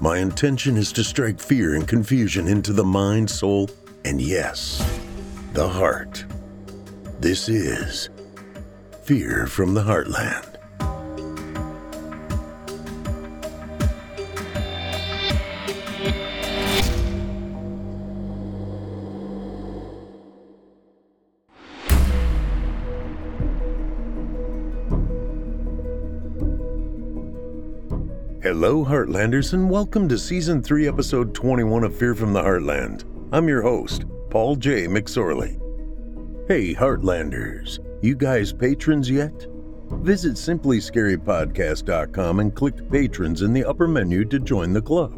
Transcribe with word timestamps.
My 0.00 0.18
intention 0.18 0.76
is 0.76 0.92
to 0.92 1.02
strike 1.02 1.40
fear 1.40 1.74
and 1.74 1.86
confusion 1.86 2.46
into 2.46 2.72
the 2.72 2.84
mind, 2.84 3.28
soul, 3.28 3.68
and 4.04 4.22
yes, 4.22 4.78
the 5.54 5.68
heart. 5.68 6.24
This 7.18 7.48
is 7.48 8.08
Fear 9.02 9.48
from 9.48 9.74
the 9.74 9.82
Heartland. 9.82 10.47
Hello, 28.60 28.84
Heartlanders, 28.84 29.52
and 29.52 29.70
welcome 29.70 30.08
to 30.08 30.18
Season 30.18 30.60
3, 30.60 30.88
Episode 30.88 31.32
21 31.32 31.84
of 31.84 31.94
Fear 31.94 32.16
from 32.16 32.32
the 32.32 32.42
Heartland. 32.42 33.04
I'm 33.30 33.46
your 33.46 33.62
host, 33.62 34.04
Paul 34.30 34.56
J. 34.56 34.88
McSorley. 34.88 35.60
Hey, 36.48 36.74
Heartlanders, 36.74 37.78
you 38.02 38.16
guys 38.16 38.52
patrons 38.52 39.08
yet? 39.08 39.46
Visit 40.02 40.34
simplyscarypodcast.com 40.34 42.40
and 42.40 42.52
click 42.52 42.90
Patrons 42.90 43.42
in 43.42 43.52
the 43.52 43.64
upper 43.64 43.86
menu 43.86 44.24
to 44.24 44.40
join 44.40 44.72
the 44.72 44.82
club. 44.82 45.14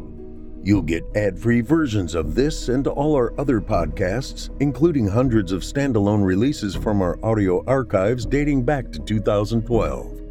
You'll 0.61 0.83
get 0.83 1.03
ad 1.15 1.39
free 1.39 1.61
versions 1.61 2.13
of 2.13 2.35
this 2.35 2.69
and 2.69 2.85
all 2.85 3.15
our 3.15 3.33
other 3.39 3.59
podcasts, 3.59 4.55
including 4.59 5.07
hundreds 5.07 5.51
of 5.51 5.63
standalone 5.63 6.23
releases 6.23 6.75
from 6.75 7.01
our 7.01 7.17
audio 7.25 7.65
archives 7.65 8.27
dating 8.27 8.65
back 8.65 8.91
to 8.91 8.99
2012. 8.99 10.21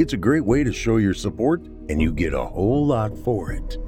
It's 0.00 0.14
a 0.14 0.16
great 0.16 0.44
way 0.44 0.64
to 0.64 0.72
show 0.72 0.96
your 0.96 1.14
support, 1.14 1.64
and 1.88 2.00
you 2.00 2.12
get 2.12 2.34
a 2.34 2.44
whole 2.44 2.86
lot 2.86 3.16
for 3.16 3.52
it. 3.52 3.78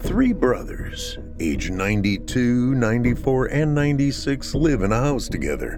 Three 0.00 0.32
brothers, 0.32 1.18
age 1.38 1.70
92, 1.70 2.74
94, 2.74 3.46
and 3.46 3.74
96, 3.74 4.54
live 4.54 4.82
in 4.82 4.92
a 4.92 5.00
house 5.00 5.28
together. 5.28 5.76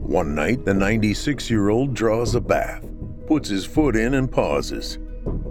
One 0.00 0.34
night, 0.34 0.66
the 0.66 0.74
96 0.74 1.48
year 1.48 1.70
old 1.70 1.94
draws 1.94 2.34
a 2.34 2.40
bath, 2.40 2.84
puts 3.26 3.48
his 3.48 3.64
foot 3.64 3.96
in, 3.96 4.14
and 4.14 4.30
pauses. 4.30 4.98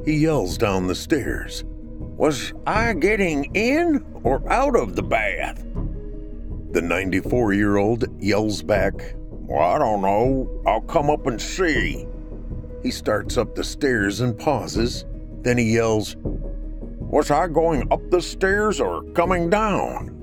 He 0.05 0.17
yells 0.17 0.57
down 0.57 0.85
the 0.85 0.95
stairs 0.95 1.63
Was 1.65 2.53
I 2.67 2.93
getting 2.93 3.45
in 3.55 4.05
or 4.23 4.47
out 4.51 4.75
of 4.75 4.95
the 4.95 5.01
bath? 5.01 5.65
The 6.71 6.81
94 6.81 7.53
year 7.53 7.77
old 7.77 8.05
yells 8.21 8.61
back, 8.61 9.15
Well, 9.29 9.63
I 9.63 9.79
don't 9.79 10.01
know. 10.01 10.61
I'll 10.67 10.81
come 10.81 11.09
up 11.09 11.25
and 11.25 11.41
see. 11.41 12.05
He 12.83 12.91
starts 12.91 13.37
up 13.37 13.55
the 13.55 13.63
stairs 13.63 14.19
and 14.19 14.37
pauses. 14.37 15.05
Then 15.41 15.57
he 15.57 15.73
yells, 15.73 16.17
Was 16.19 17.31
I 17.31 17.47
going 17.47 17.91
up 17.91 18.01
the 18.11 18.21
stairs 18.21 18.81
or 18.81 19.03
coming 19.13 19.49
down? 19.49 20.19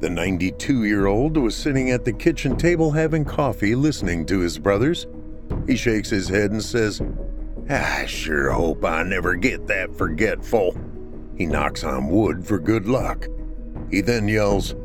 The 0.00 0.08
92 0.08 0.84
year 0.84 1.06
old 1.06 1.36
was 1.36 1.56
sitting 1.56 1.90
at 1.90 2.04
the 2.04 2.12
kitchen 2.12 2.56
table 2.56 2.92
having 2.92 3.24
coffee, 3.24 3.74
listening 3.74 4.24
to 4.26 4.38
his 4.38 4.56
brothers. 4.56 5.08
He 5.66 5.74
shakes 5.74 6.08
his 6.08 6.28
head 6.28 6.52
and 6.52 6.62
says, 6.62 7.02
I 7.68 8.06
sure 8.06 8.50
hope 8.50 8.84
I 8.84 9.02
never 9.02 9.34
get 9.34 9.66
that 9.66 9.96
forgetful. 9.96 10.78
He 11.36 11.46
knocks 11.46 11.82
on 11.82 12.08
wood 12.08 12.46
for 12.46 12.60
good 12.60 12.86
luck. 12.86 13.26
He 13.90 14.00
then 14.00 14.28
yells, 14.28 14.76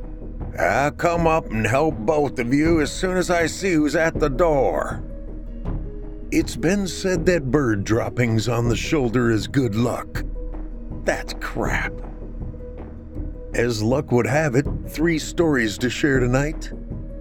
I'll 0.57 0.91
come 0.91 1.27
up 1.27 1.51
and 1.51 1.65
help 1.65 1.95
both 1.97 2.39
of 2.39 2.53
you 2.53 2.81
as 2.81 2.91
soon 2.91 3.17
as 3.17 3.29
I 3.29 3.45
see 3.45 3.73
who's 3.73 3.95
at 3.95 4.19
the 4.19 4.29
door. 4.29 5.03
It's 6.35 6.55
been 6.55 6.87
said 6.87 7.27
that 7.27 7.51
bird 7.51 7.83
droppings 7.83 8.49
on 8.49 8.67
the 8.67 8.75
shoulder 8.75 9.29
is 9.29 9.45
good 9.45 9.75
luck. 9.75 10.23
That's 11.03 11.35
crap. 11.39 11.93
As 13.53 13.83
luck 13.83 14.11
would 14.11 14.25
have 14.25 14.55
it, 14.55 14.65
three 14.87 15.19
stories 15.19 15.77
to 15.77 15.91
share 15.91 16.19
tonight. 16.19 16.71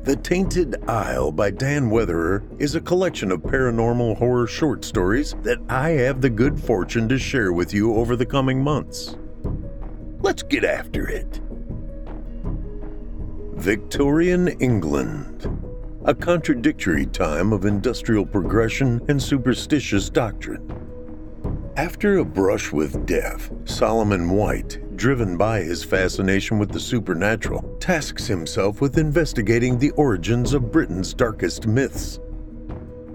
The 0.05 0.17
Tainted 0.17 0.89
Isle 0.89 1.31
by 1.31 1.51
Dan 1.51 1.91
Weatherer 1.91 2.43
is 2.59 2.75
a 2.75 2.81
collection 2.81 3.31
of 3.31 3.43
paranormal 3.43 4.17
horror 4.17 4.47
short 4.47 4.83
stories 4.83 5.35
that 5.43 5.59
I 5.69 5.91
have 5.91 6.23
the 6.23 6.31
good 6.31 6.59
fortune 6.59 7.07
to 7.11 7.19
share 7.19 7.53
with 7.53 7.75
you 7.75 7.95
over 7.95 8.17
the 8.17 8.25
coming 8.25 8.65
months. 8.65 9.19
Let's 10.21 10.43
get 10.43 10.65
after 10.65 11.07
it. 11.07 11.39
Victorian 13.57 14.49
England 14.49 15.72
a 16.05 16.15
contradictory 16.15 17.07
time 17.07 17.53
of 17.53 17.65
industrial 17.65 18.27
progression 18.27 19.01
and 19.09 19.23
superstitious 19.23 20.11
doctrine. 20.11 20.69
After 21.77 22.19
a 22.19 22.25
brush 22.25 22.73
with 22.73 23.07
death, 23.07 23.53
Solomon 23.67 24.29
White, 24.29 24.97
driven 24.97 25.37
by 25.37 25.61
his 25.61 25.85
fascination 25.85 26.59
with 26.59 26.71
the 26.71 26.81
supernatural, 26.81 27.77
tasks 27.79 28.27
himself 28.27 28.81
with 28.81 28.99
investigating 28.99 29.79
the 29.79 29.93
origins 29.93 30.55
of 30.55 30.73
Britain's 30.73 31.15
darkest 31.15 31.69
myths. 31.69 32.19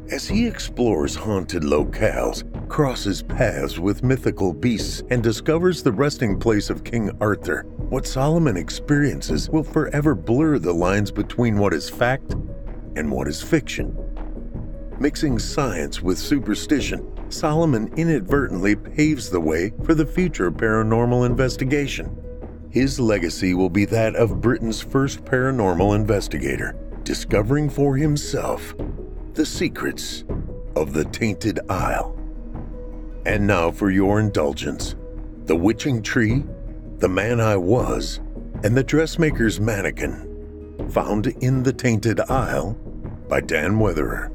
As 0.10 0.26
he 0.26 0.48
explores 0.48 1.14
haunted 1.14 1.64
locales, 1.64 2.46
crosses 2.70 3.22
paths 3.22 3.78
with 3.78 4.02
mythical 4.02 4.54
beasts, 4.54 5.04
and 5.10 5.22
discovers 5.22 5.84
the 5.84 5.92
resting 5.92 6.40
place 6.40 6.70
of 6.70 6.86
King 6.86 7.12
Arthur, 7.20 7.64
what 7.90 8.08
Solomon 8.08 8.56
experiences 8.56 9.50
will 9.50 9.64
forever 9.64 10.16
blur 10.16 10.58
the 10.58 10.74
lines 10.74 11.12
between 11.12 11.58
what 11.58 11.74
is 11.74 11.90
fact 11.90 12.34
and 12.98 13.12
what 13.12 13.28
is 13.28 13.42
fiction. 13.42 13.96
Mixing 15.00 15.38
science 15.38 16.02
with 16.02 16.18
superstition, 16.18 17.14
Solomon 17.30 17.94
inadvertently 17.98 18.76
paves 18.76 19.30
the 19.30 19.40
way 19.40 19.72
for 19.84 19.94
the 19.94 20.06
future 20.06 20.52
paranormal 20.52 21.26
investigation. 21.26 22.16
His 22.72 23.00
legacy 23.00 23.54
will 23.54 23.70
be 23.70 23.86
that 23.86 24.16
of 24.16 24.42
Britain's 24.42 24.82
first 24.82 25.24
paranormal 25.24 25.96
investigator, 25.96 26.76
discovering 27.04 27.70
for 27.70 27.96
himself 27.96 28.74
the 29.34 29.46
secrets 29.46 30.24
of 30.76 30.94
the 30.94 31.06
Tainted 31.06 31.60
Isle. 31.70 32.18
And 33.26 33.46
now 33.46 33.72
for 33.72 33.92
your 33.92 34.20
indulgence 34.20 34.96
The 35.46 35.56
Witching 35.56 36.02
Tree, 36.02 36.44
The 36.98 37.10
Man 37.10 37.40
I 37.40 37.58
Was, 37.58 38.20
and 38.64 38.76
The 38.76 38.84
Dressmaker's 38.84 39.60
Mannequin, 39.60 40.90
found 40.90 41.28
in 41.28 41.64
the 41.64 41.74
Tainted 41.74 42.20
Isle 42.22 42.78
by 43.28 43.42
Dan 43.42 43.80
Weatherer. 43.80 44.32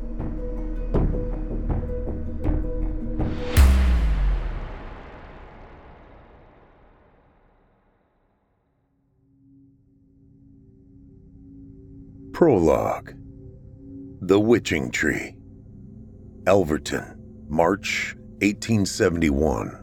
Prologue 12.33 13.15
The 14.21 14.41
Witching 14.41 14.91
Tree, 14.91 15.37
Elverton, 16.47 17.17
March 17.49 18.17
1871. 18.41 19.79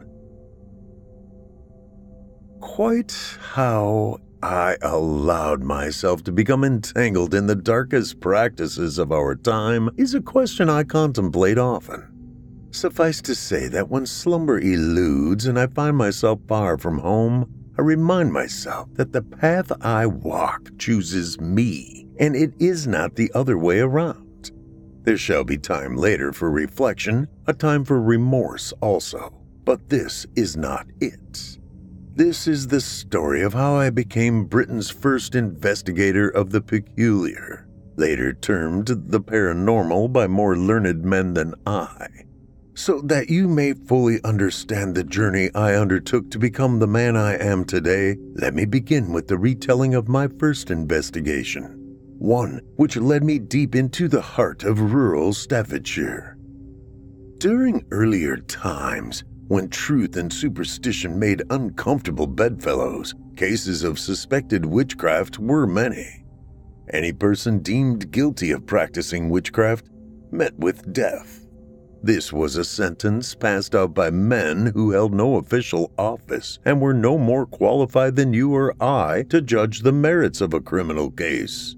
Quite 2.60 3.38
how 3.40 4.18
I 4.42 4.78
allowed 4.80 5.62
myself 5.62 6.24
to 6.24 6.32
become 6.32 6.64
entangled 6.64 7.34
in 7.34 7.46
the 7.46 7.54
darkest 7.54 8.20
practices 8.20 8.96
of 8.96 9.12
our 9.12 9.34
time 9.34 9.90
is 9.98 10.14
a 10.14 10.22
question 10.22 10.70
I 10.70 10.84
contemplate 10.84 11.58
often. 11.58 12.06
Suffice 12.70 13.20
to 13.22 13.34
say 13.34 13.68
that 13.68 13.90
when 13.90 14.06
slumber 14.06 14.58
eludes 14.58 15.44
and 15.44 15.58
I 15.58 15.66
find 15.66 15.94
myself 15.96 16.40
far 16.48 16.78
from 16.78 16.98
home, 16.98 17.52
I 17.76 17.82
remind 17.82 18.32
myself 18.32 18.88
that 18.94 19.12
the 19.12 19.22
path 19.22 19.70
I 19.82 20.06
walk 20.06 20.70
chooses 20.78 21.38
me, 21.38 22.06
and 22.18 22.34
it 22.34 22.54
is 22.58 22.86
not 22.86 23.16
the 23.16 23.30
other 23.34 23.58
way 23.58 23.80
around. 23.80 24.52
There 25.02 25.18
shall 25.18 25.44
be 25.44 25.58
time 25.58 25.96
later 25.96 26.32
for 26.32 26.50
reflection, 26.50 27.28
a 27.46 27.52
time 27.52 27.84
for 27.84 28.00
remorse 28.00 28.72
also, 28.80 29.34
but 29.64 29.90
this 29.90 30.26
is 30.34 30.56
not 30.56 30.86
it. 31.00 31.59
This 32.20 32.46
is 32.46 32.66
the 32.66 32.82
story 32.82 33.40
of 33.40 33.54
how 33.54 33.76
I 33.76 33.88
became 33.88 34.44
Britain's 34.44 34.90
first 34.90 35.34
investigator 35.34 36.28
of 36.28 36.50
the 36.50 36.60
peculiar, 36.60 37.66
later 37.96 38.34
termed 38.34 38.88
the 38.88 39.22
paranormal 39.22 40.12
by 40.12 40.26
more 40.26 40.54
learned 40.54 41.02
men 41.02 41.32
than 41.32 41.54
I. 41.64 42.08
So 42.74 43.00
that 43.06 43.30
you 43.30 43.48
may 43.48 43.72
fully 43.72 44.22
understand 44.22 44.94
the 44.94 45.02
journey 45.02 45.48
I 45.54 45.72
undertook 45.72 46.30
to 46.32 46.38
become 46.38 46.78
the 46.78 46.86
man 46.86 47.16
I 47.16 47.38
am 47.38 47.64
today, 47.64 48.18
let 48.34 48.52
me 48.52 48.66
begin 48.66 49.14
with 49.14 49.26
the 49.26 49.38
retelling 49.38 49.94
of 49.94 50.06
my 50.06 50.28
first 50.38 50.70
investigation. 50.70 51.96
One 52.18 52.60
which 52.76 52.98
led 52.98 53.24
me 53.24 53.38
deep 53.38 53.74
into 53.74 54.08
the 54.08 54.20
heart 54.20 54.62
of 54.62 54.92
rural 54.92 55.32
Staffordshire. 55.32 56.36
During 57.38 57.86
earlier 57.90 58.36
times, 58.36 59.24
when 59.50 59.68
truth 59.68 60.16
and 60.16 60.32
superstition 60.32 61.18
made 61.18 61.42
uncomfortable 61.50 62.28
bedfellows, 62.28 63.16
cases 63.36 63.82
of 63.82 63.98
suspected 63.98 64.64
witchcraft 64.64 65.40
were 65.40 65.66
many. 65.66 66.24
Any 66.92 67.12
person 67.12 67.58
deemed 67.58 68.12
guilty 68.12 68.52
of 68.52 68.64
practicing 68.64 69.28
witchcraft 69.28 69.86
met 70.30 70.56
with 70.56 70.92
death. 70.92 71.48
This 72.00 72.32
was 72.32 72.54
a 72.54 72.64
sentence 72.64 73.34
passed 73.34 73.74
out 73.74 73.92
by 73.92 74.10
men 74.10 74.66
who 74.66 74.92
held 74.92 75.12
no 75.12 75.38
official 75.38 75.90
office 75.98 76.60
and 76.64 76.80
were 76.80 76.94
no 76.94 77.18
more 77.18 77.44
qualified 77.44 78.14
than 78.14 78.32
you 78.32 78.54
or 78.54 78.80
I 78.80 79.24
to 79.30 79.42
judge 79.42 79.80
the 79.80 79.90
merits 79.90 80.40
of 80.40 80.54
a 80.54 80.60
criminal 80.60 81.10
case. 81.10 81.74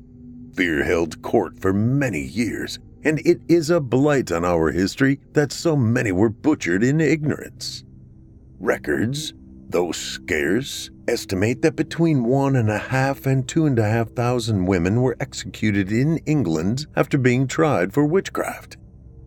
Fear 0.54 0.84
held 0.84 1.22
court 1.22 1.58
for 1.58 1.72
many 1.72 2.20
years, 2.20 2.78
and 3.04 3.18
it 3.20 3.40
is 3.48 3.70
a 3.70 3.80
blight 3.80 4.30
on 4.30 4.44
our 4.44 4.70
history 4.70 5.20
that 5.32 5.52
so 5.52 5.76
many 5.76 6.12
were 6.12 6.28
butchered 6.28 6.82
in 6.82 7.00
ignorance. 7.00 7.84
Records, 8.58 9.34
though 9.68 9.92
scarce, 9.92 10.90
estimate 11.08 11.62
that 11.62 11.76
between 11.76 12.24
one 12.24 12.56
and 12.56 12.70
a 12.70 12.78
half 12.78 13.26
and 13.26 13.48
two 13.48 13.66
and 13.66 13.78
a 13.78 13.88
half 13.88 14.10
thousand 14.10 14.66
women 14.66 15.00
were 15.00 15.16
executed 15.18 15.90
in 15.90 16.18
England 16.26 16.86
after 16.94 17.18
being 17.18 17.46
tried 17.46 17.92
for 17.92 18.04
witchcraft. 18.04 18.76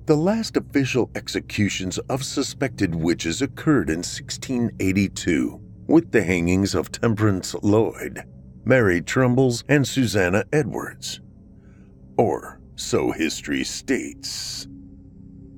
The 0.05 0.15
last 0.15 0.55
official 0.55 1.09
executions 1.15 1.97
of 1.97 2.23
suspected 2.23 2.93
witches 2.93 3.41
occurred 3.41 3.89
in 3.89 3.97
1682 3.97 5.59
with 5.87 6.11
the 6.11 6.23
hangings 6.23 6.75
of 6.75 6.91
Temperance 6.91 7.55
Lloyd, 7.61 8.23
Mary 8.63 9.01
Trembles, 9.01 9.63
and 9.67 9.87
Susanna 9.87 10.45
Edwards. 10.53 11.21
Or 12.17 12.59
so 12.75 13.11
history 13.11 13.63
states. 13.63 14.67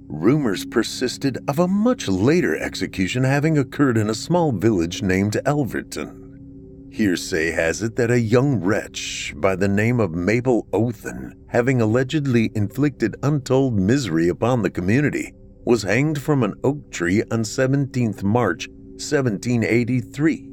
Rumors 0.07 0.65
persisted 0.65 1.37
of 1.47 1.59
a 1.59 1.67
much 1.67 2.07
later 2.07 2.55
execution 2.55 3.23
having 3.23 3.57
occurred 3.57 3.97
in 3.97 4.09
a 4.09 4.15
small 4.15 4.51
village 4.51 5.01
named 5.01 5.39
Elverton. 5.45 6.89
Hearsay 6.91 7.51
has 7.51 7.83
it 7.83 7.95
that 7.97 8.09
a 8.09 8.19
young 8.19 8.61
wretch 8.61 9.33
by 9.37 9.55
the 9.55 9.67
name 9.67 9.99
of 9.99 10.15
Mabel 10.15 10.67
Othen, 10.71 11.33
having 11.47 11.81
allegedly 11.81 12.51
inflicted 12.55 13.17
untold 13.21 13.77
misery 13.77 14.29
upon 14.29 14.61
the 14.61 14.69
community, 14.69 15.33
was 15.65 15.83
hanged 15.83 16.21
from 16.21 16.43
an 16.43 16.53
oak 16.63 16.89
tree 16.91 17.21
on 17.29 17.43
17th 17.43 18.23
March 18.23 18.67
1783. 18.69 20.46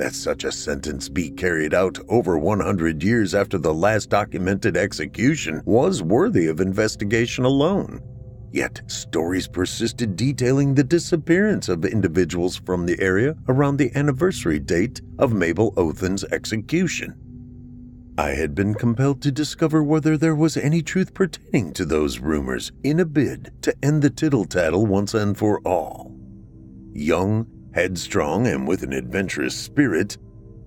That 0.00 0.14
such 0.14 0.44
a 0.44 0.50
sentence 0.50 1.10
be 1.10 1.28
carried 1.28 1.74
out 1.74 1.98
over 2.08 2.38
100 2.38 3.02
years 3.02 3.34
after 3.34 3.58
the 3.58 3.74
last 3.74 4.08
documented 4.08 4.74
execution 4.74 5.60
was 5.66 6.02
worthy 6.02 6.46
of 6.46 6.58
investigation 6.58 7.44
alone. 7.44 8.00
Yet, 8.50 8.80
stories 8.86 9.46
persisted 9.46 10.16
detailing 10.16 10.74
the 10.74 10.84
disappearance 10.84 11.68
of 11.68 11.84
individuals 11.84 12.56
from 12.56 12.86
the 12.86 12.98
area 12.98 13.36
around 13.46 13.76
the 13.76 13.94
anniversary 13.94 14.58
date 14.58 15.02
of 15.18 15.34
Mabel 15.34 15.74
Othen's 15.76 16.24
execution. 16.24 17.14
I 18.16 18.30
had 18.30 18.54
been 18.54 18.72
compelled 18.72 19.20
to 19.20 19.30
discover 19.30 19.82
whether 19.82 20.16
there 20.16 20.34
was 20.34 20.56
any 20.56 20.80
truth 20.80 21.12
pertaining 21.12 21.74
to 21.74 21.84
those 21.84 22.20
rumors 22.20 22.72
in 22.82 23.00
a 23.00 23.04
bid 23.04 23.52
to 23.60 23.74
end 23.84 24.00
the 24.00 24.08
tittle 24.08 24.46
tattle 24.46 24.86
once 24.86 25.12
and 25.12 25.36
for 25.36 25.60
all. 25.60 26.16
Young, 26.94 27.46
headstrong, 27.72 28.46
and 28.46 28.66
with 28.66 28.82
an 28.82 28.92
adventurous 28.92 29.54
spirit, 29.54 30.18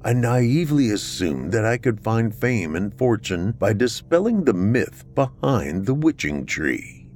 I 0.03 0.13
naively 0.13 0.89
assumed 0.89 1.51
that 1.53 1.65
I 1.65 1.77
could 1.77 2.01
find 2.01 2.35
fame 2.35 2.75
and 2.75 2.93
fortune 2.97 3.53
by 3.53 3.73
dispelling 3.73 4.43
the 4.43 4.53
myth 4.53 5.05
behind 5.15 5.85
the 5.85 5.93
witching 5.93 6.45
tree. 6.45 7.09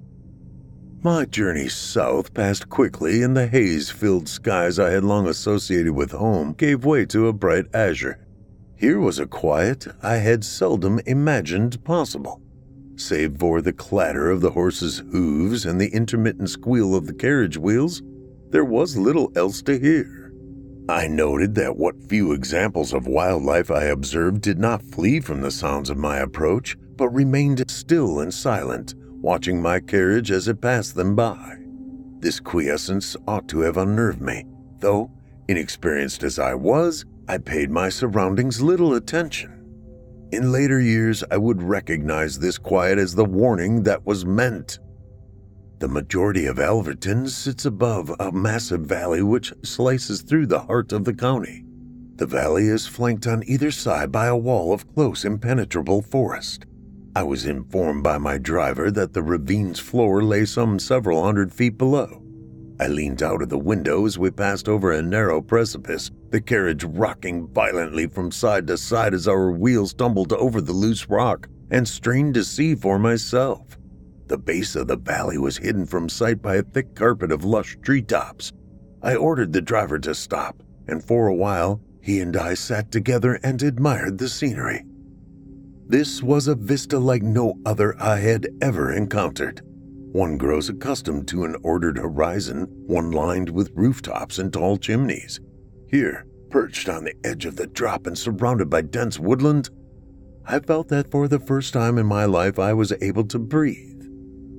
My 1.04 1.25
journey 1.25 1.68
south 1.68 2.34
passed 2.34 2.69
quickly, 2.69 3.22
and 3.24 3.36
the 3.36 3.48
haze 3.48 3.89
filled 3.89 4.28
skies 4.28 4.80
I 4.80 4.92
had 4.92 5.04
long 5.04 5.28
associated 5.28 5.94
with 5.94 6.12
home 6.12 6.54
gave 6.54 6.86
way 6.86 7.06
to 7.07 7.28
a 7.28 7.34
bright 7.34 7.66
azure. 7.74 8.25
Here 8.75 9.00
was 9.00 9.19
a 9.19 9.25
quiet 9.28 9.88
I 10.01 10.18
had 10.18 10.44
seldom 10.44 11.00
imagined 11.06 11.84
possible. 11.84 12.42
Save 12.95 13.38
for 13.38 13.62
the 13.62 13.74
clatter 13.74 14.31
of 14.31 14.42
the 14.42 14.51
horses' 14.51 15.04
hooves 15.12 15.66
and 15.66 15.80
the 15.80 15.94
intermittent 15.94 16.50
squeal 16.50 16.95
of 16.95 17.06
the 17.06 17.13
carriage 17.13 17.57
wheels, 17.57 18.01
there 18.49 18.65
was 18.65 18.97
little 18.97 19.31
else 19.35 19.61
to 19.63 19.77
hear. 19.79 20.31
I 20.89 21.07
noted 21.07 21.55
that 21.55 21.75
what 21.75 22.09
few 22.09 22.31
examples 22.31 22.94
of 22.94 23.07
wildlife 23.07 23.69
I 23.69 23.85
observed 23.85 24.41
did 24.41 24.57
not 24.57 24.81
flee 24.81 25.19
from 25.19 25.41
the 25.41 25.51
sounds 25.51 25.89
of 25.89 25.97
my 25.97 26.19
approach, 26.19 26.77
but 26.95 27.09
remained 27.09 27.69
still 27.69 28.19
and 28.21 28.33
silent 28.33 28.95
watching 29.21 29.61
my 29.61 29.79
carriage 29.79 30.31
as 30.31 30.47
it 30.47 30.61
passed 30.61 30.95
them 30.95 31.15
by. 31.15 31.55
This 32.19 32.39
quiescence 32.39 33.17
ought 33.27 33.47
to 33.49 33.59
have 33.59 33.77
unnerved 33.77 34.21
me, 34.21 34.45
though, 34.79 35.11
inexperienced 35.47 36.23
as 36.23 36.39
I 36.39 36.53
was, 36.53 37.05
I 37.27 37.38
paid 37.38 37.69
my 37.69 37.89
surroundings 37.89 38.61
little 38.61 38.93
attention. 38.93 39.53
In 40.31 40.51
later 40.51 40.79
years, 40.79 41.23
I 41.31 41.38
would 41.38 41.61
recognize 41.61 42.39
this 42.39 42.57
quiet 42.57 42.97
as 42.97 43.15
the 43.15 43.25
warning 43.25 43.83
that 43.83 44.05
was 44.05 44.25
meant. 44.25 44.79
The 45.79 45.88
majority 45.88 46.47
of 46.47 46.57
Elverton 46.57 47.27
sits 47.27 47.63
above 47.63 48.12
a 48.19 48.31
massive 48.31 48.81
valley 48.81 49.21
which 49.21 49.53
slices 49.63 50.24
through 50.24 50.47
the 50.47 50.62
heart 50.62 50.91
of 50.91 51.06
the 51.06 51.13
county. 51.13 51.65
The 52.15 52.25
valley 52.25 52.68
is 52.68 52.88
flanked 52.88 53.27
on 53.27 53.44
either 53.45 53.69
side 53.69 54.12
by 54.12 54.25
a 54.25 54.35
wall 54.35 54.74
of 54.74 54.91
close, 54.95 55.24
impenetrable 55.24 56.01
forest. 56.01 56.65
I 57.15 57.21
was 57.21 57.45
informed 57.45 58.03
by 58.03 58.18
my 58.18 58.39
driver 58.39 58.89
that 58.89 59.13
the 59.13 59.21
ravine's 59.21 59.79
floor 59.79 60.24
lay 60.24 60.45
some 60.45 60.79
several 60.79 61.24
hundred 61.24 61.53
feet 61.53 61.77
below. 61.77 62.24
I 62.79 62.88
leaned 62.88 63.21
out 63.21 63.44
of 63.44 63.50
the 63.50 63.59
window 63.59 64.03
as 64.07 64.18
we 64.18 64.31
passed 64.31 64.68
over 64.68 64.91
a 64.91 65.03
narrow 65.03 65.41
precipice, 65.41 66.09
the 66.31 66.41
carriage 66.41 66.85
rocking 66.85 67.50
violently 67.50 68.07
from 68.07 68.31
side 68.31 68.65
to 68.68 68.79
side 68.79 69.13
as 69.13 69.27
our 69.27 69.51
wheels 69.51 69.94
tumbled 69.94 70.33
over 70.33 70.59
the 70.59 70.74
loose 70.74 71.07
rock, 71.07 71.47
and 71.69 71.88
strained 71.88 72.33
to 72.33 72.44
see 72.44 72.74
for 72.74 72.97
myself. 72.97 73.76
The 74.27 74.38
base 74.38 74.75
of 74.75 74.88
the 74.88 74.97
valley 74.97 75.38
was 75.38 75.57
hidden 75.57 75.86
from 75.86 76.10
sight 76.10 76.41
by 76.41 76.55
a 76.55 76.63
thick 76.63 76.96
carpet 76.96 77.31
of 77.31 77.46
lush 77.46 77.77
treetops. 77.81 78.51
I 79.01 79.15
ordered 79.15 79.53
the 79.53 79.62
driver 79.62 80.00
to 80.00 80.13
stop, 80.13 80.63
and 80.88 81.03
for 81.03 81.27
a 81.27 81.36
while 81.36 81.81
he 82.01 82.19
and 82.19 82.36
I 82.36 82.53
sat 82.53 82.91
together 82.91 83.39
and 83.43 83.62
admired 83.62 84.17
the 84.17 84.27
scenery. 84.27 84.84
This 85.88 86.22
was 86.22 86.48
a 86.48 86.55
vista 86.55 87.00
like 87.00 87.24
no 87.24 87.57
other 87.65 87.96
I 88.01 88.19
had 88.19 88.48
ever 88.62 88.91
encountered. 88.91 89.62
One 90.12 90.38
grows 90.38 90.67
accustomed 90.67 91.27
to 91.29 91.46
an 91.46 91.55
ordered 91.63 91.98
horizon, 91.98 92.67
one 92.86 93.12
lined 93.12 93.50
with 93.50 93.72
rooftops 93.75 94.39
and 94.39 94.51
tall 94.51 94.77
chimneys. 94.77 95.39
Here, 95.89 96.25
perched 96.50 96.89
on 96.89 97.05
the 97.05 97.15
edge 97.24 97.46
of 97.46 97.55
the 97.55 97.67
drop 97.67 98.07
and 98.07 98.17
surrounded 98.17 98.69
by 98.69 98.81
dense 98.81 99.19
woodland, 99.19 99.69
I 100.46 100.60
felt 100.60 100.88
that 100.89 101.12
for 101.12 101.27
the 101.27 101.39
first 101.39 101.74
time 101.74 101.98
in 101.98 102.05
my 102.05 102.25
life 102.25 102.57
I 102.57 102.74
was 102.74 102.93
able 103.01 103.25
to 103.25 103.39
breathe. 103.39 103.97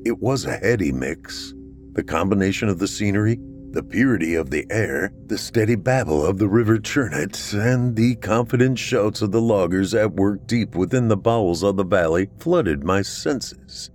It 0.05 0.19
was 0.21 0.45
a 0.45 0.57
heady 0.57 0.93
mix. 0.93 1.55
The 1.93 2.05
combination 2.05 2.69
of 2.69 2.79
the 2.79 2.89
scenery, 2.89 3.39
the 3.71 3.83
purity 3.83 4.35
of 4.35 4.51
the 4.51 4.67
air, 4.71 5.13
the 5.27 5.37
steady 5.37 5.75
babble 5.75 6.25
of 6.25 6.39
the 6.39 6.49
river 6.49 6.79
churnet, 6.79 7.53
and 7.53 7.95
the 7.95 8.17
confident 8.17 8.79
shouts 8.79 9.21
of 9.21 9.33
the 9.33 9.41
loggers 9.41 9.95
at 9.95 10.15
work 10.15 10.47
deep 10.47 10.75
within 10.75 11.09
the 11.09 11.17
bowels 11.17 11.63
of 11.63 11.77
the 11.77 11.85
valley 11.85 12.29
flooded 12.39 12.85
my 12.85 13.03
senses. 13.03 13.91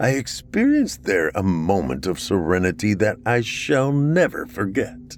I 0.00 0.10
experienced 0.10 1.02
there 1.02 1.32
a 1.34 1.42
moment 1.42 2.06
of 2.06 2.20
serenity 2.20 2.94
that 2.94 3.18
I 3.26 3.40
shall 3.40 3.92
never 3.92 4.46
forget. 4.46 5.16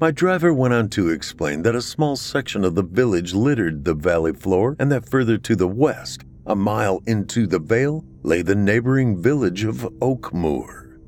My 0.00 0.10
driver 0.10 0.52
went 0.52 0.74
on 0.74 0.88
to 0.90 1.10
explain 1.10 1.62
that 1.62 1.74
a 1.74 1.82
small 1.82 2.16
section 2.16 2.64
of 2.64 2.74
the 2.74 2.82
village 2.82 3.34
littered 3.34 3.84
the 3.84 3.94
valley 3.94 4.32
floor 4.32 4.76
and 4.78 4.90
that 4.92 5.08
further 5.08 5.38
to 5.38 5.56
the 5.56 5.68
west, 5.68 6.24
a 6.46 6.54
mile 6.54 7.02
into 7.06 7.46
the 7.46 7.58
vale, 7.58 8.04
lay 8.22 8.42
the 8.42 8.54
neighboring 8.54 9.20
village 9.20 9.64
of 9.64 9.82
Oakmoor. 10.00 10.98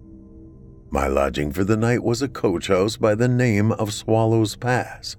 My 0.91 1.07
lodging 1.07 1.53
for 1.53 1.65
the 1.65 1.77
night 1.77 2.03
was 2.03 2.23
a 2.23 2.29
coach 2.29 2.69
house 2.69 2.97
by 2.97 3.15
the 3.15 3.29
name 3.29 3.73
of 3.73 3.93
Swallow's 3.93 4.57
Pass. 4.57 5.17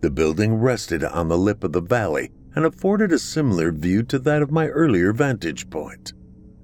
The 0.00 0.10
building 0.10 0.54
rested 0.54 1.04
on 1.04 1.28
the 1.28 1.38
lip 1.38 1.62
of 1.62 1.72
the 1.72 1.82
valley 1.82 2.30
and 2.54 2.64
afforded 2.64 3.12
a 3.12 3.18
similar 3.18 3.70
view 3.70 4.02
to 4.04 4.18
that 4.20 4.42
of 4.42 4.50
my 4.50 4.68
earlier 4.68 5.12
vantage 5.12 5.68
point. 5.70 6.14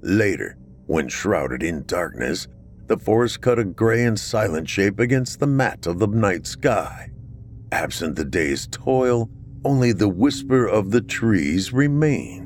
Later, 0.00 0.56
when 0.86 1.08
shrouded 1.08 1.62
in 1.62 1.84
darkness, 1.84 2.48
the 2.86 2.96
forest 2.96 3.40
cut 3.40 3.58
a 3.58 3.64
gray 3.64 4.04
and 4.04 4.18
silent 4.18 4.68
shape 4.68 4.98
against 4.98 5.38
the 5.38 5.46
mat 5.46 5.86
of 5.86 5.98
the 5.98 6.06
night 6.06 6.46
sky. 6.46 7.10
Absent 7.72 8.16
the 8.16 8.24
day's 8.24 8.66
toil, 8.68 9.28
only 9.64 9.92
the 9.92 10.08
whisper 10.08 10.66
of 10.66 10.92
the 10.92 11.00
trees 11.00 11.72
remained. 11.72 12.45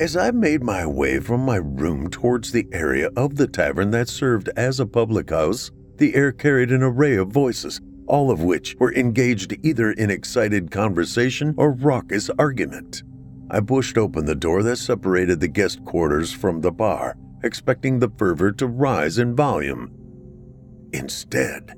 As 0.00 0.16
I 0.16 0.30
made 0.30 0.62
my 0.62 0.86
way 0.86 1.18
from 1.18 1.40
my 1.40 1.56
room 1.56 2.08
towards 2.08 2.52
the 2.52 2.68
area 2.70 3.10
of 3.16 3.34
the 3.34 3.48
tavern 3.48 3.90
that 3.90 4.08
served 4.08 4.48
as 4.56 4.78
a 4.78 4.86
public 4.86 5.30
house, 5.30 5.72
the 5.96 6.14
air 6.14 6.30
carried 6.30 6.70
an 6.70 6.84
array 6.84 7.16
of 7.16 7.32
voices, 7.32 7.80
all 8.06 8.30
of 8.30 8.40
which 8.40 8.76
were 8.78 8.94
engaged 8.94 9.56
either 9.64 9.90
in 9.90 10.08
excited 10.08 10.70
conversation 10.70 11.52
or 11.58 11.72
raucous 11.72 12.30
argument. 12.38 13.02
I 13.50 13.58
pushed 13.58 13.98
open 13.98 14.24
the 14.24 14.36
door 14.36 14.62
that 14.62 14.76
separated 14.76 15.40
the 15.40 15.48
guest 15.48 15.84
quarters 15.84 16.32
from 16.32 16.60
the 16.60 16.70
bar, 16.70 17.16
expecting 17.42 17.98
the 17.98 18.12
fervor 18.16 18.52
to 18.52 18.68
rise 18.68 19.18
in 19.18 19.34
volume. 19.34 19.90
Instead, 20.92 21.74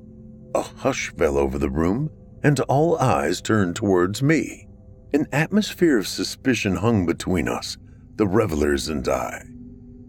a 0.54 0.60
hush 0.60 1.10
fell 1.16 1.38
over 1.38 1.58
the 1.58 1.70
room, 1.70 2.10
and 2.42 2.60
all 2.60 2.98
eyes 2.98 3.40
turned 3.40 3.76
towards 3.76 4.22
me. 4.22 4.68
An 5.14 5.26
atmosphere 5.32 5.96
of 5.96 6.06
suspicion 6.06 6.76
hung 6.76 7.06
between 7.06 7.48
us, 7.48 7.78
the 8.20 8.26
revelers 8.26 8.88
and 8.88 9.08
I. 9.08 9.42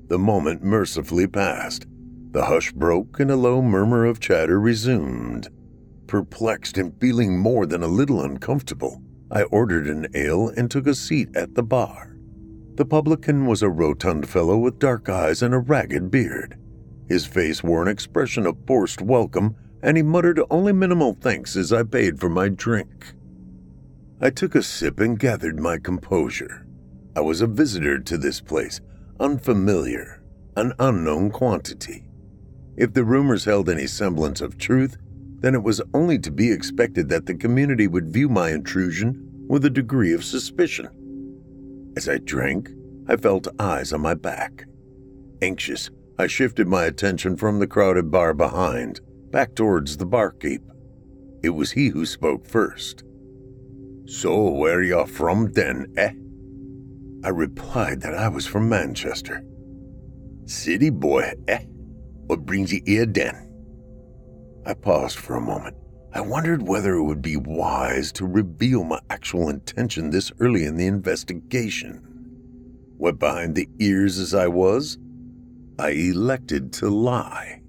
The 0.10 0.20
moment 0.20 0.62
mercifully 0.62 1.28
passed. 1.28 1.86
The 2.32 2.44
hush 2.44 2.74
broke 2.74 3.22
and 3.22 3.32
a 3.32 3.38
low 3.38 3.62
murmur 3.62 4.04
of 4.04 4.20
chatter 4.20 4.60
resumed. 4.60 5.48
Perplexed 6.08 6.78
and 6.78 6.94
feeling 7.00 7.40
more 7.40 7.66
than 7.66 7.84
a 7.84 7.88
little 7.88 8.22
uncomfortable, 8.22 9.02
I 9.32 9.44
ordered 9.44 9.88
an 9.88 10.08
ale 10.14 10.50
and 10.50 10.70
took 10.70 10.88
a 10.88 10.94
seat 10.94 11.30
at 11.38 11.56
the 11.56 11.64
bar. 11.64 12.18
The 12.76 12.84
publican 12.84 13.46
was 13.46 13.62
a 13.64 13.70
rotund 13.70 14.28
fellow 14.28 14.58
with 14.58 14.78
dark 14.78 15.08
eyes 15.08 15.42
and 15.42 15.54
a 15.54 15.60
ragged 15.60 16.12
beard. 16.12 16.60
His 17.08 17.26
face 17.26 17.64
wore 17.64 17.82
an 17.82 17.88
expression 17.88 18.46
of 18.46 18.58
forced 18.68 19.02
welcome, 19.02 19.56
and 19.82 19.96
he 19.96 20.04
muttered 20.04 20.42
only 20.50 20.74
minimal 20.74 21.14
thanks 21.14 21.56
as 21.56 21.72
I 21.72 21.84
paid 21.84 22.20
for 22.20 22.28
my 22.28 22.50
drink. 22.50 23.14
I 24.20 24.32
took 24.32 24.54
a 24.54 24.64
sip 24.64 25.00
and 25.00 25.18
gathered 25.18 25.62
my 25.62 25.78
composure. 25.78 26.68
I 27.16 27.22
was 27.22 27.42
a 27.42 27.48
visitor 27.48 28.00
to 28.00 28.18
this 28.18 28.40
place, 28.40 28.80
unfamiliar, 29.20 30.22
an 30.56 30.74
unknown 30.80 31.32
quantity. 31.32 32.06
If 32.78 32.94
the 32.94 33.04
rumors 33.04 33.46
held 33.46 33.70
any 33.70 33.88
semblance 33.88 34.40
of 34.40 34.58
truth, 34.58 34.98
then 35.40 35.54
it 35.54 35.64
was 35.64 35.82
only 35.94 36.20
to 36.20 36.32
be 36.32 36.52
expected 36.52 37.10
that 37.10 37.26
the 37.26 37.36
community 37.36 37.88
would 37.88 38.14
view 38.14 38.30
my 38.30 38.52
intrusion 38.52 39.46
with 39.48 39.66
a 39.66 39.70
degree 39.70 40.14
of 40.14 40.24
suspicion. 40.24 40.88
As 41.98 42.08
I 42.08 42.20
drank, 42.20 42.70
I 43.08 43.18
felt 43.18 43.48
eyes 43.60 43.92
on 43.92 44.02
my 44.02 44.14
back. 44.14 44.66
Anxious, 45.42 45.90
I 46.18 46.28
shifted 46.28 46.68
my 46.68 46.86
attention 46.86 47.36
from 47.36 47.60
the 47.60 47.68
crowded 47.68 48.10
bar 48.10 48.34
behind 48.34 49.02
back 49.32 49.56
towards 49.56 49.98
the 49.98 50.06
barkeep. 50.06 50.62
It 51.44 51.50
was 51.50 51.72
he 51.72 51.90
who 51.90 52.06
spoke 52.06 52.46
first. 52.46 53.04
So, 54.06 54.50
where 54.50 54.84
you 54.84 55.06
from 55.06 55.54
then, 55.54 55.94
eh? 55.98 56.14
I 57.24 57.30
replied 57.30 58.02
that 58.02 58.16
I 58.16 58.28
was 58.28 58.48
from 58.48 58.68
Manchester. 58.68 59.44
City 60.46 60.90
boy, 60.90 61.34
eh? 61.48 61.66
What 62.26 62.46
brings 62.46 62.74
you 62.74 62.82
here 62.86 63.06
then? 63.06 63.48
I 64.66 64.74
paused 64.74 65.18
for 65.18 65.36
a 65.36 65.42
moment. 65.42 65.76
I 66.14 66.22
wondered 66.22 66.68
whether 66.68 66.96
it 66.96 67.04
would 67.04 67.22
be 67.22 67.38
wise 67.38 68.12
to 68.14 68.26
reveal 68.26 68.84
my 68.84 69.00
actual 69.10 69.50
intention 69.50 70.10
this 70.10 70.32
early 70.40 70.66
in 70.66 70.78
the 70.78 70.88
investigation. 70.88 72.02
Wet 72.98 73.18
behind 73.18 73.56
the 73.56 73.70
ears 73.80 74.18
as 74.18 74.34
I 74.34 74.48
was, 74.48 74.98
I 75.80 75.90
elected 75.92 76.74
to 76.74 76.90
lie. 76.90 77.62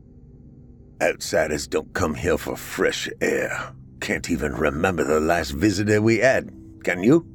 Outsiders 1.01 1.67
don't 1.67 1.93
come 1.95 2.15
here 2.15 2.39
for 2.39 2.57
fresh 2.57 3.09
air. 3.21 3.75
Can't 4.01 4.31
even 4.31 4.55
remember 4.55 5.05
the 5.05 5.21
last 5.21 5.51
visitor 5.53 6.03
we 6.03 6.19
had, 6.19 6.51
can 6.85 7.03
you? 7.03 7.32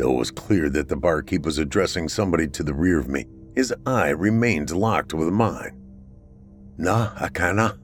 Though 0.00 0.14
it 0.14 0.18
was 0.18 0.30
clear 0.30 0.70
that 0.70 0.88
the 0.88 0.96
barkeep 0.96 1.44
was 1.44 1.58
addressing 1.58 2.08
somebody 2.08 2.48
to 2.48 2.62
the 2.62 2.72
rear 2.72 2.98
of 2.98 3.06
me, 3.06 3.26
his 3.54 3.74
eye 3.84 4.08
remained 4.08 4.70
locked 4.70 5.12
with 5.12 5.28
mine. 5.28 5.78
Nah, 6.78 7.12
I 7.16 7.28
kinda, 7.28 7.78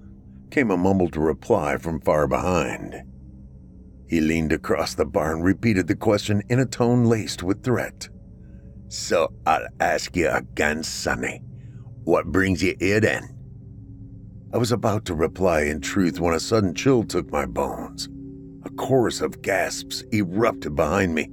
came 0.51 0.71
a 0.71 0.79
mumbled 0.79 1.15
reply 1.15 1.77
from 1.77 2.01
far 2.01 2.27
behind. 2.27 3.03
He 4.09 4.23
leaned 4.23 4.55
across 4.55 4.95
the 4.95 5.05
bar 5.05 5.35
and 5.35 5.45
repeated 5.45 5.89
the 5.89 5.95
question 5.95 6.43
in 6.49 6.59
a 6.59 6.65
tone 6.65 7.05
laced 7.05 7.43
with 7.43 7.63
threat. 7.63 8.09
So 8.89 9.35
I'll 9.45 9.69
ask 9.79 10.17
you 10.17 10.31
again, 10.31 10.85
Sonny. 10.85 11.43
What 12.05 12.33
brings 12.33 12.63
you 12.63 12.77
here 12.81 13.01
then? 13.01 13.29
I 14.55 14.57
was 14.57 14.73
about 14.73 15.05
to 15.05 15.15
reply 15.15 15.65
in 15.65 15.83
truth 15.83 16.19
when 16.19 16.33
a 16.33 16.41
sudden 16.41 16.75
chill 16.75 17.05
took 17.05 17.31
my 17.31 17.45
bones. 17.45 18.09
A 18.65 18.71
chorus 18.71 19.21
of 19.21 19.43
gasps 19.43 20.03
erupted 20.15 20.75
behind 20.75 21.15
me. 21.15 21.29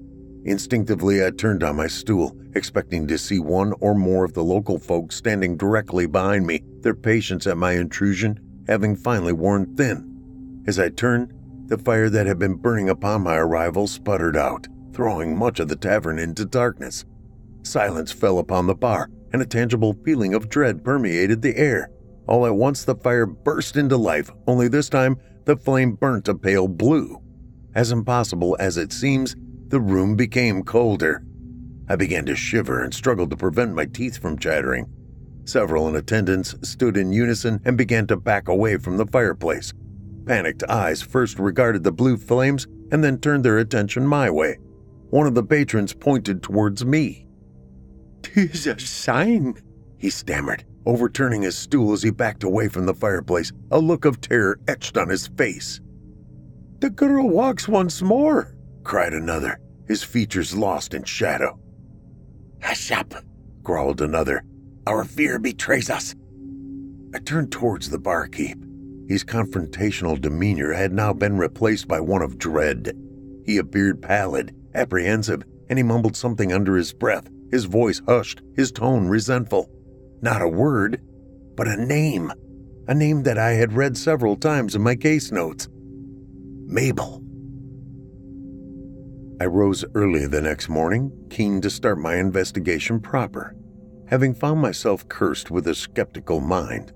Instinctively, 0.45 1.25
I 1.25 1.31
turned 1.31 1.63
on 1.63 1.75
my 1.75 1.87
stool, 1.87 2.37
expecting 2.55 3.07
to 3.07 3.17
see 3.17 3.39
one 3.39 3.73
or 3.79 3.95
more 3.95 4.25
of 4.25 4.33
the 4.33 4.43
local 4.43 4.77
folks 4.77 5.15
standing 5.15 5.57
directly 5.57 6.05
behind 6.05 6.45
me, 6.45 6.63
their 6.81 6.93
patience 6.93 7.47
at 7.47 7.57
my 7.57 7.73
intrusion 7.73 8.39
having 8.67 8.95
finally 8.95 9.33
worn 9.33 9.75
thin. 9.75 10.63
As 10.67 10.79
I 10.79 10.89
turned, 10.89 11.33
the 11.67 11.77
fire 11.77 12.09
that 12.09 12.27
had 12.27 12.39
been 12.39 12.55
burning 12.55 12.89
upon 12.89 13.21
my 13.21 13.35
arrival 13.35 13.87
sputtered 13.87 14.37
out, 14.37 14.67
throwing 14.93 15.37
much 15.37 15.59
of 15.59 15.67
the 15.67 15.75
tavern 15.75 16.19
into 16.19 16.45
darkness. 16.45 17.05
Silence 17.63 18.11
fell 18.11 18.39
upon 18.39 18.67
the 18.67 18.75
bar, 18.75 19.09
and 19.31 19.41
a 19.41 19.45
tangible 19.45 19.97
feeling 20.05 20.33
of 20.33 20.49
dread 20.49 20.83
permeated 20.83 21.41
the 21.41 21.57
air. 21.57 21.89
All 22.27 22.45
at 22.45 22.55
once, 22.55 22.83
the 22.83 22.95
fire 22.95 23.25
burst 23.25 23.75
into 23.75 23.97
life, 23.97 24.29
only 24.47 24.67
this 24.67 24.89
time 24.89 25.17
the 25.45 25.57
flame 25.57 25.93
burnt 25.93 26.27
a 26.27 26.35
pale 26.35 26.67
blue. 26.67 27.21
As 27.75 27.91
impossible 27.91 28.55
as 28.59 28.77
it 28.77 28.93
seems, 28.93 29.35
the 29.73 29.81
room 29.81 30.15
became 30.15 30.61
colder. 30.61 31.23
I 31.89 31.95
began 31.95 32.27
to 32.27 32.35
shiver 32.35 32.83
and 32.83 32.93
struggled 32.93 33.31
to 33.31 33.35
prevent 33.35 33.73
my 33.73 33.85
teeth 33.85 34.19
from 34.19 34.37
chattering. 34.37 34.85
Several 35.45 35.89
in 35.89 35.95
attendance 35.95 36.53
stood 36.61 36.95
in 36.95 37.11
unison 37.11 37.59
and 37.65 37.75
began 37.75 38.05
to 38.05 38.15
back 38.15 38.47
away 38.47 38.77
from 38.77 38.97
the 38.97 39.07
fireplace. 39.07 39.73
Panicked 40.27 40.63
eyes 40.69 41.01
first 41.01 41.39
regarded 41.39 41.83
the 41.83 41.91
blue 41.91 42.17
flames 42.17 42.67
and 42.91 43.03
then 43.03 43.17
turned 43.17 43.43
their 43.43 43.57
attention 43.57 44.05
my 44.05 44.29
way. 44.29 44.59
One 45.09 45.25
of 45.25 45.33
the 45.33 45.43
patrons 45.43 45.95
pointed 45.95 46.43
towards 46.43 46.85
me. 46.85 47.25
"'Tis 48.21 48.67
a 48.67 48.77
sign,' 48.77 49.55
he 49.97 50.11
stammered, 50.11 50.65
overturning 50.85 51.41
his 51.41 51.57
stool 51.57 51.93
as 51.93 52.03
he 52.03 52.11
backed 52.11 52.43
away 52.43 52.67
from 52.67 52.85
the 52.85 52.93
fireplace, 52.93 53.51
a 53.71 53.79
look 53.79 54.05
of 54.05 54.21
terror 54.21 54.59
etched 54.67 54.97
on 54.99 55.09
his 55.09 55.29
face. 55.29 55.81
The 56.77 56.91
girl 56.91 57.27
walks 57.27 57.67
once 57.67 58.03
more, 58.03 58.55
cried 58.83 59.13
another, 59.13 59.57
his 59.87 60.03
features 60.03 60.55
lost 60.55 60.93
in 60.93 61.03
shadow. 61.03 61.59
Hush 62.61 62.91
up, 62.91 63.13
growled 63.61 64.01
another. 64.01 64.43
Our 64.87 65.03
fear 65.03 65.39
betrays 65.39 65.89
us. 65.89 66.15
I 67.13 67.19
turned 67.19 67.51
towards 67.51 67.89
the 67.89 67.99
barkeep. 67.99 68.57
His 69.07 69.23
confrontational 69.23 70.19
demeanor 70.19 70.73
had 70.73 70.93
now 70.93 71.13
been 71.13 71.37
replaced 71.37 71.87
by 71.87 71.99
one 71.99 72.21
of 72.21 72.37
dread. 72.37 72.97
He 73.45 73.57
appeared 73.57 74.01
pallid, 74.01 74.55
apprehensive, 74.73 75.43
and 75.69 75.77
he 75.77 75.83
mumbled 75.83 76.15
something 76.15 76.53
under 76.53 76.75
his 76.75 76.93
breath, 76.93 77.29
his 77.51 77.65
voice 77.65 78.01
hushed, 78.07 78.41
his 78.55 78.71
tone 78.71 79.07
resentful. 79.07 79.69
Not 80.21 80.41
a 80.41 80.47
word, 80.47 81.01
but 81.55 81.67
a 81.67 81.85
name. 81.85 82.31
A 82.87 82.95
name 82.95 83.23
that 83.23 83.37
I 83.37 83.51
had 83.51 83.73
read 83.73 83.97
several 83.97 84.35
times 84.35 84.75
in 84.75 84.81
my 84.81 84.95
case 84.95 85.31
notes 85.31 85.67
Mabel. 86.65 87.23
I 89.39 89.45
rose 89.45 89.83
early 89.95 90.27
the 90.27 90.41
next 90.41 90.69
morning, 90.69 91.11
keen 91.29 91.59
to 91.61 91.69
start 91.69 91.97
my 91.97 92.15
investigation 92.17 92.99
proper, 92.99 93.55
having 94.07 94.33
found 94.33 94.61
myself 94.61 95.07
cursed 95.07 95.49
with 95.49 95.67
a 95.67 95.75
skeptical 95.75 96.39
mind, 96.39 96.93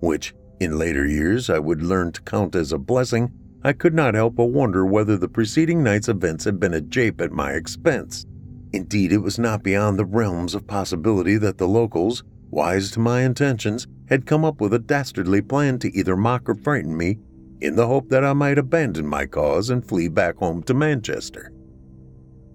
which, 0.00 0.34
in 0.60 0.78
later 0.78 1.06
years, 1.06 1.48
I 1.48 1.58
would 1.58 1.82
learn 1.82 2.12
to 2.12 2.20
count 2.22 2.54
as 2.54 2.72
a 2.72 2.78
blessing. 2.78 3.32
I 3.64 3.72
could 3.72 3.94
not 3.94 4.14
help 4.14 4.36
but 4.36 4.46
wonder 4.46 4.84
whether 4.84 5.16
the 5.16 5.28
preceding 5.28 5.82
night's 5.82 6.08
events 6.08 6.44
had 6.44 6.60
been 6.60 6.74
a 6.74 6.80
jape 6.80 7.20
at 7.20 7.32
my 7.32 7.52
expense. 7.52 8.26
Indeed, 8.72 9.12
it 9.12 9.18
was 9.18 9.38
not 9.38 9.62
beyond 9.62 9.98
the 9.98 10.04
realms 10.04 10.54
of 10.54 10.66
possibility 10.66 11.36
that 11.38 11.58
the 11.58 11.68
locals, 11.68 12.22
wise 12.50 12.90
to 12.92 13.00
my 13.00 13.22
intentions, 13.22 13.86
had 14.08 14.26
come 14.26 14.44
up 14.44 14.60
with 14.60 14.74
a 14.74 14.78
dastardly 14.78 15.40
plan 15.40 15.78
to 15.78 15.96
either 15.96 16.16
mock 16.16 16.48
or 16.48 16.54
frighten 16.54 16.96
me 16.96 17.18
in 17.60 17.76
the 17.76 17.86
hope 17.86 18.08
that 18.10 18.24
I 18.24 18.34
might 18.34 18.58
abandon 18.58 19.06
my 19.06 19.26
cause 19.26 19.70
and 19.70 19.86
flee 19.86 20.08
back 20.08 20.36
home 20.36 20.62
to 20.64 20.74
Manchester. 20.74 21.52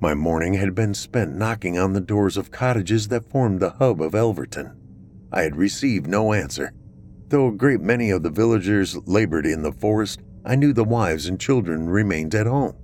My 0.04 0.16
morning 0.16 0.56
had 0.56 0.76
been 0.76 0.94
spent 0.94 1.34
knocking 1.34 1.80
on 1.80 1.94
the 1.94 2.02
doors 2.02 2.36
of 2.36 2.52
cottages 2.52 3.08
that 3.08 3.30
formed 3.32 3.62
the 3.62 3.70
hub 3.70 4.02
of 4.02 4.14
Elverton. 4.14 4.74
I 5.32 5.44
had 5.44 5.56
received 5.56 6.08
no 6.08 6.34
answer. 6.34 6.74
Though 7.30 7.48
a 7.48 7.54
great 7.54 7.80
many 7.80 8.10
of 8.10 8.22
the 8.22 8.30
villagers 8.30 8.98
labored 9.08 9.46
in 9.46 9.64
the 9.64 9.72
forest, 9.72 10.20
I 10.44 10.56
knew 10.56 10.74
the 10.74 10.84
wives 10.84 11.28
and 11.28 11.40
children 11.40 11.88
remained 11.88 12.36
at 12.36 12.48
home. 12.48 12.76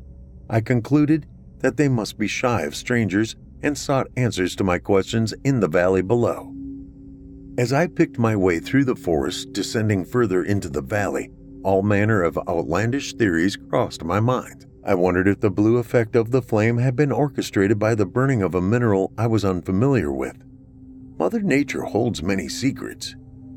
I 0.49 0.61
concluded 0.61 1.25
that 1.57 1.75
they 1.75 1.89
must 1.89 2.17
be 2.17 2.29
shy 2.29 2.61
of 2.61 2.73
strangers 2.73 3.35
and 3.61 3.77
sought 3.77 4.07
answers 4.15 4.55
to 4.55 4.63
my 4.63 4.79
questions 4.79 5.33
in 5.43 5.59
the 5.59 5.67
valley 5.67 6.01
below. 6.01 6.53
As 7.57 7.73
I 7.73 7.87
picked 7.87 8.17
my 8.17 8.37
way 8.37 8.61
through 8.61 8.85
the 8.85 8.95
forest, 8.95 9.51
descending 9.51 10.05
further 10.05 10.41
into 10.41 10.69
the 10.69 10.81
valley, 10.81 11.31
all 11.65 11.81
manner 11.81 12.23
of 12.23 12.39
outlandish 12.47 13.15
theories 13.15 13.57
crossed 13.57 14.05
my 14.05 14.21
mind. 14.21 14.67
I 14.83 14.95
wondered 14.95 15.27
if 15.27 15.41
the 15.41 15.51
blue 15.51 15.77
effect 15.77 16.15
of 16.15 16.31
the 16.31 16.41
flame 16.41 16.77
had 16.77 16.95
been 16.95 17.11
orchestrated 17.11 17.77
by 17.77 17.95
the 17.95 18.05
burning 18.05 18.41
of 18.41 18.55
a 18.55 18.61
mineral 18.61 19.11
I 19.17 19.27
was 19.27 19.43
unfamiliar 19.43 20.11
with. 20.11 20.43
Mother 21.17 21.41
Nature 21.41 21.83
holds 21.83 22.23
many 22.23 22.47
secrets. 22.47 23.15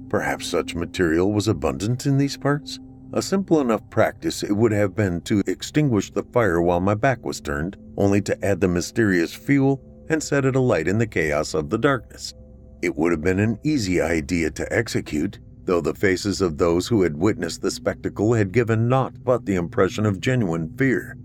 Perhaps 0.09 0.47
such 0.47 0.75
material 0.75 1.33
was 1.33 1.49
abundant 1.49 2.07
in 2.07 2.19
these 2.19 2.37
parts? 2.37 2.81
A 3.12 3.23
simple 3.23 3.61
enough 3.61 3.88
practice 3.88 4.43
it 4.43 4.52
would 4.52 4.73
have 4.73 4.97
been 4.97 5.21
to 5.23 5.43
extinguish 5.47 6.11
the 6.11 6.23
fire 6.23 6.61
while 6.61 6.81
my 6.81 6.95
back 6.95 7.25
was 7.25 7.41
turned, 7.41 7.76
only 7.97 8.21
to 8.23 8.45
add 8.45 8.61
the 8.61 8.69
mysterious 8.69 9.33
fuel 9.33 9.81
and 10.09 10.23
set 10.23 10.45
it 10.45 10.57
alight 10.57 10.88
in 10.88 10.99
the 10.99 11.07
chaos 11.07 11.55
of 11.55 11.71
the 11.71 11.79
darkness. 11.79 12.35
It 12.83 12.97
would 12.97 13.12
have 13.12 13.23
been 13.23 13.38
an 13.38 13.59
easy 13.62 14.00
idea 14.00 14.50
to 14.50 14.73
execute, 14.73 15.38
though 15.64 15.81
the 15.81 15.95
faces 15.95 16.40
of 16.40 16.59
those 16.59 16.88
who 16.88 17.02
had 17.02 17.16
witnessed 17.16 17.62
the 17.62 17.71
spectacle 17.71 18.35
had 18.35 18.52
given 18.52 18.88
naught 18.88 19.14
but 19.25 19.45
the 19.47 19.54
impression 19.54 20.07
of 20.07 20.21
genuine 20.21 20.75
fear. 20.76 21.16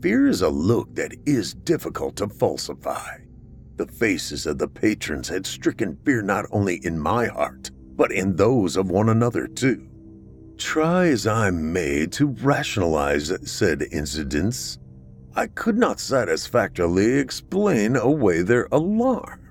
Fear 0.00 0.26
is 0.26 0.42
a 0.42 0.48
look 0.48 0.94
that 0.94 1.14
is 1.26 1.54
difficult 1.54 2.16
to 2.16 2.28
falsify. 2.28 3.18
The 3.76 3.86
faces 3.86 4.46
of 4.46 4.58
the 4.58 4.68
patrons 4.68 5.28
had 5.28 5.46
stricken 5.46 5.98
fear 6.04 6.22
not 6.22 6.46
only 6.50 6.84
in 6.84 6.98
my 6.98 7.26
heart, 7.26 7.70
but 7.96 8.12
in 8.12 8.36
those 8.36 8.76
of 8.76 8.90
one 8.90 9.08
another 9.08 9.46
too. 9.46 9.88
Try 10.56 11.08
as 11.08 11.26
I 11.26 11.50
may 11.50 12.06
to 12.08 12.26
rationalize 12.26 13.32
said 13.50 13.82
incidents, 13.90 14.78
I 15.34 15.46
could 15.46 15.78
not 15.78 15.98
satisfactorily 15.98 17.18
explain 17.18 17.96
away 17.96 18.42
their 18.42 18.68
alarm. 18.70 19.41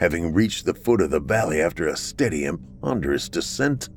Having 0.00 0.32
reached 0.32 0.64
the 0.64 0.72
foot 0.72 1.02
of 1.02 1.10
the 1.10 1.20
valley 1.20 1.60
after 1.60 1.86
a 1.86 1.94
steady 1.94 2.46
and 2.46 2.58
ponderous 2.80 3.28
descent, 3.28 3.90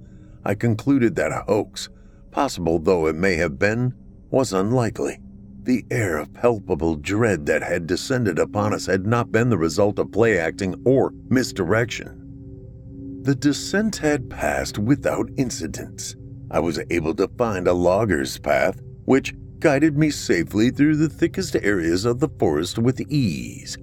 I 0.44 0.54
concluded 0.54 1.16
that 1.16 1.32
a 1.32 1.46
hoax, 1.48 1.88
possible 2.30 2.78
though 2.78 3.08
it 3.08 3.16
may 3.16 3.38
have 3.38 3.58
been, 3.58 3.94
was 4.30 4.52
unlikely. 4.52 5.22
The 5.64 5.86
air 5.90 6.18
of 6.18 6.34
palpable 6.34 6.98
dread 6.98 7.46
that 7.46 7.64
had 7.64 7.88
descended 7.88 8.38
upon 8.38 8.74
us 8.74 8.86
had 8.86 9.08
not 9.08 9.32
been 9.32 9.50
the 9.50 9.58
result 9.58 9.98
of 9.98 10.12
play 10.12 10.38
acting 10.38 10.76
or 10.84 11.14
misdirection. 11.30 13.22
The 13.22 13.36
descent 13.36 13.96
had 13.96 14.30
passed 14.30 14.78
without 14.78 15.30
incident. 15.38 16.18
I 16.52 16.60
was 16.60 16.82
able 16.90 17.16
to 17.16 17.30
find 17.38 17.66
a 17.66 17.74
logger's 17.74 18.38
path, 18.38 18.82
which 19.06 19.34
guided 19.60 19.98
me 19.98 20.10
safely 20.10 20.70
through 20.70 20.98
the 20.98 21.08
thickest 21.08 21.56
areas 21.56 22.04
of 22.04 22.20
the 22.20 22.28
forest 22.28 22.78
with 22.78 23.00
ease. 23.10 23.78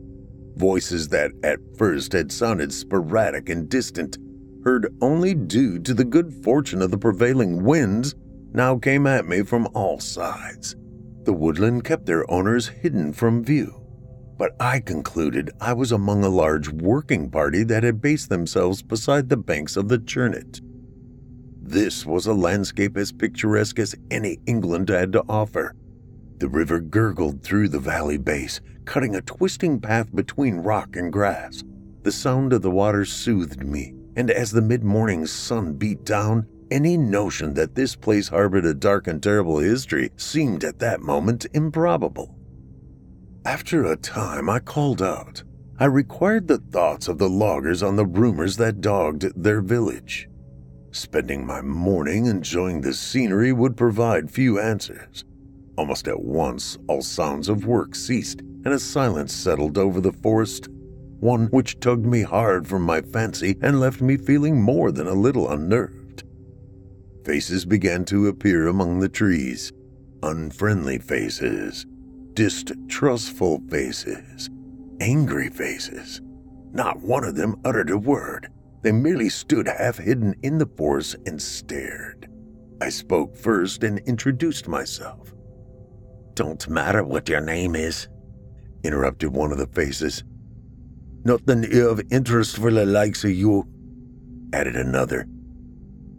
Voices 0.60 1.08
that 1.08 1.32
at 1.42 1.58
first 1.78 2.12
had 2.12 2.30
sounded 2.30 2.70
sporadic 2.70 3.48
and 3.48 3.66
distant, 3.66 4.18
heard 4.62 4.94
only 5.00 5.32
due 5.32 5.78
to 5.78 5.94
the 5.94 6.04
good 6.04 6.34
fortune 6.44 6.82
of 6.82 6.90
the 6.90 6.98
prevailing 6.98 7.64
winds, 7.64 8.14
now 8.52 8.76
came 8.76 9.06
at 9.06 9.26
me 9.26 9.42
from 9.42 9.66
all 9.72 9.98
sides. 9.98 10.76
The 11.22 11.32
woodland 11.32 11.84
kept 11.84 12.04
their 12.04 12.30
owners 12.30 12.68
hidden 12.68 13.14
from 13.14 13.42
view, 13.42 13.82
but 14.36 14.54
I 14.60 14.80
concluded 14.80 15.50
I 15.62 15.72
was 15.72 15.92
among 15.92 16.24
a 16.24 16.28
large 16.28 16.68
working 16.68 17.30
party 17.30 17.64
that 17.64 17.82
had 17.82 18.02
based 18.02 18.28
themselves 18.28 18.82
beside 18.82 19.30
the 19.30 19.38
banks 19.38 19.78
of 19.78 19.88
the 19.88 19.98
Churnet. 19.98 20.60
This 21.62 22.04
was 22.04 22.26
a 22.26 22.34
landscape 22.34 22.98
as 22.98 23.12
picturesque 23.12 23.78
as 23.78 23.94
any 24.10 24.38
England 24.44 24.90
had 24.90 25.12
to 25.12 25.24
offer. 25.26 25.74
The 26.36 26.48
river 26.48 26.80
gurgled 26.80 27.42
through 27.42 27.70
the 27.70 27.78
valley 27.78 28.18
base, 28.18 28.60
cutting 28.84 29.16
a 29.16 29.22
twisting 29.22 29.80
path 29.80 30.14
between 30.14 30.56
rock 30.56 30.96
and 30.96 31.12
grass. 31.12 31.62
The 32.02 32.12
sound 32.12 32.52
of 32.52 32.62
the 32.62 32.70
water 32.70 33.04
soothed 33.04 33.64
me, 33.64 33.94
and 34.16 34.30
as 34.30 34.50
the 34.50 34.62
mid 34.62 34.84
morning 34.84 35.26
sun 35.26 35.74
beat 35.74 36.04
down, 36.04 36.46
any 36.70 36.96
notion 36.96 37.54
that 37.54 37.74
this 37.74 37.96
place 37.96 38.28
harbored 38.28 38.64
a 38.64 38.74
dark 38.74 39.06
and 39.06 39.22
terrible 39.22 39.58
history 39.58 40.10
seemed 40.16 40.64
at 40.64 40.78
that 40.78 41.00
moment 41.00 41.46
improbable. 41.52 42.34
After 43.44 43.84
a 43.84 43.96
time, 43.96 44.48
I 44.48 44.60
called 44.60 45.02
out. 45.02 45.42
I 45.78 45.86
required 45.86 46.46
the 46.46 46.58
thoughts 46.58 47.08
of 47.08 47.18
the 47.18 47.28
loggers 47.28 47.82
on 47.82 47.96
the 47.96 48.06
rumors 48.06 48.58
that 48.58 48.80
dogged 48.80 49.32
their 49.34 49.62
village. 49.62 50.28
Spending 50.92 51.46
my 51.46 51.62
morning 51.62 52.26
enjoying 52.26 52.80
the 52.80 52.92
scenery 52.92 53.52
would 53.52 53.76
provide 53.76 54.30
few 54.30 54.60
answers. 54.60 55.24
Almost 55.78 56.08
at 56.08 56.20
once, 56.20 56.76
all 56.86 57.00
sounds 57.00 57.48
of 57.48 57.64
work 57.64 57.94
ceased, 57.94 58.42
and 58.64 58.74
a 58.74 58.78
silence 58.78 59.32
settled 59.32 59.78
over 59.78 60.00
the 60.00 60.12
forest, 60.12 60.68
one 61.20 61.46
which 61.48 61.80
tugged 61.80 62.06
me 62.06 62.22
hard 62.22 62.66
from 62.66 62.82
my 62.82 63.00
fancy 63.00 63.56
and 63.62 63.80
left 63.80 64.00
me 64.00 64.16
feeling 64.16 64.60
more 64.60 64.90
than 64.90 65.06
a 65.06 65.12
little 65.12 65.50
unnerved. 65.50 66.24
Faces 67.24 67.64
began 67.64 68.04
to 68.06 68.28
appear 68.28 68.66
among 68.66 69.00
the 69.00 69.08
trees 69.08 69.72
unfriendly 70.22 70.98
faces, 70.98 71.86
distrustful 72.34 73.62
faces, 73.70 74.50
angry 75.00 75.48
faces. 75.48 76.20
Not 76.72 77.00
one 77.00 77.24
of 77.24 77.36
them 77.36 77.56
uttered 77.64 77.90
a 77.90 77.98
word. 77.98 78.48
They 78.82 78.92
merely 78.92 79.28
stood 79.28 79.66
half 79.66 79.98
hidden 79.98 80.34
in 80.42 80.58
the 80.58 80.66
forest 80.76 81.16
and 81.26 81.40
stared. 81.40 82.28
I 82.80 82.88
spoke 82.88 83.36
first 83.36 83.82
and 83.82 83.98
introduced 84.00 84.68
myself. 84.68 85.34
Don't 86.34 86.68
matter 86.68 87.04
what 87.04 87.28
your 87.28 87.40
name 87.40 87.76
is, 87.76 88.08
interrupted 88.82 89.34
one 89.34 89.52
of 89.52 89.58
the 89.58 89.66
faces. 89.66 90.24
Nothing 91.24 91.66
of 91.80 92.00
interest 92.10 92.56
for 92.56 92.70
the 92.70 92.86
likes 92.86 93.24
of 93.24 93.30
you, 93.30 93.66
added 94.52 94.76
another. 94.76 95.26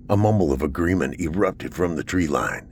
A 0.09 0.17
mumble 0.17 0.51
of 0.51 0.61
agreement 0.61 1.19
erupted 1.19 1.73
from 1.73 1.95
the 1.95 2.03
tree 2.03 2.27
line. 2.27 2.67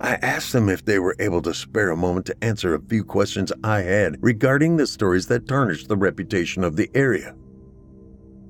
I 0.00 0.14
asked 0.16 0.52
them 0.52 0.68
if 0.68 0.84
they 0.84 0.98
were 0.98 1.14
able 1.20 1.42
to 1.42 1.54
spare 1.54 1.90
a 1.90 1.96
moment 1.96 2.26
to 2.26 2.44
answer 2.44 2.74
a 2.74 2.82
few 2.82 3.04
questions 3.04 3.52
I 3.62 3.82
had 3.82 4.16
regarding 4.20 4.76
the 4.76 4.86
stories 4.86 5.28
that 5.28 5.46
tarnished 5.46 5.88
the 5.88 5.96
reputation 5.96 6.64
of 6.64 6.74
the 6.74 6.90
area. 6.94 7.36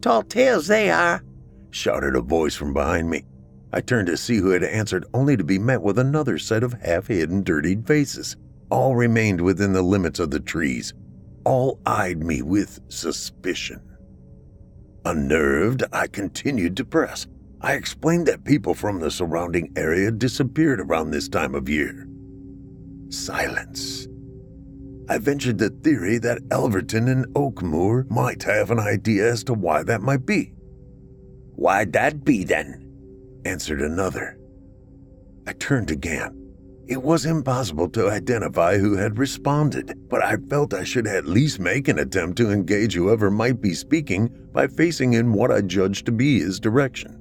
Tall 0.01 0.23
tales 0.23 0.67
they 0.67 0.91
are, 0.91 1.23
shouted 1.71 2.17
a 2.17 2.23
voice 2.23 2.55
from 2.55 2.73
behind 2.73 3.11
me. 3.11 3.25
I 3.73 3.81
turned 3.81 4.07
to 4.09 4.17
see 4.17 4.37
who 4.37 4.51
had 4.51 4.65
answered, 4.65 5.05
only 5.13 5.37
to 5.37 5.45
be 5.45 5.59
met 5.59 5.83
with 5.83 5.99
another 5.99 6.39
set 6.39 6.63
of 6.63 6.75
half 6.83 7.09
hidden, 7.09 7.43
dirtied 7.43 7.87
faces. 7.87 8.37
All 8.73 8.97
remained 8.97 9.43
within 9.43 9.75
the 9.75 9.83
limits 9.83 10.19
of 10.19 10.31
the 10.31 10.41
trees. 10.41 10.95
All 11.45 11.79
eyed 11.85 12.25
me 12.25 12.41
with 12.41 12.81
suspicion. 12.89 13.83
Unnerved, 15.05 15.85
I 15.93 16.07
continued 16.07 16.79
to 16.79 16.85
press. 16.87 17.27
I 17.61 17.75
explained 17.75 18.29
that 18.29 18.45
people 18.45 18.73
from 18.73 18.99
the 18.99 19.11
surrounding 19.11 19.75
area 19.77 20.11
disappeared 20.11 20.81
around 20.81 21.11
this 21.11 21.29
time 21.29 21.55
of 21.55 21.69
year. 21.69 22.09
Silence. 23.11 24.09
I 25.07 25.19
ventured 25.19 25.59
the 25.59 25.69
theory 25.69 26.17
that 26.21 26.41
Elverton 26.51 27.09
and 27.09 27.27
Oakmoor 27.35 28.11
might 28.11 28.43
have 28.45 28.71
an 28.71 28.81
idea 28.81 29.31
as 29.31 29.45
to 29.45 29.53
why 29.53 29.83
that 29.83 30.01
might 30.01 30.25
be. 30.25 30.55
Why'd 31.57 31.93
that 31.93 32.25
be 32.25 32.43
then? 32.43 32.91
answered 33.45 33.83
another. 33.83 34.39
I 35.47 35.53
turned 35.53 35.91
again. 35.91 36.42
It 36.93 37.03
was 37.03 37.25
impossible 37.25 37.89
to 37.89 38.11
identify 38.11 38.77
who 38.77 38.99
had 38.99 39.17
responded, 39.17 39.99
but 40.11 40.23
I 40.23 40.37
felt 40.37 40.75
I 40.75 40.85
should 40.85 41.07
at 41.07 41.25
least 41.25 41.59
make 41.59 41.89
an 41.89 41.99
attempt 41.99 42.37
to 42.37 42.51
engage 42.51 42.93
whoever 42.93 43.31
might 43.31 43.63
be 43.63 43.73
speaking 43.73 44.29
by 44.53 44.67
facing 44.67 45.15
in 45.15 45.33
what 45.33 45.51
I 45.51 45.63
judged 45.63 46.05
to 46.05 46.13
be 46.13 46.41
his 46.41 46.61
direction. 46.61 47.19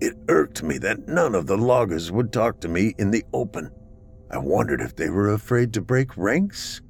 It 0.00 0.14
irked 0.28 0.62
me 0.62 0.78
that 0.78 1.08
none 1.08 1.34
of 1.34 1.48
the 1.48 1.58
loggers 1.58 2.12
would 2.12 2.32
talk 2.32 2.60
to 2.60 2.68
me 2.68 2.94
in 2.96 3.10
the 3.10 3.24
open. 3.32 3.72
I 4.30 4.38
wondered 4.38 4.80
if 4.80 4.94
they 4.94 5.10
were 5.10 5.32
afraid 5.32 5.72
to 5.72 5.80
break 5.80 6.16
ranks, 6.16 6.80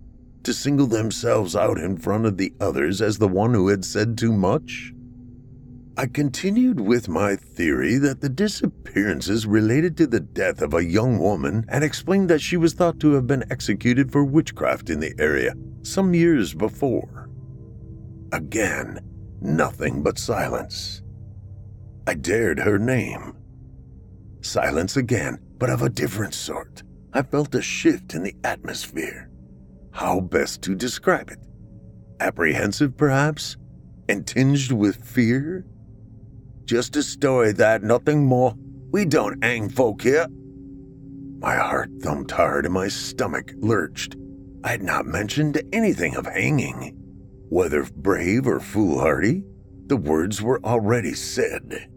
to 0.43 0.53
single 0.53 0.87
themselves 0.87 1.57
out 1.57 1.79
in 1.79 1.97
front 1.97 2.27
of 2.27 2.37
the 2.37 2.53
others 2.61 3.01
as 3.01 3.17
the 3.17 3.27
one 3.27 3.55
who 3.55 3.69
had 3.69 3.87
said 3.87 4.19
too 4.19 4.35
much. 4.35 4.93
I 5.99 6.07
continued 6.07 6.79
with 6.79 7.09
my 7.09 7.35
theory 7.35 7.97
that 7.97 8.21
the 8.21 8.29
disappearances 8.29 9.47
related 9.47 9.97
to 9.97 10.07
the 10.07 10.21
death 10.21 10.63
of 10.63 10.73
a 10.73 10.85
young 10.85 11.19
woman 11.19 11.65
and 11.69 11.83
explained 11.83 12.31
that 12.31 12.41
she 12.41 12.57
was 12.57 12.73
thought 12.73 13.01
to 13.01 13.15
have 13.15 13.27
been 13.27 13.51
executed 13.51 14.13
for 14.13 14.23
witchcraft 14.23 14.91
in 14.91 15.01
the 15.01 15.13
area 15.19 15.55
some 15.83 16.15
years 16.15 16.55
before. 16.55 17.29
Again, 18.31 19.01
nothing 19.41 20.05
but 20.05 20.21
silence. 20.21 21.03
I 22.07 22.15
dared 22.15 22.61
her 22.61 22.79
name. 22.79 23.37
Silence 24.41 24.97
again, 24.97 25.41
but 25.59 25.69
of 25.69 25.83
a 25.83 25.91
different 25.91 26.33
sort. 26.33 26.85
I 27.13 27.23
felt 27.23 27.57
a 27.57 27.61
shift 27.61 28.15
in 28.15 28.23
the 28.23 28.37
atmosphere. 28.45 29.31
How 29.91 30.21
best 30.21 30.63
to 30.63 30.77
describe 30.77 31.31
it? 31.31 31.41
Apprehensive, 32.21 32.97
perhaps? 32.97 33.57
And 34.09 34.25
tinged 34.25 34.71
with 34.71 35.05
fear? 35.05 35.67
Just 36.69 36.97
a 36.97 37.03
story 37.03 37.53
that, 37.53 37.83
nothing 37.83 38.27
more. 38.27 38.55
We 38.93 39.07
don't 39.07 39.43
hang 39.43 39.71
folk 39.71 40.03
here. 40.03 40.27
My 41.39 41.57
heart 41.57 41.89
thumped 42.03 42.31
hard 42.31 42.67
and 42.67 42.75
my 42.75 42.89
stomach 42.89 43.53
lurched. 43.57 44.17
I 44.63 44.73
had 44.73 44.83
not 44.83 45.07
mentioned 45.07 45.63
anything 45.73 46.15
of 46.15 46.27
hanging. 46.27 46.95
Whether 47.49 47.85
brave 47.97 48.47
or 48.47 48.61
foolhardy, 48.61 49.45
the 49.87 49.97
words 49.97 50.43
were 50.43 50.61
already 50.63 51.15
said. 51.15 51.89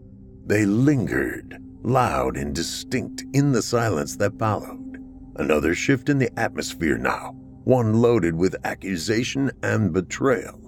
They 0.46 0.64
lingered, 0.64 1.62
loud 1.82 2.38
and 2.38 2.54
distinct, 2.54 3.24
in 3.34 3.52
the 3.52 3.60
silence 3.60 4.16
that 4.16 4.38
followed. 4.38 4.96
Another 5.36 5.74
shift 5.74 6.08
in 6.08 6.16
the 6.16 6.30
atmosphere 6.38 6.96
now, 6.96 7.32
one 7.64 8.00
loaded 8.00 8.34
with 8.34 8.56
accusation 8.64 9.50
and 9.62 9.92
betrayal. 9.92 10.61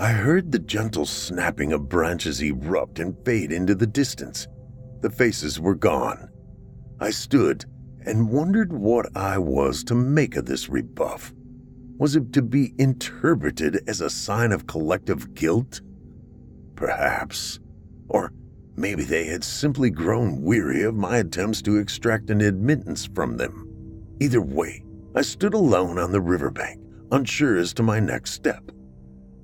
I 0.00 0.12
heard 0.12 0.52
the 0.52 0.60
gentle 0.60 1.06
snapping 1.06 1.72
of 1.72 1.88
branches 1.88 2.40
erupt 2.40 3.00
and 3.00 3.16
fade 3.24 3.50
into 3.50 3.74
the 3.74 3.86
distance. 3.88 4.46
The 5.00 5.10
faces 5.10 5.58
were 5.58 5.74
gone. 5.74 6.28
I 7.00 7.10
stood 7.10 7.64
and 8.06 8.30
wondered 8.30 8.72
what 8.72 9.08
I 9.16 9.38
was 9.38 9.82
to 9.84 9.96
make 9.96 10.36
of 10.36 10.46
this 10.46 10.68
rebuff. 10.68 11.34
Was 11.98 12.14
it 12.14 12.32
to 12.34 12.42
be 12.42 12.74
interpreted 12.78 13.80
as 13.88 14.00
a 14.00 14.08
sign 14.08 14.52
of 14.52 14.68
collective 14.68 15.34
guilt? 15.34 15.80
Perhaps. 16.76 17.58
Or 18.08 18.32
maybe 18.76 19.02
they 19.02 19.24
had 19.24 19.42
simply 19.42 19.90
grown 19.90 20.42
weary 20.42 20.84
of 20.84 20.94
my 20.94 21.16
attempts 21.16 21.60
to 21.62 21.76
extract 21.76 22.30
an 22.30 22.40
admittance 22.40 23.06
from 23.16 23.36
them. 23.36 23.66
Either 24.20 24.40
way, 24.40 24.84
I 25.16 25.22
stood 25.22 25.54
alone 25.54 25.98
on 25.98 26.12
the 26.12 26.20
riverbank, 26.20 26.80
unsure 27.10 27.56
as 27.56 27.74
to 27.74 27.82
my 27.82 27.98
next 27.98 28.30
step. 28.30 28.70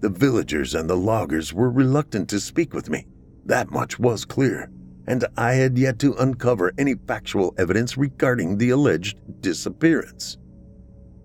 The 0.04 0.10
villagers 0.10 0.74
and 0.74 0.88
the 0.88 0.96
loggers 0.96 1.52
were 1.52 1.70
reluctant 1.70 2.28
to 2.28 2.38
speak 2.38 2.74
with 2.74 2.90
me. 2.90 3.06
That 3.46 3.70
much 3.70 3.98
was 3.98 4.24
clear, 4.24 4.70
and 5.06 5.24
I 5.36 5.54
had 5.54 5.78
yet 5.78 5.98
to 6.00 6.14
uncover 6.14 6.72
any 6.78 6.94
factual 6.94 7.54
evidence 7.58 7.96
regarding 7.96 8.58
the 8.58 8.70
alleged 8.70 9.18
disappearance 9.40 10.38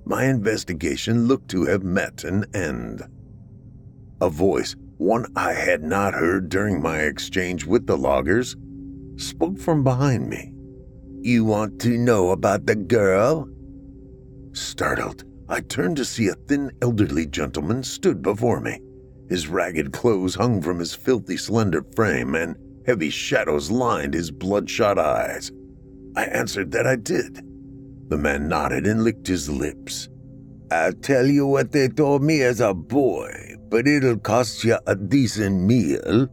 my 0.10 0.26
investigation 0.26 1.28
looked 1.28 1.50
to 1.50 1.66
have 1.66 1.84
met 1.84 2.24
an 2.24 2.44
end. 2.56 3.04
A 4.22 4.30
voice, 4.30 4.76
one 4.98 5.28
I 5.36 5.54
had 5.54 5.84
not 5.84 6.16
heard 6.16 6.50
during 6.50 6.82
my 6.82 7.02
exchange 7.02 7.64
with 7.64 7.86
the 7.86 7.96
loggers, 7.96 8.56
spoke 9.18 9.60
from 9.60 9.84
behind 9.84 10.28
me. 10.28 10.52
You 11.22 11.46
want 11.46 11.80
to 11.82 11.96
know 11.96 12.32
about 12.32 12.66
the 12.66 12.76
girl? 12.76 13.48
Startled, 14.54 15.26
I 15.50 15.62
turned 15.62 15.98
to 15.98 16.06
see 16.06 16.28
a 16.28 16.36
thin 16.36 16.72
elderly 16.80 17.26
gentleman 17.26 17.82
stood 17.82 18.22
before 18.22 18.62
me. 18.62 18.80
His 19.30 19.48
ragged 19.48 19.92
clothes 19.92 20.36
hung 20.36 20.62
from 20.62 20.78
his 20.78 20.94
filthy, 20.94 21.38
slender 21.38 21.84
frame, 21.96 22.36
and 22.36 22.56
heavy 22.86 23.10
shadows 23.10 23.72
lined 23.72 24.14
his 24.14 24.30
bloodshot 24.30 25.00
eyes. 25.00 25.52
I 26.16 26.26
answered 26.26 26.72
that 26.72 26.86
I 26.86 26.96
did. 26.96 27.44
The 28.10 28.18
man 28.18 28.48
nodded 28.48 28.86
and 28.86 29.04
licked 29.04 29.28
his 29.28 29.50
lips. 29.50 30.08
I'll 30.72 30.94
tell 30.94 31.26
you 31.26 31.48
what 31.48 31.72
they 31.72 31.88
told 31.88 32.22
me 32.22 32.44
as 32.44 32.60
a 32.60 32.76
boy, 32.76 33.56
but 33.70 33.88
it'll 33.88 34.18
cost 34.18 34.64
you 34.64 34.78
a 34.86 34.96
decent 34.96 35.64
meal. 35.64 36.28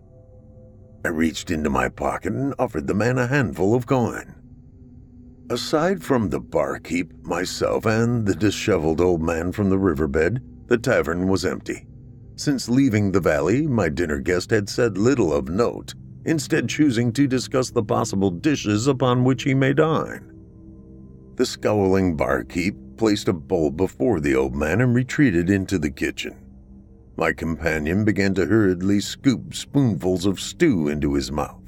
I 1.05 1.09
reached 1.09 1.51
into 1.51 1.71
my 1.71 1.89
pocket 1.89 2.35
and 2.35 2.55
offered 2.59 2.87
the 2.87 2.95
man 2.95 3.17
a 3.17 3.27
handful 3.27 3.75
of 3.75 3.87
coin. 3.87 4.35
Aside 5.49 6.03
from 6.03 6.29
the 6.29 6.41
barkeep, 6.41 7.13
myself, 7.23 7.87
and 7.87 8.27
the 8.27 8.35
disheveled 8.35 9.01
old 9.01 9.23
man 9.23 9.53
from 9.53 9.71
the 9.71 9.79
riverbed, 9.79 10.43
the 10.67 10.77
tavern 10.77 11.29
was 11.29 11.45
empty. 11.45 11.87
Since 12.35 12.69
leaving 12.69 13.13
the 13.13 13.21
valley, 13.21 13.67
my 13.67 13.89
dinner 13.89 14.19
guest 14.19 14.51
had 14.51 14.69
said 14.69 14.99
little 14.99 15.33
of 15.33 15.49
note, 15.49 15.95
instead, 16.25 16.69
choosing 16.69 17.13
to 17.13 17.29
discuss 17.29 17.71
the 17.71 17.85
possible 17.85 18.31
dishes 18.31 18.89
upon 18.89 19.23
which 19.23 19.45
he 19.45 19.55
may 19.55 19.73
dine. 19.73 20.33
The 21.37 21.47
scowling 21.47 22.17
barkeep 22.17 22.75
placed 22.97 23.29
a 23.29 23.33
bowl 23.33 23.71
before 23.71 24.19
the 24.19 24.35
old 24.35 24.57
man 24.57 24.81
and 24.81 24.95
retreated 24.97 25.49
into 25.49 25.79
the 25.79 25.91
kitchen. 25.91 26.35
My 27.17 27.33
companion 27.33 28.05
began 28.05 28.35
to 28.35 28.47
hurriedly 28.47 29.01
scoop 29.01 29.55
spoonfuls 29.55 30.27
of 30.27 30.41
stew 30.41 30.89
into 30.89 31.15
his 31.15 31.31
mouth. 31.31 31.66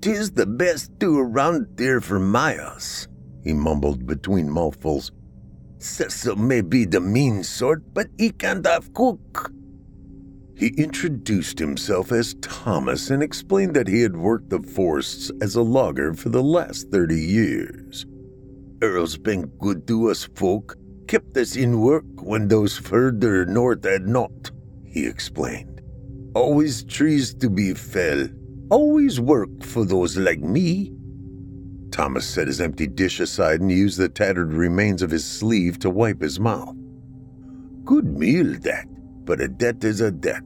"'Tis 0.00 0.30
the 0.30 0.46
best 0.46 0.86
stew 0.96 1.18
around 1.18 1.66
here 1.76 2.00
for 2.00 2.18
miles, 2.18 3.06
he 3.44 3.52
mumbled 3.52 4.06
between 4.06 4.48
mouthfuls. 4.48 5.12
Cecil 5.78 6.36
may 6.36 6.62
be 6.62 6.86
the 6.86 7.00
mean 7.00 7.42
sort, 7.42 7.82
but 7.92 8.06
he 8.16 8.30
can't 8.30 8.66
have 8.66 8.94
cook. 8.94 9.52
He 10.56 10.68
introduced 10.78 11.58
himself 11.58 12.12
as 12.12 12.34
Thomas 12.40 13.10
and 13.10 13.22
explained 13.22 13.74
that 13.76 13.88
he 13.88 14.00
had 14.00 14.16
worked 14.16 14.48
the 14.50 14.60
forests 14.60 15.30
as 15.42 15.54
a 15.54 15.62
logger 15.62 16.14
for 16.14 16.30
the 16.30 16.42
last 16.42 16.90
30 16.90 17.20
years. 17.20 18.06
Earl's 18.82 19.18
been 19.18 19.46
good 19.58 19.86
to 19.86 20.10
us 20.10 20.24
folk, 20.34 20.76
kept 21.08 21.36
us 21.36 21.56
in 21.56 21.80
work 21.80 22.04
when 22.22 22.48
those 22.48 22.78
further 22.78 23.44
north 23.44 23.84
had 23.84 24.06
not, 24.06 24.50
he 24.84 25.06
explained. 25.06 25.82
Always 26.34 26.84
trees 26.84 27.34
to 27.34 27.50
be 27.50 27.74
fell, 27.74 28.28
always 28.70 29.20
work 29.20 29.62
for 29.62 29.84
those 29.84 30.16
like 30.16 30.40
me. 30.40 30.92
Thomas 31.90 32.26
set 32.26 32.46
his 32.46 32.60
empty 32.60 32.86
dish 32.86 33.20
aside 33.20 33.60
and 33.60 33.70
used 33.70 33.98
the 33.98 34.08
tattered 34.08 34.52
remains 34.52 35.02
of 35.02 35.10
his 35.10 35.24
sleeve 35.24 35.78
to 35.80 35.90
wipe 35.90 36.20
his 36.20 36.38
mouth. 36.38 36.76
Good 37.84 38.06
meal, 38.06 38.58
that, 38.60 38.86
but 39.24 39.40
a 39.40 39.48
debt 39.48 39.82
is 39.84 40.00
a 40.00 40.10
debt. 40.10 40.44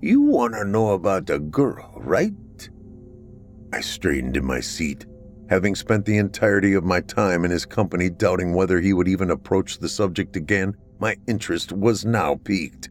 You 0.00 0.22
want 0.22 0.54
to 0.54 0.64
know 0.64 0.90
about 0.90 1.30
a 1.30 1.38
girl, 1.38 1.92
right? 1.96 2.32
I 3.72 3.80
straightened 3.80 4.36
in 4.36 4.44
my 4.44 4.60
seat 4.60 5.06
Having 5.50 5.74
spent 5.74 6.06
the 6.06 6.16
entirety 6.16 6.72
of 6.72 6.84
my 6.84 7.00
time 7.02 7.44
in 7.44 7.50
his 7.50 7.66
company 7.66 8.08
doubting 8.08 8.54
whether 8.54 8.80
he 8.80 8.94
would 8.94 9.08
even 9.08 9.30
approach 9.30 9.78
the 9.78 9.88
subject 9.88 10.36
again, 10.36 10.74
my 10.98 11.16
interest 11.26 11.70
was 11.70 12.04
now 12.04 12.36
piqued. 12.44 12.88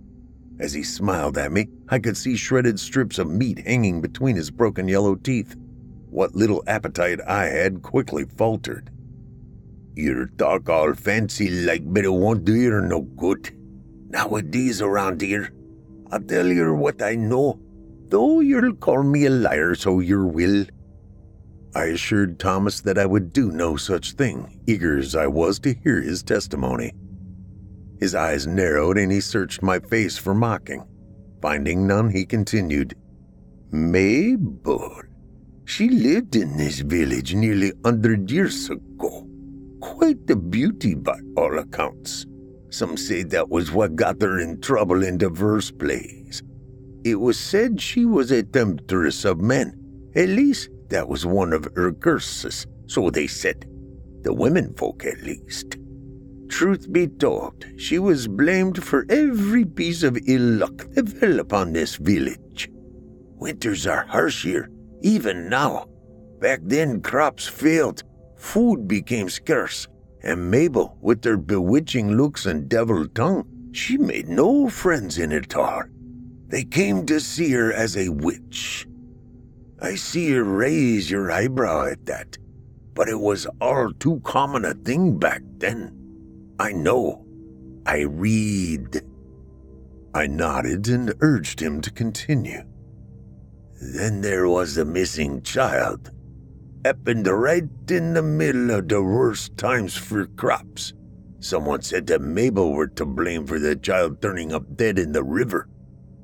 As 0.64 0.72
he 0.72 0.82
smiled 0.82 1.38
at 1.38 1.52
me, 1.52 1.68
I 1.90 2.00
could 2.00 2.16
see 2.16 2.38
shredded 2.38 2.80
strips 2.80 3.20
of 3.20 3.30
meat 3.30 3.60
hanging 3.68 4.00
between 4.00 4.38
his 4.38 4.50
broken 4.50 4.88
yellow 4.88 5.16
teeth. 5.16 5.58
What 6.10 6.36
little 6.36 6.64
appetite 6.68 7.20
I 7.28 7.48
had 7.48 7.82
quickly 7.82 8.24
faltered. 8.24 8.90
Your 9.94 10.28
talk 10.38 10.70
all 10.70 10.94
fancy 10.94 11.50
like 11.50 11.82
but 11.84 12.06
it 12.06 12.14
won't 12.14 12.46
do 12.46 12.56
you 12.56 12.80
no 12.80 13.02
good. 13.02 13.52
Nowadays 14.08 14.82
around 14.82 15.20
here, 15.20 15.52
I'll 16.14 16.22
tell 16.22 16.48
you 16.48 16.74
what 16.74 17.02
I 17.02 17.16
know, 17.16 17.60
though 18.08 18.40
you'll 18.40 18.76
call 18.76 19.04
me 19.04 19.26
a 19.26 19.32
liar 19.32 19.76
so 19.76 20.00
you 20.00 20.26
will. 20.26 20.66
I 21.76 21.88
assured 21.88 22.40
Thomas 22.40 22.80
that 22.82 22.98
I 22.98 23.06
would 23.06 23.34
do 23.34 23.52
no 23.52 23.76
such 23.76 24.14
thing, 24.14 24.62
eager 24.66 24.98
as 24.98 25.14
I 25.14 25.28
was 25.28 25.60
to 25.60 25.74
hear 25.74 26.00
his 26.00 26.24
testimony. 26.24 26.94
His 28.04 28.16
eyes 28.16 28.46
narrowed 28.46 28.98
and 28.98 29.10
he 29.10 29.22
searched 29.22 29.64
my 29.64 29.80
face 29.80 30.18
for 30.18 30.34
mocking. 30.34 30.84
Finding 31.42 31.88
none, 31.88 32.10
he 32.10 32.26
continued, 32.26 32.96
Mabel. 33.72 35.04
She 35.64 35.88
lived 35.88 36.36
in 36.36 36.58
this 36.58 36.80
village 36.80 37.34
nearly 37.34 37.70
a 37.72 37.88
hundred 37.88 38.30
years 38.30 38.70
ago. 38.70 39.26
Quite 39.80 40.30
a 40.30 40.36
beauty 40.36 40.96
by 40.96 41.18
all 41.38 41.58
accounts. 41.58 42.26
Some 42.72 42.98
say 42.98 43.24
that 43.24 43.48
was 43.48 43.72
what 43.72 43.96
got 43.96 44.22
her 44.22 44.38
in 44.38 44.60
trouble 44.60 45.02
in 45.02 45.18
the 45.18 45.30
first 45.30 45.80
place. 45.80 46.42
It 47.06 47.16
was 47.16 47.40
said 47.40 47.80
she 47.80 48.04
was 48.04 48.32
a 48.32 48.44
temptress 48.44 49.24
of 49.24 49.40
men. 49.40 49.80
At 50.14 50.28
least, 50.28 50.68
that 50.90 51.08
was 51.08 51.26
one 51.26 51.54
of 51.54 51.70
her 51.78 51.94
curses, 51.94 52.68
so 52.86 53.10
they 53.10 53.28
said. 53.28 53.66
The 54.24 54.34
women 54.34 54.74
folk, 54.74 55.06
at 55.06 55.22
least. 55.22 55.78
Truth 56.54 56.94
be 56.94 57.08
told, 57.08 57.66
she 57.78 57.98
was 57.98 58.28
blamed 58.28 58.84
for 58.84 59.08
every 59.10 59.66
piece 59.66 60.04
of 60.04 60.20
ill 60.28 60.60
luck 60.60 60.86
that 60.92 61.10
fell 61.10 61.40
upon 61.40 61.74
this 61.74 61.96
village. 61.96 62.70
Winters 63.38 63.88
are 63.88 64.06
harsh 64.06 64.44
here, 64.44 64.70
even 65.02 65.50
now. 65.50 65.88
Back 66.40 66.60
then, 66.62 67.02
crops 67.02 67.48
failed, 67.48 68.04
food 68.38 68.88
became 68.88 69.30
scarce, 69.30 69.88
and 70.22 70.52
Mabel, 70.52 70.96
with 71.02 71.24
her 71.24 71.38
bewitching 71.38 72.18
looks 72.18 72.46
and 72.46 72.70
devil 72.70 73.08
tongue, 73.08 73.48
she 73.72 73.98
made 73.98 74.30
no 74.30 74.70
friends 74.70 75.18
in 75.18 75.32
it 75.32 75.56
all. 75.56 75.82
They 76.50 76.66
came 76.66 77.08
to 77.08 77.20
see 77.20 77.52
her 77.54 77.74
as 77.74 77.98
a 77.98 78.10
witch, 78.10 78.86
I 79.82 79.96
see 79.96 80.28
you 80.28 80.44
raise 80.44 81.10
your 81.10 81.32
eyebrow 81.32 81.88
at 81.88 82.06
that, 82.06 82.38
but 82.94 83.10
it 83.10 83.20
was 83.20 83.48
all 83.60 83.92
too 83.94 84.22
common 84.24 84.66
a 84.66 84.76
thing 84.76 85.18
back 85.18 85.42
then. 85.58 86.03
I 86.60 86.72
know. 86.72 87.26
I 87.86 88.02
read. 88.02 89.02
I 90.14 90.28
nodded 90.28 90.88
and 90.88 91.14
urged 91.22 91.60
him 91.60 91.82
to 91.82 91.92
continue. 91.92 92.64
Then 93.82 94.22
there 94.22 94.48
was 94.48 94.76
the 94.76 94.86
missing 94.86 95.42
child. 95.42 96.12
Happened 96.86 97.28
right 97.28 97.64
in 97.90 98.14
the 98.14 98.22
middle 98.22 98.72
of 98.72 98.88
the 98.88 99.02
worst 99.02 99.58
times 99.58 99.96
for 99.96 100.26
crops. 100.28 100.94
Someone 101.40 101.82
said 101.82 102.08
that 102.08 102.22
Mabel 102.22 102.72
were 102.72 102.88
to 102.88 103.06
blame 103.06 103.46
for 103.46 103.60
the 103.60 103.76
child 103.76 104.22
turning 104.22 104.54
up 104.54 104.78
dead 104.78 105.00
in 105.00 105.12
the 105.12 105.24
river. 105.24 105.68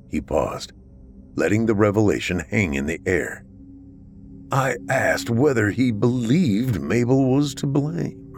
He 0.08 0.20
paused, 0.20 0.72
letting 1.34 1.66
the 1.66 1.74
revelation 1.74 2.40
hang 2.50 2.74
in 2.74 2.86
the 2.86 3.00
air. 3.04 3.44
I 4.52 4.76
asked 4.88 5.30
whether 5.30 5.70
he 5.70 5.92
believed 5.92 6.80
Mabel 6.80 7.30
was 7.30 7.54
to 7.56 7.66
blame. 7.66 8.29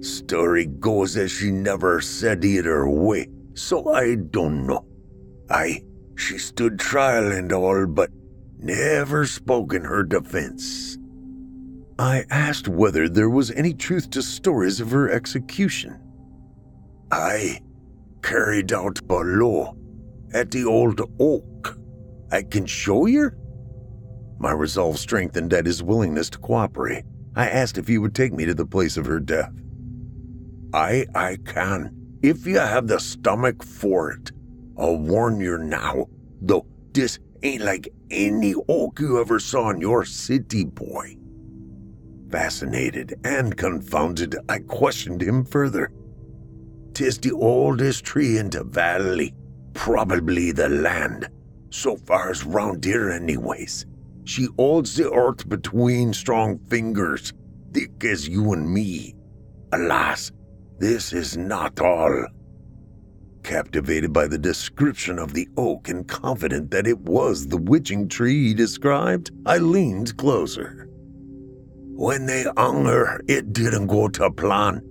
Story 0.00 0.66
goes 0.66 1.14
that 1.14 1.28
she 1.28 1.50
never 1.50 2.00
said 2.00 2.44
either 2.44 2.88
way, 2.88 3.28
so 3.54 3.92
I 3.92 4.14
don't 4.14 4.66
know. 4.66 4.86
I, 5.50 5.82
she 6.16 6.38
stood 6.38 6.78
trial 6.78 7.30
and 7.32 7.52
all, 7.52 7.86
but 7.86 8.10
never 8.58 9.26
spoke 9.26 9.74
in 9.74 9.84
her 9.84 10.02
defense. 10.02 10.96
I 11.98 12.24
asked 12.30 12.66
whether 12.66 13.10
there 13.10 13.28
was 13.28 13.50
any 13.50 13.74
truth 13.74 14.08
to 14.10 14.22
stories 14.22 14.80
of 14.80 14.90
her 14.90 15.10
execution. 15.10 16.00
I 17.10 17.60
carried 18.22 18.72
out 18.72 19.06
below 19.06 19.76
at 20.32 20.50
the 20.50 20.64
old 20.64 21.00
oak. 21.18 21.76
I 22.32 22.42
can 22.42 22.64
show 22.64 23.04
you? 23.04 23.32
My 24.38 24.52
resolve 24.52 24.98
strengthened 24.98 25.52
at 25.52 25.66
his 25.66 25.82
willingness 25.82 26.30
to 26.30 26.38
cooperate. 26.38 27.04
I 27.36 27.48
asked 27.48 27.76
if 27.76 27.86
he 27.86 27.98
would 27.98 28.14
take 28.14 28.32
me 28.32 28.46
to 28.46 28.54
the 28.54 28.64
place 28.64 28.96
of 28.96 29.04
her 29.04 29.20
death. 29.20 29.52
I 30.72 31.06
I 31.14 31.36
can, 31.44 32.18
if 32.22 32.46
you 32.46 32.58
have 32.58 32.86
the 32.86 33.00
stomach 33.00 33.62
for 33.62 34.12
it. 34.12 34.32
I'll 34.78 34.96
warn 34.96 35.40
you 35.40 35.58
now, 35.58 36.06
though 36.40 36.66
this 36.92 37.18
ain't 37.42 37.62
like 37.62 37.92
any 38.10 38.54
oak 38.68 39.00
you 39.00 39.20
ever 39.20 39.38
saw 39.38 39.70
in 39.70 39.80
your 39.80 40.04
city, 40.04 40.64
boy. 40.64 41.16
Fascinated 42.30 43.18
and 43.24 43.56
confounded, 43.56 44.36
I 44.48 44.60
questioned 44.60 45.22
him 45.22 45.44
further. 45.44 45.90
Tis 46.94 47.18
the 47.18 47.32
oldest 47.32 48.04
tree 48.04 48.38
in 48.38 48.50
the 48.50 48.64
valley, 48.64 49.34
probably 49.74 50.52
the 50.52 50.68
land, 50.68 51.28
so 51.70 51.96
far 51.96 52.30
as 52.30 52.44
round 52.44 52.84
here, 52.84 53.10
anyways. 53.10 53.86
She 54.24 54.46
holds 54.56 54.94
the 54.94 55.10
earth 55.12 55.48
between 55.48 56.12
strong 56.12 56.58
fingers, 56.68 57.32
thick 57.72 58.04
as 58.04 58.28
you 58.28 58.52
and 58.52 58.72
me. 58.72 59.14
Alas, 59.72 60.30
this 60.80 61.12
is 61.12 61.36
not 61.36 61.78
all. 61.80 62.26
Captivated 63.42 64.12
by 64.12 64.26
the 64.26 64.38
description 64.38 65.18
of 65.18 65.34
the 65.34 65.46
oak 65.56 65.88
and 65.88 66.08
confident 66.08 66.70
that 66.70 66.86
it 66.86 66.98
was 67.00 67.46
the 67.46 67.58
witching 67.58 68.08
tree 68.08 68.48
he 68.48 68.54
described, 68.54 69.30
I 69.44 69.58
leaned 69.58 70.16
closer. 70.16 70.88
When 71.94 72.24
they 72.24 72.46
hung 72.56 72.86
her, 72.86 73.20
it 73.28 73.52
didn't 73.52 73.88
go 73.88 74.08
to 74.08 74.30
plan. 74.30 74.82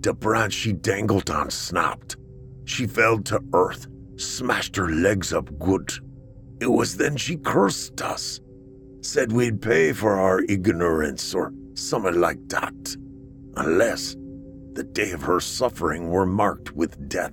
The 0.00 0.14
branch 0.14 0.52
she 0.52 0.72
dangled 0.72 1.28
on 1.28 1.50
snapped. 1.50 2.16
She 2.64 2.86
fell 2.86 3.18
to 3.22 3.40
earth, 3.52 3.88
smashed 4.16 4.76
her 4.76 4.88
legs 4.88 5.32
up 5.32 5.58
good. 5.58 5.92
It 6.60 6.68
was 6.68 6.96
then 6.96 7.16
she 7.16 7.36
cursed 7.36 8.00
us. 8.00 8.40
Said 9.00 9.32
we'd 9.32 9.60
pay 9.60 9.92
for 9.92 10.12
our 10.12 10.42
ignorance 10.48 11.34
or 11.34 11.52
something 11.74 12.20
like 12.20 12.48
that. 12.50 12.96
Unless 13.56 14.14
the 14.74 14.84
day 14.84 15.12
of 15.12 15.22
her 15.22 15.40
suffering 15.40 16.10
were 16.10 16.26
marked 16.26 16.72
with 16.72 17.08
death. 17.08 17.32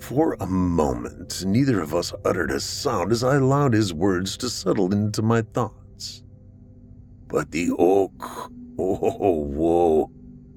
For 0.00 0.36
a 0.38 0.46
moment, 0.46 1.44
neither 1.44 1.80
of 1.80 1.94
us 1.94 2.12
uttered 2.24 2.50
a 2.50 2.60
sound 2.60 3.10
as 3.12 3.24
I 3.24 3.36
allowed 3.36 3.72
his 3.72 3.92
words 3.92 4.36
to 4.38 4.48
settle 4.48 4.92
into 4.92 5.22
my 5.22 5.42
thoughts. 5.42 6.22
But 7.28 7.50
the 7.50 7.70
oak, 7.76 8.52
oh, 8.78 9.40
whoa, 9.40 10.10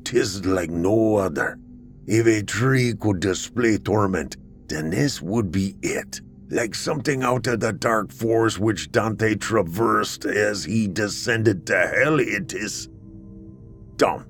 tis 0.03 0.45
like 0.45 0.69
no 0.69 1.15
other. 1.15 1.57
If 2.05 2.27
a 2.27 2.43
tree 2.43 2.93
could 2.93 3.19
display 3.21 3.77
torment, 3.77 4.37
then 4.67 4.91
this 4.91 5.21
would 5.21 5.51
be 5.51 5.75
it. 5.81 6.21
Like 6.51 6.75
something 6.75 7.23
out 7.23 7.47
of 7.47 7.59
the 7.59 7.73
dark 7.73 8.11
forest 8.11 8.59
which 8.59 8.91
Dante 8.91 9.35
traversed 9.35 10.25
as 10.25 10.63
he 10.63 10.87
descended 10.87 11.65
to 11.67 11.77
hell, 11.77 12.19
it 12.19 12.53
is. 12.53 12.89
Dumb. 13.95 14.28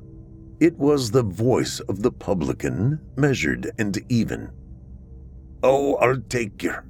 It 0.59 0.77
was 0.77 1.11
the 1.11 1.23
voice 1.23 1.79
of 1.81 2.01
the 2.01 2.11
publican, 2.11 2.99
measured 3.15 3.71
and 3.77 3.97
even. 4.09 4.51
Oh, 5.63 5.95
I'll 5.95 6.19
take 6.19 6.61
yer, 6.61 6.83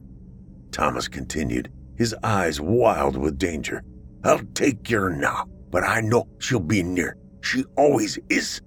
Thomas 0.72 1.08
continued, 1.08 1.72
his 1.96 2.16
eyes 2.24 2.60
wild 2.60 3.16
with 3.16 3.38
danger. 3.38 3.84
I'll 4.24 4.42
take 4.56 4.90
yer 4.90 5.10
now, 5.10 5.46
but 5.70 5.84
I 5.84 6.02
know 6.02 6.28
she'll 6.40 6.60
be 6.60 6.82
near. 6.82 7.18
She 7.42 7.64
always 7.78 8.18
is. 8.30 8.62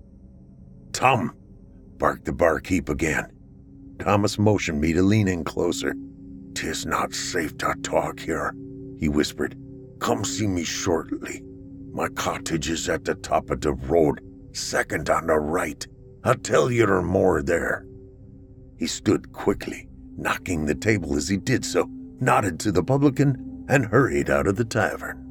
Tom, 0.93 1.35
barked 1.99 2.25
the 2.25 2.33
barkeep 2.33 2.89
again. 2.89 3.27
Thomas 3.99 4.39
motioned 4.39 4.81
me 4.81 4.93
to 4.93 5.03
lean 5.03 5.27
in 5.27 5.43
closer. 5.43 5.95
Tis 6.55 6.87
not 6.87 7.13
safe 7.13 7.57
to 7.59 7.75
talk 7.83 8.21
here, 8.21 8.55
he 8.99 9.09
whispered. 9.09 9.57
Come 9.99 10.25
see 10.25 10.47
me 10.47 10.63
shortly. 10.63 11.43
My 11.93 12.09
cottage 12.09 12.71
is 12.71 12.89
at 12.89 13.05
the 13.05 13.15
top 13.17 13.51
of 13.51 13.61
the 13.61 13.75
road, 13.75 14.21
second 14.53 15.11
on 15.11 15.27
the 15.27 15.39
right. 15.39 15.87
I'll 16.25 16.35
tell 16.35 16.71
you 16.71 16.87
more 17.03 17.43
there. 17.43 17.87
He 18.79 18.87
stood 18.87 19.33
quickly, 19.33 19.89
knocking 20.17 20.67
the 20.67 20.75
table 20.75 21.17
as 21.17 21.29
he 21.29 21.37
did 21.37 21.65
so, 21.65 21.89
nodded 22.21 22.61
to 22.61 22.73
the 22.73 22.83
publican, 22.83 23.65
and 23.69 23.87
hurried 23.87 24.31
out 24.31 24.47
of 24.47 24.57
the 24.57 24.65
tavern. 24.65 25.23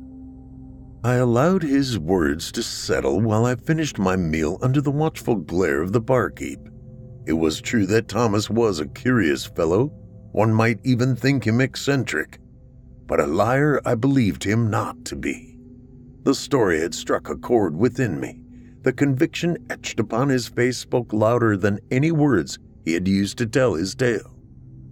I 1.04 1.16
allowed 1.16 1.64
his 1.64 1.98
words 1.98 2.52
to 2.52 2.62
settle 2.62 3.22
while 3.22 3.46
I 3.46 3.56
finished 3.56 3.98
my 3.98 4.16
meal 4.16 4.60
under 4.62 4.82
the 4.82 4.92
watchful 4.92 5.36
glare 5.36 5.82
of 5.82 5.94
the 5.94 6.02
barkeep. 6.02 6.60
It 7.26 7.34
was 7.34 7.62
true 7.62 7.86
that 7.88 8.08
Thomas 8.08 8.50
was 8.50 8.80
a 8.80 8.88
curious 8.88 9.46
fellow. 9.46 9.88
One 10.32 10.54
might 10.54 10.80
even 10.84 11.16
think 11.16 11.46
him 11.46 11.60
eccentric. 11.60 12.40
But 13.08 13.20
a 13.20 13.28
liar 13.28 13.82
I 13.86 13.96
believed 13.96 14.44
him 14.44 14.70
not 14.70 15.04
to 15.06 15.16
be. 15.16 15.58
The 16.24 16.36
story 16.36 16.80
had 16.80 16.94
struck 16.94 17.30
a 17.30 17.36
chord 17.36 17.76
within 17.76 18.20
me. 18.20 18.41
The 18.84 18.94
conviction 18.94 19.58
etched 19.70 20.00
upon 20.00 20.30
his 20.30 20.48
face 20.48 20.78
spoke 20.78 21.14
louder 21.14 21.56
than 21.56 21.80
any 21.92 22.12
words 22.12 22.58
he 22.84 22.94
had 22.94 23.08
used 23.08 23.38
to 23.38 23.46
tell 23.46 23.76
his 23.76 23.94
tale. 23.94 24.36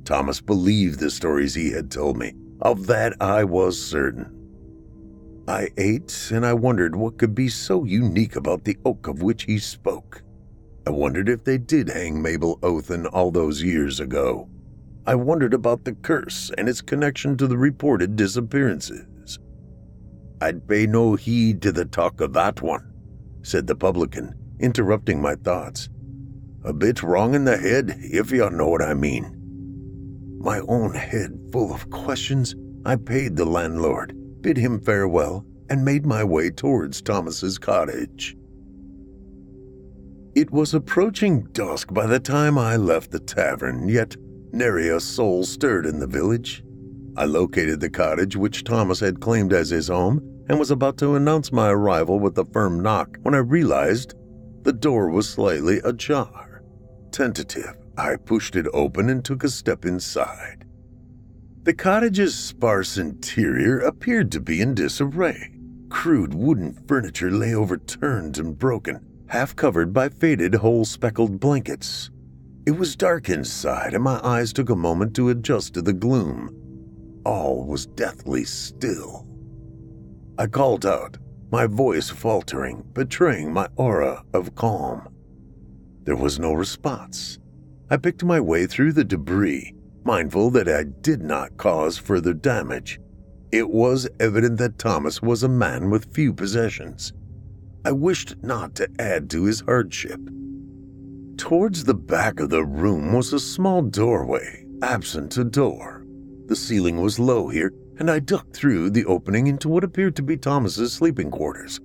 Thomas 0.06 0.41
believed 0.41 0.99
the 0.99 1.10
stories 1.10 1.56
he 1.56 1.71
had 1.71 1.89
told 1.89 2.17
me. 2.17 2.34
Of 2.62 2.88
that 2.88 3.15
I 3.21 3.43
was 3.45 3.82
certain. 3.82 4.36
I 5.47 5.69
ate, 5.78 6.30
and 6.32 6.45
I 6.45 6.54
wondered 6.54 6.95
what 6.95 7.17
could 7.17 7.34
be 7.34 7.49
so 7.49 7.84
unique 7.84 8.36
about 8.36 8.65
the 8.65 8.78
oak 8.86 9.08
of 9.08 9.23
which 9.23 9.43
he 9.43 9.58
spoke. 9.58 10.21
I 10.86 10.91
wondered 10.91 11.30
if 11.30 11.43
they 11.43 11.58
did 11.58 11.89
hang 11.89 12.21
Mabel 12.21 12.60
Othen 12.62 13.08
all 13.08 13.32
those 13.32 13.63
years 13.63 13.99
ago. 13.99 14.49
I 15.08 15.15
wondered 15.15 15.56
about 15.56 15.86
the 15.86 15.93
curse 15.93 16.52
and 16.58 16.69
its 16.69 16.82
connection 16.82 17.38
to 17.38 17.47
the 17.47 17.58
reported 17.58 18.15
disappearances. 18.15 19.39
I'd 20.41 20.67
pay 20.67 20.86
no 20.86 21.15
heed 21.15 21.62
to 21.63 21.71
the 21.71 21.86
talk 21.86 22.21
of 22.21 22.34
that 22.34 22.62
one, 22.62 22.88
said 23.41 23.67
the 23.67 23.75
publican, 23.75 24.34
interrupting 24.60 25.21
my 25.21 25.36
thoughts. 25.36 25.89
A 26.63 26.73
bit 26.73 27.04
wrong 27.04 27.36
in 27.36 27.45
the 27.45 27.58
head, 27.58 27.95
if 27.99 28.32
you 28.32 28.49
know 28.49 28.67
what 28.67 28.82
I 28.82 28.93
mean. 28.93 29.36
My 30.39 30.60
own 30.67 30.93
head 30.93 31.39
full 31.52 31.73
of 31.73 31.89
questions, 31.89 32.56
I 32.86 32.95
paid 32.95 33.36
the 33.36 33.45
landlord 33.45 34.15
bid 34.41 34.58
him 34.58 34.80
farewell, 34.80 35.45
and 35.69 35.86
made 35.86 36.06
my 36.06 36.23
way 36.23 36.49
towards 36.49 37.02
Thomas's 37.02 37.58
cottage. 37.58 38.36
It 40.36 40.52
was 40.52 40.73
approaching 40.73 41.43
dusk 41.52 41.93
by 41.93 42.06
the 42.06 42.19
time 42.19 42.58
I 42.58 42.75
left 42.75 43.12
the 43.12 43.19
tavern, 43.19 43.88
yet 43.89 44.15
nary 44.52 44.89
a 44.89 44.99
soul 44.99 45.43
stirred 45.43 45.86
in 45.86 45.99
the 45.99 46.08
village. 46.08 46.63
I 47.17 47.25
located 47.25 47.82
the 47.82 47.89
cottage 47.89 48.36
which 48.36 48.63
Thomas 48.63 48.99
had 48.99 49.19
claimed 49.19 49.54
as 49.54 49.69
his 49.69 49.89
home 49.89 50.21
and 50.49 50.57
was 50.57 50.71
about 50.71 50.97
to 50.97 51.15
announce 51.15 51.51
my 51.51 51.69
arrival 51.69 52.19
with 52.19 52.38
a 52.39 52.45
firm 52.45 52.81
knock 52.81 53.17
when 53.21 53.35
I 53.35 53.39
realized 53.39 54.15
the 54.63 54.73
door 54.73 55.09
was 55.09 55.29
slightly 55.29 55.79
ajar. 55.83 56.63
Tentative, 57.12 57.77
I 57.97 58.15
pushed 58.15 58.55
it 58.55 58.65
open 58.73 59.09
and 59.09 59.23
took 59.23 59.43
a 59.43 59.49
step 59.49 59.85
inside. 59.85 60.65
The 61.63 61.73
cottage's 61.73 62.35
sparse 62.35 62.97
interior 62.97 63.79
appeared 63.79 64.31
to 64.31 64.39
be 64.39 64.59
in 64.59 64.73
disarray. 64.73 65.55
Crude 65.89 66.33
wooden 66.33 66.73
furniture 66.88 67.29
lay 67.29 67.53
overturned 67.53 68.39
and 68.39 68.57
broken, 68.57 69.05
half 69.27 69.55
covered 69.55 69.93
by 69.93 70.09
faded, 70.09 70.55
hole 70.55 70.85
speckled 70.85 71.39
blankets. 71.39 72.09
It 72.65 72.71
was 72.71 72.95
dark 72.95 73.29
inside, 73.29 73.93
and 73.93 74.03
my 74.03 74.19
eyes 74.23 74.53
took 74.53 74.69
a 74.69 74.75
moment 74.75 75.15
to 75.15 75.29
adjust 75.29 75.73
to 75.75 75.81
the 75.81 75.93
gloom. 75.93 76.55
All 77.25 77.65
was 77.65 77.85
deathly 77.85 78.45
still. 78.45 79.29
I 80.39 80.47
called 80.47 80.86
out, 80.86 81.17
my 81.52 81.67
voice 81.67 82.10
faltering, 82.10 82.86
betraying 82.93 83.52
my 83.52 83.67
aura 83.75 84.23
of 84.34 84.56
calm. 84.56 85.10
There 86.06 86.15
was 86.15 86.39
no 86.39 86.54
response. 86.54 87.39
I 87.89 87.97
picked 87.97 88.23
my 88.23 88.39
way 88.39 88.65
through 88.65 88.93
the 88.93 89.04
debris 89.04 89.75
mindful 90.06 90.49
that 90.52 90.69
I 90.69 90.84
did 90.84 91.21
not 91.21 91.58
cause 91.58 91.97
further 91.97 92.34
damage. 92.34 93.02
It 93.52 93.69
was 93.69 94.08
evident 94.17 94.58
that 94.60 94.80
Thomas 94.80 95.21
was 95.21 95.43
a 95.43 95.49
man 95.49 95.89
with 95.89 96.13
few 96.13 96.32
possessions. 96.32 97.12
I 97.84 97.91
wished 97.91 98.41
not 98.41 98.75
to 98.75 98.88
add 98.97 99.30
to 99.32 99.43
his 99.43 99.60
hardship. 99.60 100.21
Towards 101.36 101.84
the 101.84 101.93
back 101.93 102.39
of 102.39 102.49
the 102.49 102.63
room 102.63 103.12
was 103.12 103.34
a 103.34 103.41
small 103.41 103.82
doorway, 103.82 104.65
absent 104.82 105.36
a 105.36 105.43
door. 105.43 106.06
The 106.45 106.56
ceiling 106.56 107.02
was 107.02 107.19
low 107.19 107.49
here, 107.49 107.73
and 107.99 108.09
I 108.09 108.19
ducked 108.19 108.55
through 108.55 108.91
the 108.91 109.05
opening 109.05 109.47
into 109.47 109.67
what 109.67 109.83
appeared 109.83 110.15
to 110.15 110.23
be 110.23 110.38
Thomas's 110.38 110.93
sleeping 110.93 111.29
quarters. 111.29 111.79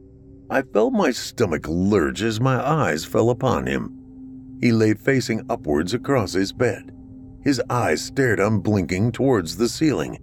I 0.48 0.62
felt 0.62 0.92
my 0.92 1.10
stomach 1.10 1.66
lurch 1.68 2.22
as 2.22 2.40
my 2.40 2.64
eyes 2.64 3.04
fell 3.04 3.30
upon 3.30 3.66
him. 3.66 4.58
He 4.60 4.70
lay 4.70 4.94
facing 4.94 5.44
upwards 5.50 5.92
across 5.92 6.32
his 6.32 6.52
bed. 6.52 6.92
His 7.42 7.60
eyes 7.68 8.00
stared 8.00 8.38
unblinking 8.38 9.12
towards 9.12 9.56
the 9.56 9.68
ceiling. 9.68 10.18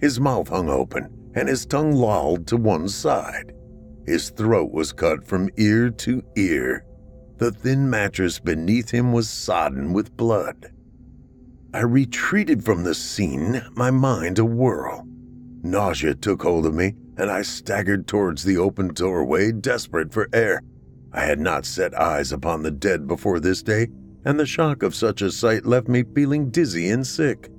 His 0.00 0.20
mouth 0.20 0.48
hung 0.48 0.70
open, 0.70 1.08
and 1.34 1.48
his 1.48 1.66
tongue 1.66 1.92
lolled 1.92 2.46
to 2.46 2.56
one 2.56 2.88
side. 2.88 3.52
His 4.06 4.30
throat 4.30 4.72
was 4.72 4.92
cut 4.92 5.26
from 5.26 5.50
ear 5.56 5.90
to 5.90 6.22
ear. 6.36 6.84
The 7.38 7.50
thin 7.50 7.90
mattress 7.90 8.38
beneath 8.38 8.90
him 8.90 9.12
was 9.12 9.28
sodden 9.28 9.92
with 9.92 10.16
blood. 10.16 10.72
I 11.74 11.80
retreated 11.80 12.64
from 12.64 12.84
the 12.84 12.94
scene, 12.94 13.62
my 13.74 13.90
mind 13.90 14.38
a 14.38 14.44
whirl. 14.44 15.06
Nausea 15.62 16.14
took 16.14 16.42
hold 16.42 16.66
of 16.66 16.74
me, 16.74 16.94
and 17.16 17.30
I 17.30 17.42
staggered 17.42 18.06
towards 18.06 18.42
the 18.42 18.56
open 18.56 18.88
doorway, 18.88 19.52
desperate 19.52 20.12
for 20.12 20.28
air. 20.32 20.60
I 21.12 21.24
had 21.24 21.38
not 21.38 21.66
set 21.66 21.94
eyes 21.94 22.32
upon 22.32 22.62
the 22.62 22.70
dead 22.70 23.06
before 23.06 23.38
this 23.38 23.62
day, 23.62 23.88
and 24.24 24.38
the 24.38 24.46
shock 24.46 24.82
of 24.82 24.94
such 24.94 25.22
a 25.22 25.30
sight 25.30 25.64
left 25.64 25.88
me 25.88 26.04
feeling 26.14 26.50
dizzy 26.50 26.90
and 26.90 27.06
sick. 27.06 27.50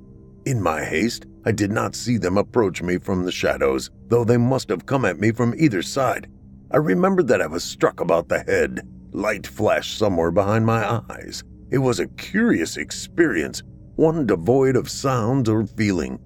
In 0.45 0.61
my 0.61 0.83
haste, 0.83 1.25
I 1.45 1.51
did 1.51 1.71
not 1.71 1.95
see 1.95 2.17
them 2.17 2.37
approach 2.37 2.81
me 2.81 2.97
from 2.97 3.23
the 3.23 3.31
shadows, 3.31 3.89
though 4.07 4.25
they 4.25 4.37
must 4.37 4.69
have 4.69 4.85
come 4.85 5.05
at 5.05 5.19
me 5.19 5.31
from 5.31 5.53
either 5.57 5.81
side. 5.81 6.27
I 6.71 6.77
remembered 6.77 7.27
that 7.27 7.41
I 7.41 7.47
was 7.47 7.63
struck 7.63 8.01
about 8.01 8.27
the 8.27 8.39
head. 8.39 8.87
Light 9.11 9.45
flashed 9.45 9.97
somewhere 9.97 10.31
behind 10.31 10.65
my 10.65 11.01
eyes. 11.09 11.43
It 11.69 11.77
was 11.77 11.99
a 11.99 12.07
curious 12.07 12.77
experience, 12.77 13.61
one 13.95 14.25
devoid 14.25 14.75
of 14.75 14.89
sound 14.89 15.47
or 15.47 15.65
feeling. 15.65 16.19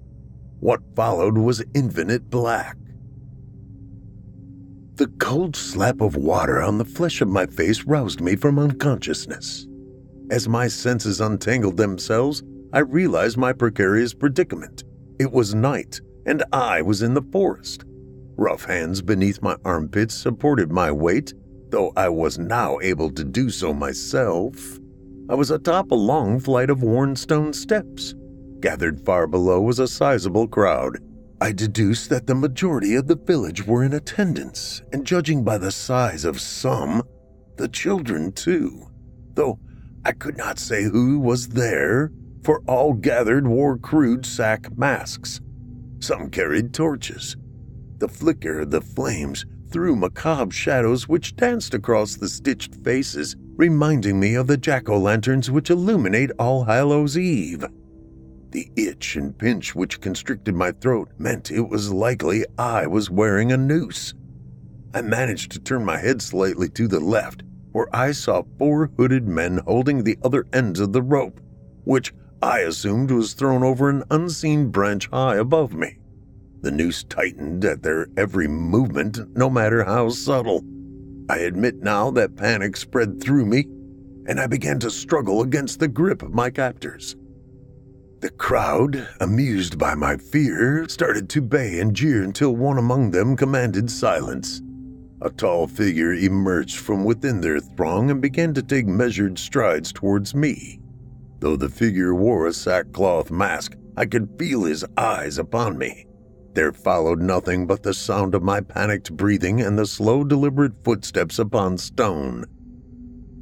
What 0.60 0.80
followed 0.96 1.38
was 1.38 1.64
infinite 1.74 2.30
black. 2.30 2.76
The 4.96 5.06
cold 5.18 5.54
slap 5.54 6.00
of 6.00 6.16
water 6.16 6.60
on 6.60 6.78
the 6.78 6.84
flesh 6.84 7.20
of 7.20 7.28
my 7.28 7.46
face 7.46 7.84
roused 7.84 8.20
me 8.20 8.34
from 8.34 8.58
unconsciousness. 8.58 9.68
As 10.30 10.48
my 10.48 10.66
senses 10.66 11.20
untangled 11.20 11.76
themselves, 11.76 12.42
I 12.72 12.80
realized 12.80 13.36
my 13.36 13.52
precarious 13.52 14.12
predicament. 14.12 14.82
It 15.20 15.30
was 15.30 15.54
night, 15.54 16.00
and 16.26 16.42
I 16.52 16.82
was 16.82 17.02
in 17.02 17.14
the 17.14 17.22
forest. 17.22 17.84
Rough 18.36 18.64
hands 18.64 19.00
beneath 19.00 19.40
my 19.40 19.56
armpits 19.64 20.14
supported 20.14 20.72
my 20.72 20.90
weight, 20.90 21.32
though 21.70 21.92
I 21.96 22.08
was 22.08 22.38
now 22.38 22.78
able 22.82 23.10
to 23.12 23.24
do 23.24 23.50
so 23.50 23.72
myself. 23.72 24.78
I 25.30 25.34
was 25.34 25.52
atop 25.52 25.92
a 25.92 25.94
long 25.94 26.40
flight 26.40 26.70
of 26.70 26.82
worn 26.82 27.14
stone 27.14 27.52
steps. 27.52 28.14
Gathered 28.60 29.04
far 29.04 29.26
below 29.26 29.60
was 29.60 29.78
a 29.78 29.86
sizable 29.86 30.48
crowd, 30.48 30.98
I 31.40 31.52
deduced 31.52 32.10
that 32.10 32.26
the 32.26 32.34
majority 32.34 32.96
of 32.96 33.06
the 33.06 33.14
village 33.14 33.64
were 33.64 33.84
in 33.84 33.92
attendance, 33.92 34.82
and 34.92 35.06
judging 35.06 35.44
by 35.44 35.58
the 35.58 35.70
size 35.70 36.24
of 36.24 36.40
some, 36.40 37.04
the 37.56 37.68
children 37.68 38.32
too, 38.32 38.88
though 39.34 39.60
I 40.04 40.10
could 40.10 40.36
not 40.36 40.58
say 40.58 40.82
who 40.84 41.20
was 41.20 41.48
there, 41.48 42.10
for 42.42 42.62
all 42.66 42.94
gathered 42.94 43.46
wore 43.46 43.78
crude 43.78 44.26
sack 44.26 44.76
masks. 44.76 45.40
Some 46.00 46.28
carried 46.28 46.72
torches. 46.72 47.36
The 47.98 48.08
flicker 48.08 48.60
of 48.60 48.70
the 48.70 48.80
flames 48.80 49.46
threw 49.70 49.94
macabre 49.94 50.52
shadows 50.52 51.08
which 51.08 51.36
danced 51.36 51.74
across 51.74 52.16
the 52.16 52.28
stitched 52.28 52.74
faces, 52.76 53.36
reminding 53.56 54.18
me 54.18 54.34
of 54.34 54.48
the 54.48 54.56
jack 54.56 54.88
o' 54.88 54.98
lanterns 54.98 55.50
which 55.50 55.70
illuminate 55.70 56.30
All 56.38 56.64
Hallows 56.64 57.16
Eve. 57.16 57.64
The 58.50 58.70
itch 58.76 59.16
and 59.16 59.36
pinch 59.36 59.74
which 59.74 60.00
constricted 60.00 60.54
my 60.54 60.72
throat 60.72 61.10
meant 61.18 61.50
it 61.50 61.68
was 61.68 61.92
likely 61.92 62.46
I 62.56 62.86
was 62.86 63.10
wearing 63.10 63.52
a 63.52 63.58
noose. 63.58 64.14
I 64.94 65.02
managed 65.02 65.52
to 65.52 65.58
turn 65.58 65.84
my 65.84 65.98
head 65.98 66.22
slightly 66.22 66.70
to 66.70 66.88
the 66.88 67.00
left, 67.00 67.42
where 67.72 67.94
I 67.94 68.12
saw 68.12 68.44
four 68.58 68.90
hooded 68.96 69.28
men 69.28 69.60
holding 69.66 70.02
the 70.02 70.18
other 70.22 70.46
ends 70.52 70.80
of 70.80 70.94
the 70.94 71.02
rope, 71.02 71.40
which 71.84 72.14
I 72.40 72.60
assumed 72.60 73.10
was 73.10 73.34
thrown 73.34 73.62
over 73.62 73.90
an 73.90 74.04
unseen 74.10 74.70
branch 74.70 75.08
high 75.08 75.36
above 75.36 75.74
me. 75.74 75.98
The 76.62 76.70
noose 76.70 77.04
tightened 77.04 77.64
at 77.66 77.82
their 77.82 78.08
every 78.16 78.48
movement, 78.48 79.36
no 79.36 79.50
matter 79.50 79.84
how 79.84 80.08
subtle. 80.08 80.64
I 81.28 81.38
admit 81.38 81.82
now 81.82 82.10
that 82.12 82.36
panic 82.36 82.76
spread 82.78 83.20
through 83.20 83.44
me, 83.44 83.66
and 84.26 84.40
I 84.40 84.46
began 84.46 84.78
to 84.80 84.90
struggle 84.90 85.42
against 85.42 85.80
the 85.80 85.88
grip 85.88 86.22
of 86.22 86.32
my 86.32 86.48
captors. 86.48 87.14
The 88.20 88.30
crowd, 88.30 89.06
amused 89.20 89.78
by 89.78 89.94
my 89.94 90.16
fear, 90.16 90.88
started 90.88 91.28
to 91.28 91.40
bay 91.40 91.78
and 91.78 91.94
jeer 91.94 92.24
until 92.24 92.56
one 92.56 92.76
among 92.76 93.12
them 93.12 93.36
commanded 93.36 93.88
silence. 93.88 94.60
A 95.22 95.30
tall 95.30 95.68
figure 95.68 96.12
emerged 96.14 96.78
from 96.78 97.04
within 97.04 97.40
their 97.40 97.60
throng 97.60 98.10
and 98.10 98.20
began 98.20 98.54
to 98.54 98.62
take 98.62 98.88
measured 98.88 99.38
strides 99.38 99.92
towards 99.92 100.34
me. 100.34 100.80
Though 101.38 101.54
the 101.54 101.68
figure 101.68 102.12
wore 102.12 102.48
a 102.48 102.52
sackcloth 102.52 103.30
mask, 103.30 103.76
I 103.96 104.06
could 104.06 104.36
feel 104.36 104.64
his 104.64 104.84
eyes 104.96 105.38
upon 105.38 105.78
me. 105.78 106.06
There 106.54 106.72
followed 106.72 107.20
nothing 107.20 107.68
but 107.68 107.84
the 107.84 107.94
sound 107.94 108.34
of 108.34 108.42
my 108.42 108.60
panicked 108.60 109.16
breathing 109.16 109.60
and 109.60 109.78
the 109.78 109.86
slow, 109.86 110.24
deliberate 110.24 110.82
footsteps 110.82 111.38
upon 111.38 111.78
stone. 111.78 112.46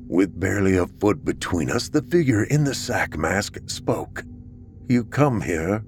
With 0.06 0.38
barely 0.38 0.76
a 0.76 0.86
foot 0.86 1.24
between 1.24 1.70
us, 1.70 1.88
the 1.88 2.02
figure 2.02 2.44
in 2.44 2.64
the 2.64 2.74
sack 2.74 3.16
mask 3.16 3.58
spoke. 3.66 4.22
You 4.88 5.02
come 5.04 5.40
here 5.40 5.82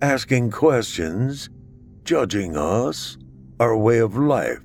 asking 0.00 0.52
questions, 0.52 1.50
judging 2.04 2.56
us, 2.56 3.18
our 3.58 3.76
way 3.76 3.98
of 3.98 4.16
life, 4.16 4.60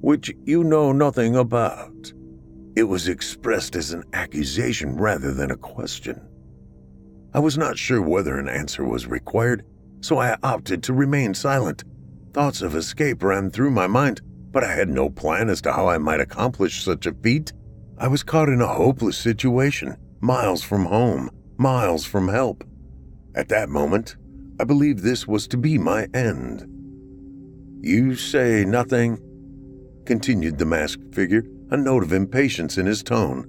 which 0.00 0.34
you 0.44 0.64
know 0.64 0.92
nothing 0.92 1.36
about. 1.36 2.12
It 2.74 2.84
was 2.84 3.06
expressed 3.08 3.76
as 3.76 3.92
an 3.92 4.04
accusation 4.14 4.96
rather 4.96 5.34
than 5.34 5.50
a 5.50 5.58
question. 5.58 6.26
I 7.34 7.40
was 7.40 7.58
not 7.58 7.76
sure 7.76 8.00
whether 8.00 8.38
an 8.38 8.48
answer 8.48 8.82
was 8.82 9.06
required, 9.06 9.66
so 10.00 10.18
I 10.18 10.38
opted 10.42 10.82
to 10.84 10.94
remain 10.94 11.34
silent. 11.34 11.84
Thoughts 12.32 12.62
of 12.62 12.74
escape 12.74 13.22
ran 13.22 13.50
through 13.50 13.72
my 13.72 13.86
mind, 13.86 14.22
but 14.52 14.64
I 14.64 14.72
had 14.72 14.88
no 14.88 15.10
plan 15.10 15.50
as 15.50 15.60
to 15.62 15.72
how 15.72 15.86
I 15.86 15.98
might 15.98 16.20
accomplish 16.20 16.82
such 16.82 17.04
a 17.04 17.12
feat. 17.12 17.52
I 17.98 18.08
was 18.08 18.22
caught 18.22 18.48
in 18.48 18.62
a 18.62 18.66
hopeless 18.66 19.18
situation, 19.18 19.98
miles 20.20 20.62
from 20.62 20.86
home, 20.86 21.30
miles 21.58 22.06
from 22.06 22.28
help. 22.28 22.64
At 23.34 23.48
that 23.48 23.68
moment, 23.68 24.16
I 24.60 24.64
believed 24.64 25.00
this 25.00 25.26
was 25.26 25.48
to 25.48 25.56
be 25.56 25.78
my 25.78 26.06
end. 26.14 26.66
You 27.80 28.14
say 28.14 28.64
nothing? 28.64 29.18
continued 30.06 30.58
the 30.58 30.64
masked 30.64 31.14
figure, 31.14 31.44
a 31.70 31.76
note 31.76 32.02
of 32.02 32.12
impatience 32.12 32.78
in 32.78 32.86
his 32.86 33.02
tone. 33.02 33.46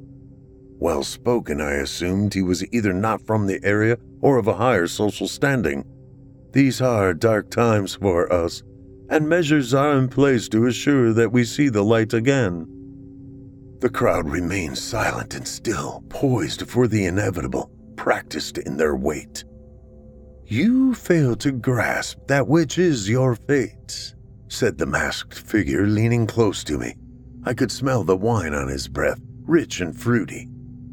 Well 0.79 1.03
spoken, 1.03 1.61
I 1.61 1.73
assumed 1.73 2.33
he 2.33 2.41
was 2.41 2.65
either 2.73 2.93
not 2.93 3.21
from 3.25 3.45
the 3.45 3.63
area 3.63 3.97
or 4.21 4.37
of 4.37 4.47
a 4.47 4.55
higher 4.55 4.87
social 4.87 5.27
standing. 5.27 5.85
These 6.51 6.81
are 6.81 7.13
dark 7.13 7.49
times 7.51 7.95
for 7.95 8.31
us, 8.31 8.63
and 9.09 9.29
measures 9.29 9.73
are 9.73 9.97
in 9.97 10.09
place 10.09 10.49
to 10.49 10.65
assure 10.65 11.13
that 11.13 11.31
we 11.31 11.43
see 11.43 11.69
the 11.69 11.83
light 11.83 12.13
again. 12.13 12.67
The 13.79 13.89
crowd 13.89 14.29
remained 14.29 14.77
silent 14.77 15.35
and 15.35 15.47
still, 15.47 16.03
poised 16.09 16.67
for 16.67 16.87
the 16.87 17.05
inevitable, 17.05 17.69
practiced 17.95 18.57
in 18.57 18.77
their 18.77 18.95
wait. 18.95 19.43
You 20.47 20.93
fail 20.93 21.35
to 21.37 21.51
grasp 21.51 22.19
that 22.27 22.47
which 22.47 22.77
is 22.77 23.09
your 23.09 23.35
fate, 23.35 24.13
said 24.47 24.77
the 24.77 24.85
masked 24.85 25.33
figure, 25.33 25.87
leaning 25.87 26.27
close 26.27 26.63
to 26.65 26.77
me. 26.77 26.93
I 27.45 27.55
could 27.55 27.71
smell 27.71 28.03
the 28.03 28.15
wine 28.15 28.53
on 28.53 28.67
his 28.67 28.87
breath, 28.87 29.19
rich 29.41 29.81
and 29.81 29.99
fruity. 29.99 30.47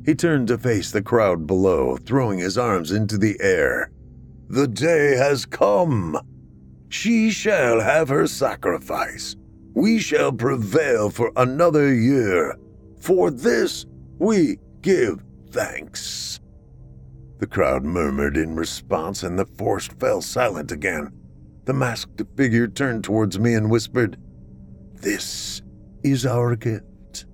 He 0.07 0.15
turned 0.15 0.49
to 0.49 0.57
face 0.57 0.91
the 0.91 1.03
crowd 1.03 1.47
below, 1.47 1.99
throwing 1.99 2.39
his 2.39 2.57
arms 2.57 2.93
into 2.93 3.19
the 3.19 3.37
air. 3.41 3.91
The 4.49 4.67
day 4.67 5.17
has 5.17 5.45
come. 5.45 6.19
She 6.89 7.31
shall 7.31 7.81
have 7.81 8.09
her 8.09 8.27
sacrifice. 8.27 9.37
We 9.75 9.99
shall 9.99 10.33
prevail 10.33 11.11
for 11.11 11.31
another 11.37 11.95
year. 11.95 12.57
For 13.01 13.31
this 13.31 13.85
we 14.19 14.59
give 14.81 15.23
thanks. 15.51 16.41
The 17.43 17.49
crowd 17.49 17.83
murmured 17.83 18.37
in 18.37 18.55
response, 18.55 19.25
and 19.25 19.37
the 19.37 19.47
forest 19.47 19.95
fell 19.99 20.23
silent 20.23 20.71
again. 20.71 21.11
The 21.65 21.73
masked 21.73 22.23
figure 22.37 22.69
turned 22.69 23.03
towards 23.03 23.37
me 23.37 23.55
and 23.55 23.69
whispered, 23.69 24.17
This 24.95 25.61
is 26.05 26.25
our 26.25 26.55
gift. 26.55 27.27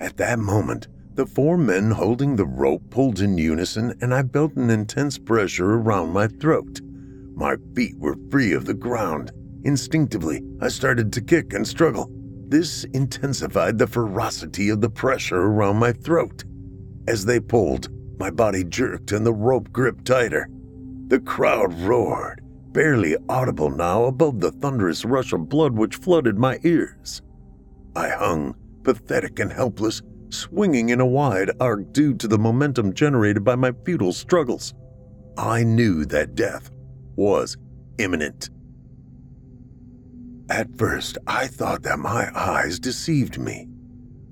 At 0.00 0.16
that 0.16 0.40
moment, 0.40 0.88
the 1.14 1.26
four 1.26 1.56
men 1.56 1.92
holding 1.92 2.34
the 2.34 2.44
rope 2.44 2.90
pulled 2.90 3.20
in 3.20 3.38
unison, 3.38 3.96
and 4.00 4.12
I 4.12 4.24
felt 4.24 4.56
an 4.56 4.68
intense 4.68 5.16
pressure 5.16 5.74
around 5.74 6.12
my 6.12 6.26
throat. 6.26 6.80
My 7.36 7.54
feet 7.76 7.96
were 7.96 8.18
free 8.32 8.52
of 8.52 8.64
the 8.64 8.74
ground. 8.74 9.30
Instinctively, 9.62 10.42
I 10.60 10.66
started 10.66 11.12
to 11.12 11.20
kick 11.20 11.52
and 11.52 11.64
struggle. 11.64 12.10
This 12.48 12.82
intensified 12.92 13.78
the 13.78 13.86
ferocity 13.86 14.70
of 14.70 14.80
the 14.80 14.90
pressure 14.90 15.40
around 15.40 15.76
my 15.76 15.92
throat. 15.92 16.42
As 17.06 17.24
they 17.24 17.38
pulled, 17.38 17.90
my 18.18 18.30
body 18.30 18.64
jerked 18.64 19.12
and 19.12 19.24
the 19.24 19.32
rope 19.32 19.72
gripped 19.72 20.04
tighter. 20.04 20.48
The 21.08 21.20
crowd 21.20 21.72
roared, 21.80 22.40
barely 22.72 23.16
audible 23.28 23.70
now 23.70 24.04
above 24.04 24.40
the 24.40 24.52
thunderous 24.52 25.04
rush 25.04 25.32
of 25.32 25.48
blood 25.48 25.76
which 25.76 25.96
flooded 25.96 26.38
my 26.38 26.58
ears. 26.62 27.22
I 27.94 28.08
hung, 28.08 28.54
pathetic 28.82 29.38
and 29.38 29.52
helpless, 29.52 30.02
swinging 30.30 30.88
in 30.88 31.00
a 31.00 31.06
wide 31.06 31.50
arc 31.60 31.92
due 31.92 32.14
to 32.14 32.26
the 32.26 32.38
momentum 32.38 32.92
generated 32.92 33.44
by 33.44 33.54
my 33.54 33.72
futile 33.84 34.12
struggles. 34.12 34.74
I 35.36 35.64
knew 35.64 36.04
that 36.06 36.34
death 36.34 36.70
was 37.16 37.56
imminent. 37.98 38.50
At 40.50 40.76
first, 40.76 41.16
I 41.26 41.46
thought 41.46 41.82
that 41.84 41.98
my 41.98 42.30
eyes 42.34 42.78
deceived 42.78 43.38
me. 43.38 43.68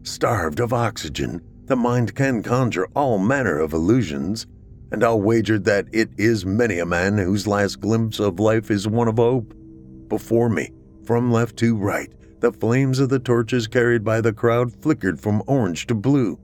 Starved 0.03 0.61
of 0.61 0.73
oxygen, 0.73 1.41
the 1.73 1.77
mind 1.77 2.15
can 2.15 2.43
conjure 2.43 2.87
all 2.95 3.19
manner 3.19 3.59
of 3.59 3.73
illusions, 3.73 4.47
and 4.91 5.03
I'll 5.03 5.23
wager 5.23 5.59
that 5.61 5.87
it 5.91 6.11
is 6.19 6.45
many 6.45 6.79
a 6.79 6.85
man 6.85 7.17
whose 7.17 7.47
last 7.47 7.81
glimpse 7.81 8.21
of 8.21 8.39
life 8.39 8.71
is 8.71 8.87
one 8.87 9.09
of 9.09 9.17
hope. 9.17 9.55
Before 10.07 10.51
me, 10.51 10.71
from 11.07 11.33
left 11.33 11.57
to 11.61 11.75
right, 11.75 12.13
the 12.41 12.53
flames 12.53 12.99
of 12.99 13.09
the 13.09 13.19
torches 13.19 13.67
carried 13.69 14.05
by 14.05 14.21
the 14.21 14.35
crowd 14.35 14.71
flickered 14.83 15.19
from 15.19 15.43
orange 15.47 15.87
to 15.87 15.95
blue. 15.95 16.39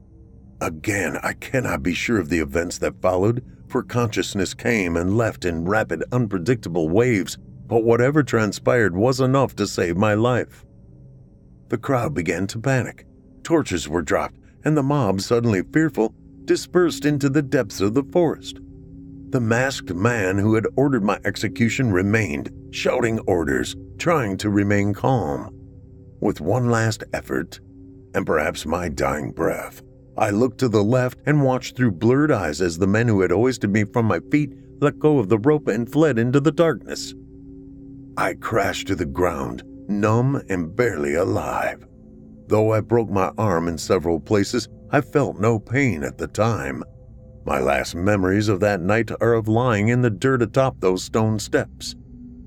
Again, 0.61 1.19
I 1.21 1.33
cannot 1.33 1.83
be 1.83 1.93
sure 1.93 2.17
of 2.17 2.29
the 2.29 2.39
events 2.39 2.79
that 2.79 2.99
followed, 2.99 3.45
for 3.67 3.83
consciousness 3.83 4.55
came 4.55 4.97
and 4.97 5.15
left 5.15 5.45
in 5.45 5.65
rapid, 5.65 6.03
unpredictable 6.11 6.89
waves, 6.89 7.37
but 7.67 7.83
whatever 7.83 8.23
transpired 8.23 8.95
was 8.95 9.19
enough 9.19 9.55
to 9.57 9.67
save 9.67 9.95
my 9.95 10.15
life. 10.15 10.65
The 11.67 11.77
crowd 11.77 12.15
began 12.15 12.47
to 12.47 12.57
panic. 12.57 13.05
Torches 13.43 13.87
were 13.87 14.01
dropped, 14.01 14.38
and 14.63 14.75
the 14.75 14.83
mob, 14.83 15.21
suddenly 15.21 15.61
fearful, 15.73 16.13
dispersed 16.45 17.05
into 17.05 17.29
the 17.29 17.41
depths 17.41 17.81
of 17.81 17.93
the 17.93 18.03
forest. 18.03 18.59
The 19.29 19.39
masked 19.39 19.93
man 19.93 20.37
who 20.37 20.55
had 20.55 20.65
ordered 20.75 21.03
my 21.03 21.19
execution 21.23 21.91
remained, 21.91 22.51
shouting 22.71 23.19
orders, 23.27 23.75
trying 23.97 24.37
to 24.37 24.49
remain 24.49 24.93
calm. 24.93 25.55
With 26.19 26.41
one 26.41 26.69
last 26.69 27.03
effort, 27.13 27.59
and 28.13 28.25
perhaps 28.25 28.65
my 28.65 28.89
dying 28.89 29.31
breath, 29.31 29.81
I 30.17 30.31
looked 30.31 30.57
to 30.59 30.67
the 30.67 30.83
left 30.83 31.19
and 31.25 31.43
watched 31.43 31.77
through 31.77 31.91
blurred 31.91 32.31
eyes 32.31 32.59
as 32.59 32.77
the 32.77 32.87
men 32.87 33.07
who 33.07 33.21
had 33.21 33.31
hoisted 33.31 33.69
me 33.69 33.83
from 33.83 34.05
my 34.05 34.19
feet 34.31 34.53
let 34.81 34.99
go 34.99 35.19
of 35.19 35.29
the 35.29 35.37
rope 35.37 35.67
and 35.67 35.91
fled 35.91 36.17
into 36.17 36.39
the 36.39 36.51
darkness. 36.51 37.13
I 38.17 38.33
crashed 38.33 38.87
to 38.87 38.95
the 38.95 39.05
ground, 39.05 39.63
numb 39.87 40.41
and 40.49 40.75
barely 40.75 41.13
alive. 41.13 41.85
Though 42.49 42.73
I 42.73 42.81
broke 42.81 43.11
my 43.11 43.31
arm 43.37 43.67
in 43.67 43.77
several 43.77 44.19
places, 44.19 44.67
I 44.89 45.01
felt 45.01 45.39
no 45.39 45.59
pain 45.59 46.03
at 46.03 46.17
the 46.17 46.25
time. 46.25 46.83
My 47.45 47.59
last 47.59 47.93
memories 47.93 48.47
of 48.47 48.59
that 48.61 48.81
night 48.81 49.11
are 49.21 49.33
of 49.33 49.47
lying 49.47 49.89
in 49.89 50.01
the 50.01 50.09
dirt 50.09 50.41
atop 50.41 50.79
those 50.79 51.03
stone 51.03 51.37
steps. 51.37 51.95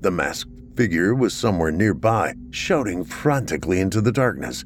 The 0.01 0.11
masked 0.11 0.51
figure 0.75 1.15
was 1.15 1.33
somewhere 1.33 1.71
nearby, 1.71 2.33
shouting 2.51 3.05
frantically 3.05 3.79
into 3.79 4.01
the 4.01 4.11
darkness. 4.11 4.65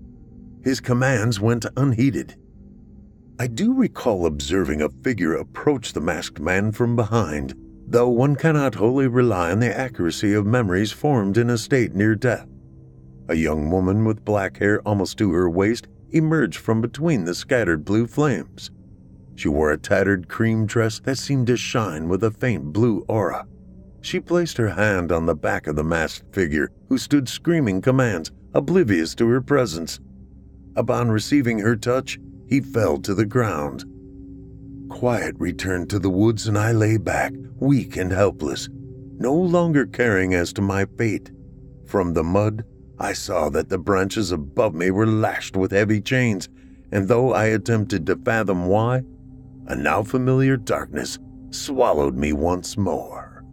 His 0.64 0.80
commands 0.80 1.40
went 1.40 1.68
unheeded. 1.78 2.36
I 3.40 3.46
do 3.46 3.76
recall 3.76 4.26
observing 4.26 4.82
a 4.82 4.90
figure 4.90 5.36
approach 5.36 5.94
the 5.94 6.02
masked 6.02 6.40
man 6.40 6.72
from 6.72 6.96
behind, 6.96 7.54
though 7.88 8.10
one 8.10 8.36
cannot 8.36 8.74
wholly 8.74 9.08
rely 9.08 9.52
on 9.52 9.60
the 9.60 9.78
accuracy 9.78 10.34
of 10.34 10.48
memories 10.48 10.92
formed 10.92 11.38
in 11.38 11.52
a 11.52 11.60
state 11.60 11.94
near 11.94 12.16
death. 12.16 12.48
A 13.30 13.36
young 13.36 13.70
woman 13.70 14.06
with 14.06 14.24
black 14.24 14.58
hair 14.58 14.82
almost 14.82 15.18
to 15.18 15.32
her 15.34 15.50
waist 15.50 15.88
emerged 16.12 16.60
from 16.60 16.82
between 16.82 17.26
the 17.26 17.36
scattered 17.36 17.84
blue 17.84 18.08
flames. 18.08 18.72
She 19.36 19.50
wore 19.50 19.72
a 19.72 19.78
tattered 19.78 20.28
cream 20.28 20.66
dress 20.66 21.00
that 21.02 21.18
seemed 21.18 21.48
to 21.48 21.58
shine 21.58 22.08
with 22.08 22.24
a 22.24 22.32
faint 22.32 22.74
blue 22.74 23.06
aura. 23.08 23.46
She 24.02 24.20
placed 24.20 24.58
her 24.58 24.70
hand 24.70 25.12
on 25.12 25.26
the 25.26 25.36
back 25.36 25.68
of 25.68 25.76
the 25.76 25.84
masked 25.84 26.34
figure, 26.34 26.72
who 26.88 26.98
stood 26.98 27.28
screaming 27.28 27.82
commands, 27.82 28.32
oblivious 28.54 29.14
to 29.16 29.28
her 29.28 29.42
presence. 29.42 30.00
Upon 30.76 31.12
receiving 31.12 31.60
her 31.60 31.76
touch, 31.76 32.20
he 32.48 32.62
fell 32.62 32.98
to 33.00 33.14
the 33.14 33.26
ground. 33.26 33.84
Quiet 34.90 35.36
returned 35.38 35.90
to 35.90 36.00
the 36.00 36.10
woods, 36.10 36.48
and 36.48 36.58
I 36.58 36.72
lay 36.72 36.98
back, 36.98 37.34
weak 37.60 37.98
and 37.98 38.12
helpless, 38.12 38.70
no 39.20 39.34
longer 39.34 39.86
caring 39.86 40.34
as 40.34 40.54
to 40.54 40.62
my 40.62 40.86
fate. 40.98 41.32
From 41.86 42.14
the 42.14 42.24
mud, 42.24 42.64
I 43.00 43.14
saw 43.14 43.50
that 43.50 43.70
the 43.70 43.78
branches 43.78 44.32
above 44.32 44.74
me 44.74 44.90
were 44.90 45.06
lashed 45.06 45.56
with 45.56 45.72
heavy 45.72 46.02
chains, 46.02 46.50
and 46.92 47.08
though 47.08 47.34
I 47.34 47.46
attempted 47.46 48.06
to 48.08 48.16
fathom 48.16 48.66
why, 48.66 49.04
a 49.68 49.76
now 49.76 50.02
familiar 50.02 50.58
darkness 50.58 51.20
swallowed 51.52 52.16
me 52.16 52.34
once 52.34 52.78
more. 52.78 53.44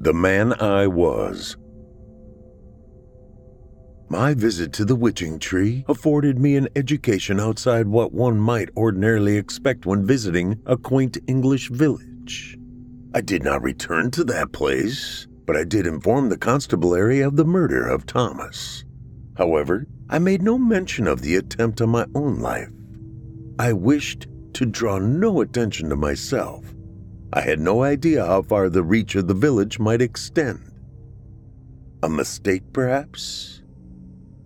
The 0.00 0.12
Man 0.12 0.52
I 0.54 0.86
Was. 0.86 1.56
My 4.08 4.34
visit 4.34 4.72
to 4.74 4.84
the 4.84 4.94
witching 4.94 5.38
tree 5.38 5.84
afforded 5.88 6.38
me 6.38 6.56
an 6.56 6.68
education 6.76 7.40
outside 7.40 7.88
what 7.88 8.12
one 8.12 8.38
might 8.38 8.70
ordinarily 8.76 9.36
expect 9.36 9.84
when 9.84 10.06
visiting 10.06 10.60
a 10.64 10.76
quaint 10.76 11.18
English 11.26 11.70
village. 11.70 12.56
I 13.14 13.20
did 13.20 13.42
not 13.42 13.62
return 13.62 14.10
to 14.12 14.24
that 14.24 14.52
place, 14.52 15.26
but 15.46 15.56
I 15.56 15.64
did 15.64 15.86
inform 15.86 16.28
the 16.28 16.36
constabulary 16.36 17.20
of 17.20 17.36
the 17.36 17.44
murder 17.44 17.86
of 17.86 18.04
Thomas. 18.04 18.84
However, 19.36 19.86
I 20.08 20.18
made 20.18 20.42
no 20.42 20.58
mention 20.58 21.06
of 21.06 21.22
the 21.22 21.36
attempt 21.36 21.80
on 21.80 21.90
my 21.90 22.06
own 22.14 22.40
life. 22.40 22.70
I 23.58 23.72
wished 23.72 24.26
to 24.54 24.66
draw 24.66 24.98
no 24.98 25.40
attention 25.40 25.88
to 25.90 25.96
myself. 25.96 26.74
I 27.32 27.40
had 27.40 27.60
no 27.60 27.82
idea 27.82 28.24
how 28.24 28.42
far 28.42 28.68
the 28.68 28.82
reach 28.82 29.14
of 29.14 29.28
the 29.28 29.34
village 29.34 29.78
might 29.78 30.02
extend. 30.02 30.72
A 32.02 32.08
mistake, 32.08 32.62
perhaps? 32.72 33.62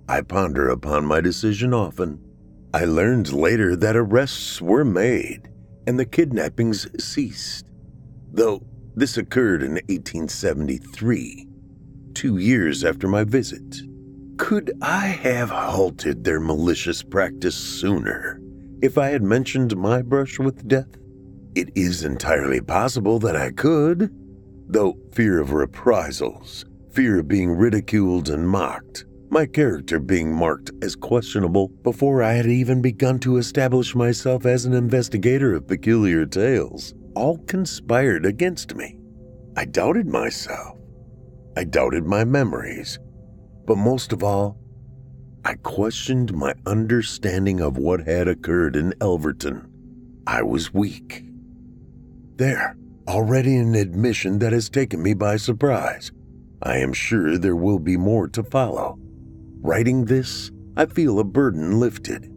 I 0.08 0.22
ponder 0.22 0.68
upon 0.68 1.04
my 1.06 1.20
decision 1.20 1.72
often. 1.72 2.20
I 2.72 2.84
learned 2.84 3.32
later 3.32 3.76
that 3.76 3.96
arrests 3.96 4.60
were 4.60 4.84
made 4.84 5.50
and 5.86 5.98
the 5.98 6.04
kidnappings 6.04 6.86
ceased, 7.02 7.66
though 8.32 8.62
this 9.00 9.16
occurred 9.16 9.62
in 9.62 9.72
1873, 9.72 11.48
two 12.12 12.36
years 12.36 12.84
after 12.84 13.08
my 13.08 13.24
visit. 13.24 13.80
Could 14.36 14.72
I 14.82 15.06
have 15.06 15.48
halted 15.48 16.22
their 16.22 16.38
malicious 16.38 17.02
practice 17.02 17.54
sooner 17.54 18.40
if 18.82 18.98
I 18.98 19.08
had 19.08 19.22
mentioned 19.22 19.74
my 19.76 20.02
brush 20.02 20.38
with 20.38 20.68
death? 20.68 20.98
It 21.54 21.70
is 21.74 22.04
entirely 22.04 22.60
possible 22.60 23.18
that 23.20 23.36
I 23.36 23.52
could, 23.52 24.14
though 24.68 24.98
fear 25.12 25.40
of 25.40 25.52
reprisals, 25.52 26.66
fear 26.92 27.20
of 27.20 27.28
being 27.28 27.52
ridiculed 27.52 28.28
and 28.28 28.46
mocked, 28.46 29.06
my 29.30 29.46
character 29.46 29.98
being 29.98 30.30
marked 30.34 30.72
as 30.82 30.94
questionable 30.94 31.68
before 31.68 32.22
I 32.22 32.34
had 32.34 32.46
even 32.46 32.82
begun 32.82 33.18
to 33.20 33.38
establish 33.38 33.94
myself 33.94 34.44
as 34.44 34.66
an 34.66 34.74
investigator 34.74 35.54
of 35.54 35.66
peculiar 35.66 36.26
tales, 36.26 36.92
all 37.20 37.38
conspired 37.46 38.24
against 38.26 38.74
me. 38.74 38.98
I 39.56 39.64
doubted 39.66 40.06
myself. 40.06 40.78
I 41.56 41.64
doubted 41.64 42.04
my 42.04 42.24
memories 42.24 42.98
but 43.70 43.78
most 43.78 44.12
of 44.12 44.24
all, 44.24 44.58
I 45.44 45.54
questioned 45.54 46.34
my 46.34 46.54
understanding 46.66 47.60
of 47.60 47.78
what 47.78 48.00
had 48.00 48.26
occurred 48.26 48.74
in 48.74 48.94
Elverton. 49.00 49.64
I 50.26 50.42
was 50.42 50.74
weak. 50.74 51.22
There, 52.34 52.76
already 53.06 53.54
an 53.54 53.76
admission 53.76 54.40
that 54.40 54.52
has 54.52 54.68
taken 54.68 55.00
me 55.00 55.14
by 55.14 55.36
surprise. 55.36 56.10
I 56.64 56.78
am 56.78 56.92
sure 56.92 57.38
there 57.38 57.54
will 57.54 57.78
be 57.78 57.96
more 57.96 58.26
to 58.30 58.42
follow. 58.42 58.98
Writing 59.60 60.06
this, 60.06 60.50
I 60.76 60.86
feel 60.86 61.20
a 61.20 61.24
burden 61.24 61.78
lifted. 61.78 62.28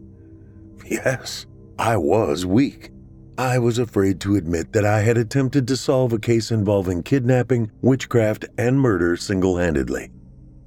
Yes, 0.86 1.46
I 1.80 1.96
was 1.96 2.46
weak. 2.46 2.90
I 3.36 3.58
was 3.58 3.78
afraid 3.78 4.20
to 4.20 4.36
admit 4.36 4.72
that 4.74 4.84
I 4.84 5.00
had 5.00 5.18
attempted 5.18 5.66
to 5.66 5.76
solve 5.76 6.12
a 6.12 6.20
case 6.20 6.52
involving 6.52 7.02
kidnapping, 7.02 7.72
witchcraft, 7.82 8.44
and 8.56 8.78
murder 8.78 9.16
single 9.16 9.56
handedly. 9.56 10.12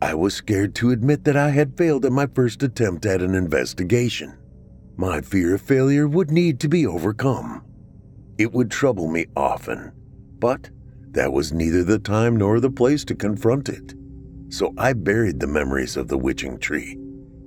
I 0.02 0.16
was 0.16 0.34
scared 0.34 0.76
to 0.76 0.92
admit 0.92 1.24
that 1.24 1.38
I 1.38 1.52
had 1.52 1.78
failed 1.78 2.04
at 2.04 2.12
my 2.12 2.28
first 2.28 2.62
attempt 2.64 3.06
at 3.06 3.22
an 3.22 3.36
investigation. 3.36 4.38
My 4.98 5.22
fear 5.22 5.56
of 5.56 5.62
failure 5.62 6.10
would 6.10 6.30
need 6.30 6.60
to 6.60 6.68
be 6.68 6.86
overcome. 6.86 7.64
It 8.38 8.52
would 8.52 8.70
trouble 8.70 9.08
me 9.08 9.28
often, 9.38 9.94
but 10.38 10.70
that 11.12 11.32
was 11.32 11.54
neither 11.54 11.86
the 11.86 12.00
time 12.00 12.36
nor 12.36 12.60
the 12.60 12.70
place 12.70 13.06
to 13.06 13.16
confront 13.16 13.70
it. 13.70 13.96
So 14.50 14.74
I 14.78 14.92
buried 14.92 15.40
the 15.40 15.48
memories 15.48 15.96
of 15.96 16.10
the 16.10 16.18
witching 16.18 16.60
tree, 16.60 16.98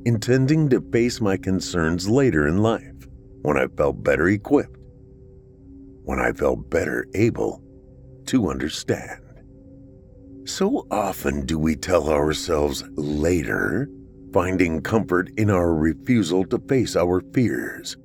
intending 0.06 0.70
to 0.70 0.80
face 0.80 1.20
my 1.20 1.36
concerns 1.36 2.08
later 2.08 2.48
in 2.48 2.62
life 2.62 3.06
when 3.42 3.58
I 3.58 3.66
felt 3.68 4.02
better 4.02 4.28
equipped, 4.28 4.79
when 6.04 6.18
I 6.18 6.32
felt 6.32 6.70
better 6.70 7.06
able 7.14 7.62
to 8.26 8.50
understand. 8.50 9.20
So 10.44 10.86
often 10.90 11.46
do 11.46 11.58
we 11.58 11.76
tell 11.76 12.08
ourselves 12.08 12.82
later, 12.96 13.88
finding 14.32 14.80
comfort 14.80 15.30
in 15.36 15.50
our 15.50 15.74
refusal 15.74 16.44
to 16.46 16.58
face 16.58 16.96
our 16.96 17.20
fears. 17.32 17.96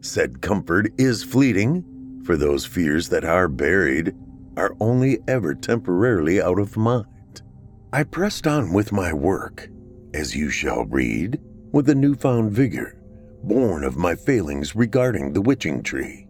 Said 0.00 0.42
comfort 0.42 0.92
is 0.98 1.24
fleeting, 1.24 1.84
for 2.24 2.36
those 2.36 2.66
fears 2.66 3.08
that 3.08 3.24
are 3.24 3.48
buried 3.48 4.14
are 4.56 4.76
only 4.80 5.18
ever 5.26 5.54
temporarily 5.54 6.40
out 6.42 6.58
of 6.58 6.76
mind. 6.76 7.42
I 7.92 8.04
pressed 8.04 8.46
on 8.46 8.72
with 8.72 8.92
my 8.92 9.12
work, 9.12 9.68
as 10.14 10.36
you 10.36 10.50
shall 10.50 10.84
read, 10.84 11.40
with 11.72 11.88
a 11.88 11.94
newfound 11.94 12.52
vigor, 12.52 13.00
born 13.42 13.82
of 13.82 13.96
my 13.96 14.14
failings 14.14 14.76
regarding 14.76 15.32
the 15.32 15.40
witching 15.40 15.82
tree. 15.82 16.27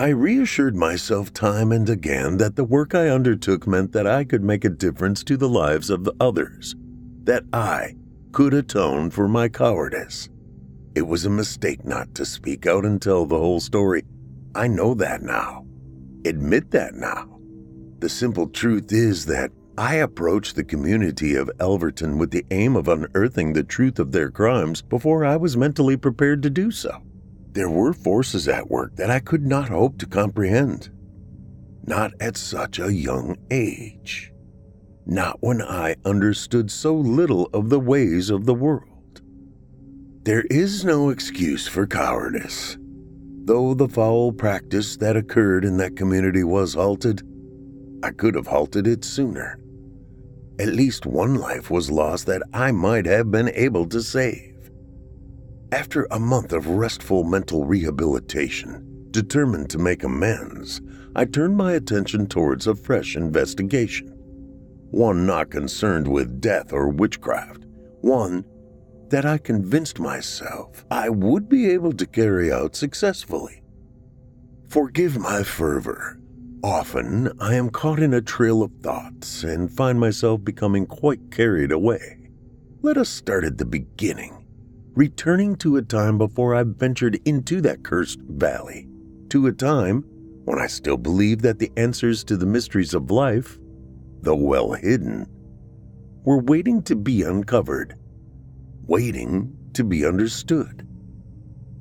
I 0.00 0.10
reassured 0.10 0.76
myself 0.76 1.32
time 1.32 1.72
and 1.72 1.88
again 1.88 2.36
that 2.36 2.54
the 2.54 2.62
work 2.62 2.94
I 2.94 3.08
undertook 3.08 3.66
meant 3.66 3.90
that 3.92 4.06
I 4.06 4.22
could 4.22 4.44
make 4.44 4.64
a 4.64 4.68
difference 4.68 5.24
to 5.24 5.36
the 5.36 5.48
lives 5.48 5.90
of 5.90 6.04
the 6.04 6.14
others, 6.20 6.76
that 7.24 7.42
I 7.52 7.96
could 8.30 8.54
atone 8.54 9.10
for 9.10 9.26
my 9.26 9.48
cowardice. 9.48 10.28
It 10.94 11.02
was 11.02 11.24
a 11.24 11.30
mistake 11.30 11.84
not 11.84 12.14
to 12.14 12.24
speak 12.24 12.64
out 12.64 12.84
and 12.84 13.02
tell 13.02 13.26
the 13.26 13.38
whole 13.38 13.58
story. 13.58 14.04
I 14.54 14.68
know 14.68 14.94
that 14.94 15.22
now. 15.22 15.66
Admit 16.24 16.70
that 16.70 16.94
now. 16.94 17.40
The 17.98 18.08
simple 18.08 18.46
truth 18.46 18.92
is 18.92 19.26
that 19.26 19.50
I 19.76 19.96
approached 19.96 20.54
the 20.54 20.62
community 20.62 21.34
of 21.34 21.50
Elverton 21.58 22.18
with 22.18 22.30
the 22.30 22.46
aim 22.52 22.76
of 22.76 22.86
unearthing 22.86 23.52
the 23.52 23.64
truth 23.64 23.98
of 23.98 24.12
their 24.12 24.30
crimes 24.30 24.80
before 24.80 25.24
I 25.24 25.36
was 25.36 25.56
mentally 25.56 25.96
prepared 25.96 26.44
to 26.44 26.50
do 26.50 26.70
so. 26.70 27.02
There 27.52 27.70
were 27.70 27.92
forces 27.92 28.46
at 28.48 28.70
work 28.70 28.96
that 28.96 29.10
I 29.10 29.20
could 29.20 29.46
not 29.46 29.68
hope 29.68 29.98
to 29.98 30.06
comprehend. 30.06 30.90
Not 31.86 32.12
at 32.20 32.36
such 32.36 32.78
a 32.78 32.92
young 32.92 33.36
age. 33.50 34.32
Not 35.06 35.38
when 35.40 35.62
I 35.62 35.96
understood 36.04 36.70
so 36.70 36.94
little 36.94 37.46
of 37.54 37.70
the 37.70 37.80
ways 37.80 38.28
of 38.28 38.44
the 38.44 38.54
world. 38.54 39.22
There 40.24 40.44
is 40.50 40.84
no 40.84 41.08
excuse 41.08 41.66
for 41.66 41.86
cowardice. 41.86 42.76
Though 43.44 43.72
the 43.72 43.88
foul 43.88 44.32
practice 44.32 44.98
that 44.98 45.16
occurred 45.16 45.64
in 45.64 45.78
that 45.78 45.96
community 45.96 46.44
was 46.44 46.74
halted, 46.74 47.22
I 48.02 48.10
could 48.10 48.34
have 48.34 48.46
halted 48.46 48.86
it 48.86 49.04
sooner. 49.04 49.58
At 50.58 50.68
least 50.74 51.06
one 51.06 51.36
life 51.36 51.70
was 51.70 51.90
lost 51.90 52.26
that 52.26 52.42
I 52.52 52.72
might 52.72 53.06
have 53.06 53.30
been 53.30 53.48
able 53.54 53.86
to 53.86 54.02
save. 54.02 54.57
After 55.70 56.06
a 56.10 56.18
month 56.18 56.54
of 56.54 56.66
restful 56.66 57.24
mental 57.24 57.66
rehabilitation, 57.66 59.06
determined 59.10 59.68
to 59.68 59.78
make 59.78 60.02
amends, 60.02 60.80
I 61.14 61.26
turned 61.26 61.58
my 61.58 61.72
attention 61.72 62.26
towards 62.26 62.66
a 62.66 62.74
fresh 62.74 63.16
investigation. 63.16 64.08
One 64.90 65.26
not 65.26 65.50
concerned 65.50 66.08
with 66.08 66.40
death 66.40 66.72
or 66.72 66.88
witchcraft, 66.88 67.66
one 68.00 68.46
that 69.10 69.26
I 69.26 69.36
convinced 69.36 69.98
myself 69.98 70.86
I 70.90 71.10
would 71.10 71.50
be 71.50 71.68
able 71.68 71.92
to 71.92 72.06
carry 72.06 72.50
out 72.50 72.74
successfully. 72.74 73.62
Forgive 74.68 75.18
my 75.18 75.42
fervor. 75.42 76.18
Often 76.64 77.38
I 77.40 77.56
am 77.56 77.68
caught 77.68 78.00
in 78.00 78.14
a 78.14 78.22
trail 78.22 78.62
of 78.62 78.72
thoughts 78.82 79.44
and 79.44 79.70
find 79.70 80.00
myself 80.00 80.42
becoming 80.42 80.86
quite 80.86 81.30
carried 81.30 81.72
away. 81.72 82.30
Let 82.80 82.96
us 82.96 83.10
start 83.10 83.44
at 83.44 83.58
the 83.58 83.66
beginning 83.66 84.37
returning 84.98 85.54
to 85.54 85.76
a 85.76 85.82
time 85.82 86.18
before 86.18 86.56
I 86.56 86.64
ventured 86.64 87.20
into 87.24 87.60
that 87.60 87.84
cursed 87.84 88.18
valley, 88.18 88.88
to 89.28 89.46
a 89.46 89.52
time 89.52 90.02
when 90.44 90.58
I 90.58 90.66
still 90.66 90.96
believed 90.96 91.42
that 91.42 91.60
the 91.60 91.70
answers 91.76 92.24
to 92.24 92.36
the 92.36 92.46
mysteries 92.46 92.94
of 92.94 93.12
life, 93.12 93.60
though 94.22 94.34
well 94.34 94.72
hidden, 94.72 95.28
were 96.24 96.40
waiting 96.40 96.82
to 96.82 96.96
be 96.96 97.22
uncovered, 97.22 97.94
waiting 98.88 99.56
to 99.74 99.84
be 99.84 100.04
understood. 100.04 100.84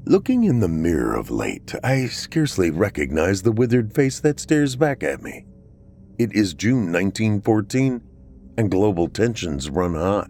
Looking 0.06 0.44
in 0.44 0.60
the 0.60 0.68
mirror 0.68 1.16
of 1.16 1.32
late, 1.32 1.74
I 1.84 2.06
scarcely 2.06 2.70
recognize 2.70 3.42
the 3.42 3.52
withered 3.52 3.96
face 3.96 4.20
that 4.20 4.40
stares 4.40 4.76
back 4.76 5.02
at 5.02 5.24
me. 5.24 5.44
It 6.20 6.34
is 6.34 6.54
June 6.54 6.92
1914, 6.92 8.00
and 8.60 8.70
global 8.70 9.08
tensions 9.08 9.72
run 9.72 9.96
high. 9.96 10.28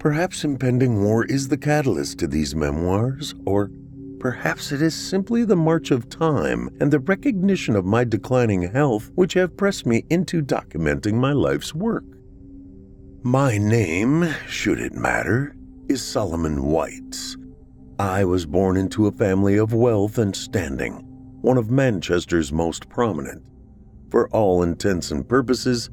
Perhaps 0.00 0.44
impending 0.44 1.04
war 1.04 1.26
is 1.26 1.48
the 1.48 1.58
catalyst 1.58 2.18
to 2.20 2.26
these 2.26 2.54
memoirs, 2.54 3.34
or 3.44 3.70
perhaps 4.18 4.72
it 4.72 4.80
is 4.80 4.94
simply 4.94 5.44
the 5.44 5.54
march 5.54 5.90
of 5.90 6.08
time 6.08 6.70
and 6.80 6.90
the 6.90 7.00
recognition 7.00 7.76
of 7.76 7.84
my 7.84 8.02
declining 8.02 8.62
health 8.62 9.10
which 9.14 9.34
have 9.34 9.58
pressed 9.58 9.84
me 9.84 10.06
into 10.08 10.40
documenting 10.40 11.12
my 11.12 11.34
life's 11.34 11.74
work. 11.74 12.04
My 13.22 13.58
name, 13.58 14.26
should 14.48 14.80
it 14.80 14.94
matter, 14.94 15.54
is 15.86 16.02
Solomon 16.02 16.62
Whites. 16.62 17.36
I 17.98 18.24
was 18.24 18.46
born 18.46 18.78
into 18.78 19.06
a 19.06 19.12
family 19.12 19.58
of 19.58 19.74
wealth 19.74 20.16
and 20.16 20.34
standing, 20.34 20.94
one 21.42 21.58
of 21.58 21.70
Manchester's 21.70 22.50
most 22.50 22.88
prominent. 22.88 23.42
For 24.08 24.30
all 24.30 24.62
intents 24.62 25.10
and 25.10 25.28
purposes, 25.28 25.90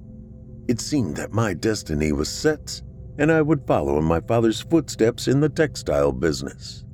it 0.69 0.79
seemed 0.79 1.17
that 1.17 1.33
my 1.33 1.53
destiny 1.53 2.13
was 2.13 2.29
set 2.29 2.81
and 3.17 3.31
I 3.31 3.41
would 3.41 3.65
follow 3.65 3.97
in 3.97 4.03
my 4.03 4.21
father's 4.21 4.61
footsteps 4.61 5.27
in 5.27 5.39
the 5.39 5.49
textile 5.49 6.11
business. 6.11 6.85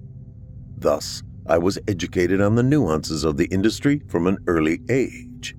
Thus, 0.78 1.24
I 1.46 1.58
was 1.58 1.80
educated 1.88 2.42
on 2.42 2.56
the 2.56 2.64
nuances 2.64 3.24
of 3.24 3.38
the 3.38 3.46
industry 3.46 4.02
from 4.08 4.28
an 4.28 4.38
early 4.48 4.82
age. 4.90 5.56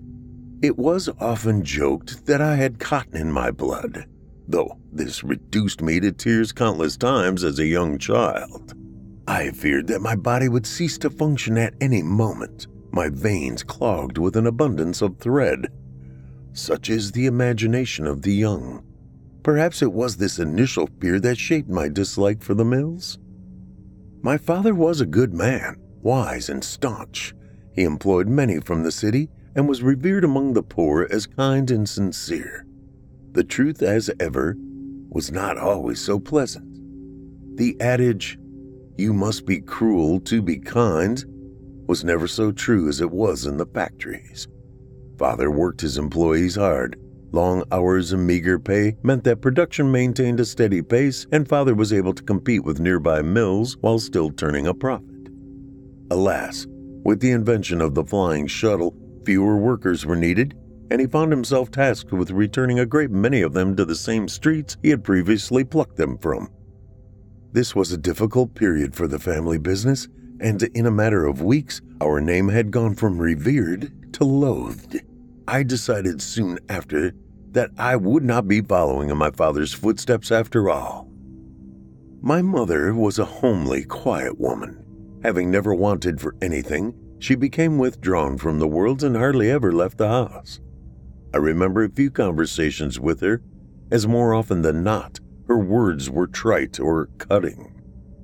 It 0.62 0.78
was 0.78 1.10
often 1.20 1.62
joked 1.62 2.24
that 2.26 2.40
I 2.40 2.56
had 2.56 2.78
cotton 2.78 3.16
in 3.16 3.30
my 3.30 3.50
blood, 3.50 4.06
though 4.48 4.78
this 4.92 5.22
reduced 5.22 5.82
me 5.82 6.00
to 6.00 6.12
tears 6.12 6.52
countless 6.52 6.96
times 6.96 7.44
as 7.44 7.58
a 7.58 7.66
young 7.66 7.98
child. 7.98 8.72
I 9.26 9.50
feared 9.50 9.86
that 9.88 10.00
my 10.00 10.16
body 10.16 10.48
would 10.48 10.66
cease 10.66 10.96
to 10.98 11.10
function 11.10 11.58
at 11.58 11.74
any 11.80 12.02
moment, 12.02 12.66
my 12.92 13.08
veins 13.08 13.62
clogged 13.62 14.18
with 14.18 14.36
an 14.36 14.46
abundance 14.46 15.02
of 15.02 15.18
thread. 15.18 15.68
Such 16.52 16.88
is 16.88 17.12
the 17.12 17.26
imagination 17.26 18.06
of 18.06 18.22
the 18.22 18.32
young. 18.32 18.84
Perhaps 19.44 19.82
it 19.82 19.92
was 19.92 20.16
this 20.16 20.38
initial 20.38 20.88
fear 21.00 21.20
that 21.20 21.36
shaped 21.36 21.68
my 21.68 21.86
dislike 21.86 22.42
for 22.42 22.54
the 22.54 22.64
mills. 22.64 23.18
My 24.22 24.38
father 24.38 24.74
was 24.74 25.02
a 25.02 25.06
good 25.06 25.34
man, 25.34 25.76
wise 26.00 26.48
and 26.48 26.64
staunch. 26.64 27.34
He 27.74 27.82
employed 27.82 28.26
many 28.26 28.58
from 28.58 28.82
the 28.82 28.90
city 28.90 29.28
and 29.54 29.68
was 29.68 29.82
revered 29.82 30.24
among 30.24 30.54
the 30.54 30.62
poor 30.62 31.06
as 31.10 31.26
kind 31.26 31.70
and 31.70 31.86
sincere. 31.86 32.66
The 33.32 33.44
truth, 33.44 33.82
as 33.82 34.10
ever, 34.18 34.56
was 35.10 35.30
not 35.30 35.58
always 35.58 36.00
so 36.00 36.18
pleasant. 36.18 36.66
The 37.58 37.76
adage, 37.82 38.38
you 38.96 39.12
must 39.12 39.44
be 39.44 39.60
cruel 39.60 40.20
to 40.20 40.40
be 40.40 40.58
kind, 40.58 41.22
was 41.86 42.02
never 42.02 42.26
so 42.26 42.50
true 42.50 42.88
as 42.88 43.02
it 43.02 43.10
was 43.10 43.44
in 43.44 43.58
the 43.58 43.66
factories. 43.66 44.48
Father 45.18 45.50
worked 45.50 45.82
his 45.82 45.98
employees 45.98 46.56
hard, 46.56 46.98
Long 47.34 47.64
hours 47.72 48.12
and 48.12 48.24
meager 48.24 48.60
pay 48.60 48.96
meant 49.02 49.24
that 49.24 49.40
production 49.40 49.90
maintained 49.90 50.38
a 50.38 50.44
steady 50.44 50.82
pace, 50.82 51.26
and 51.32 51.48
father 51.48 51.74
was 51.74 51.92
able 51.92 52.14
to 52.14 52.22
compete 52.22 52.62
with 52.62 52.78
nearby 52.78 53.22
mills 53.22 53.76
while 53.80 53.98
still 53.98 54.30
turning 54.30 54.68
a 54.68 54.72
profit. 54.72 55.30
Alas, 56.12 56.68
with 57.02 57.18
the 57.18 57.32
invention 57.32 57.80
of 57.80 57.96
the 57.96 58.04
flying 58.04 58.46
shuttle, 58.46 58.94
fewer 59.26 59.56
workers 59.56 60.06
were 60.06 60.14
needed, 60.14 60.56
and 60.92 61.00
he 61.00 61.08
found 61.08 61.32
himself 61.32 61.72
tasked 61.72 62.12
with 62.12 62.30
returning 62.30 62.78
a 62.78 62.86
great 62.86 63.10
many 63.10 63.42
of 63.42 63.52
them 63.52 63.74
to 63.74 63.84
the 63.84 63.96
same 63.96 64.28
streets 64.28 64.76
he 64.80 64.90
had 64.90 65.02
previously 65.02 65.64
plucked 65.64 65.96
them 65.96 66.16
from. 66.18 66.48
This 67.50 67.74
was 67.74 67.90
a 67.90 67.98
difficult 67.98 68.54
period 68.54 68.94
for 68.94 69.08
the 69.08 69.18
family 69.18 69.58
business, 69.58 70.06
and 70.38 70.62
in 70.62 70.86
a 70.86 70.90
matter 70.92 71.26
of 71.26 71.42
weeks, 71.42 71.80
our 72.00 72.20
name 72.20 72.48
had 72.48 72.70
gone 72.70 72.94
from 72.94 73.18
revered 73.18 74.12
to 74.12 74.22
loathed. 74.22 75.00
I 75.48 75.64
decided 75.64 76.22
soon 76.22 76.60
after 76.68 77.12
that 77.54 77.70
I 77.78 77.94
would 77.96 78.24
not 78.24 78.46
be 78.48 78.60
following 78.60 79.10
in 79.10 79.16
my 79.16 79.30
father's 79.30 79.72
footsteps 79.72 80.30
after 80.30 80.68
all. 80.68 81.08
My 82.20 82.42
mother 82.42 82.92
was 82.92 83.18
a 83.18 83.24
homely, 83.24 83.84
quiet 83.84 84.38
woman. 84.40 84.84
Having 85.22 85.50
never 85.50 85.74
wanted 85.74 86.20
for 86.20 86.34
anything, 86.42 86.94
she 87.20 87.36
became 87.36 87.78
withdrawn 87.78 88.38
from 88.38 88.58
the 88.58 88.68
world 88.68 89.04
and 89.04 89.16
hardly 89.16 89.50
ever 89.50 89.72
left 89.72 89.98
the 89.98 90.08
house. 90.08 90.60
I 91.32 91.38
remember 91.38 91.84
a 91.84 91.90
few 91.90 92.10
conversations 92.10 92.98
with 92.98 93.20
her, 93.20 93.40
as 93.90 94.06
more 94.06 94.34
often 94.34 94.62
than 94.62 94.82
not, 94.82 95.20
her 95.46 95.58
words 95.58 96.10
were 96.10 96.26
trite 96.26 96.80
or 96.80 97.06
cutting. 97.18 97.72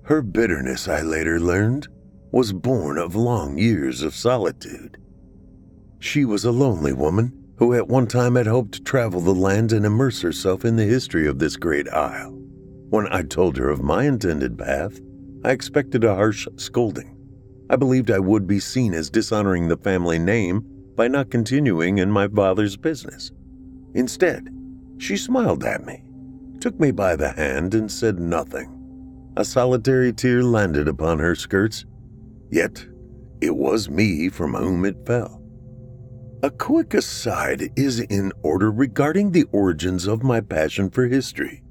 Her 0.05 0.23
bitterness, 0.23 0.89
I 0.89 1.03
later 1.03 1.39
learned, 1.39 1.87
was 2.33 2.53
born 2.53 2.99
of 2.99 3.15
long 3.15 3.59
years 3.59 4.03
of 4.03 4.15
solitude. 4.15 4.99
She 6.01 6.25
was 6.25 6.45
a 6.45 6.51
lonely 6.51 6.93
woman 6.93 7.40
who 7.61 7.75
at 7.75 7.89
one 7.89 8.07
time 8.07 8.37
had 8.37 8.47
hoped 8.47 8.73
to 8.73 8.83
travel 8.83 9.21
the 9.21 9.35
land 9.35 9.71
and 9.71 9.85
immerse 9.85 10.23
herself 10.23 10.65
in 10.65 10.77
the 10.77 10.85
history 10.85 11.29
of 11.29 11.39
this 11.39 11.57
great 11.57 11.87
isle. 11.93 12.33
When 12.89 13.07
I 13.13 13.23
told 13.23 13.59
her 13.59 13.69
of 13.69 13.83
my 13.83 14.05
intended 14.05 14.59
path, 14.59 14.99
I 15.45 15.51
expected 15.51 16.03
a 16.03 16.15
harsh 16.15 16.49
scolding. 16.57 17.15
I 17.69 17.77
believed 17.77 18.11
I 18.11 18.19
would 18.19 18.47
be 18.47 18.61
seen 18.61 18.95
as 18.95 19.11
dishonoring 19.11 19.69
the 19.69 19.77
family 19.77 20.19
name 20.19 20.65
by 20.97 21.07
not 21.09 21.31
continuing 21.31 21.99
in 21.99 22.11
my 22.11 22.29
father's 22.29 22.79
business. 22.79 23.31
Instead, 23.95 24.49
she 24.97 25.19
smiled 25.19 25.63
at 25.63 25.85
me, 25.85 26.03
took 26.61 26.81
me 26.81 26.93
by 26.93 27.15
the 27.15 27.33
hand, 27.33 27.75
and 27.75 27.93
said 27.93 28.19
nothing. 28.19 28.75
A 29.37 29.45
solitary 29.45 30.15
tear 30.15 30.43
landed 30.43 30.89
upon 30.89 31.19
her 31.19 31.35
skirts, 31.35 31.85
yet 32.51 32.87
it 33.43 33.55
was 33.55 33.91
me 33.91 34.31
from 34.31 34.55
whom 34.55 34.87
it 34.87 35.07
fell. 35.07 35.40
A 36.43 36.51
quick 36.51 36.95
aside 36.95 37.71
is 37.77 38.01
in 38.01 38.33
order 38.43 38.71
regarding 38.71 39.31
the 39.31 39.45
origins 39.53 40.07
of 40.07 40.23
my 40.23 40.41
passion 40.41 40.89
for 40.89 41.07
history. 41.07 41.63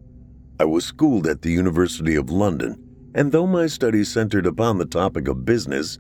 I 0.60 0.66
was 0.66 0.86
schooled 0.86 1.26
at 1.26 1.42
the 1.42 1.52
University 1.52 2.16
of 2.16 2.30
London, 2.30 2.78
and 3.16 3.32
though 3.32 3.48
my 3.48 3.66
studies 3.66 4.10
centered 4.12 4.46
upon 4.46 4.78
the 4.78 4.86
topic 4.86 5.28
of 5.28 5.44
business, 5.44 5.98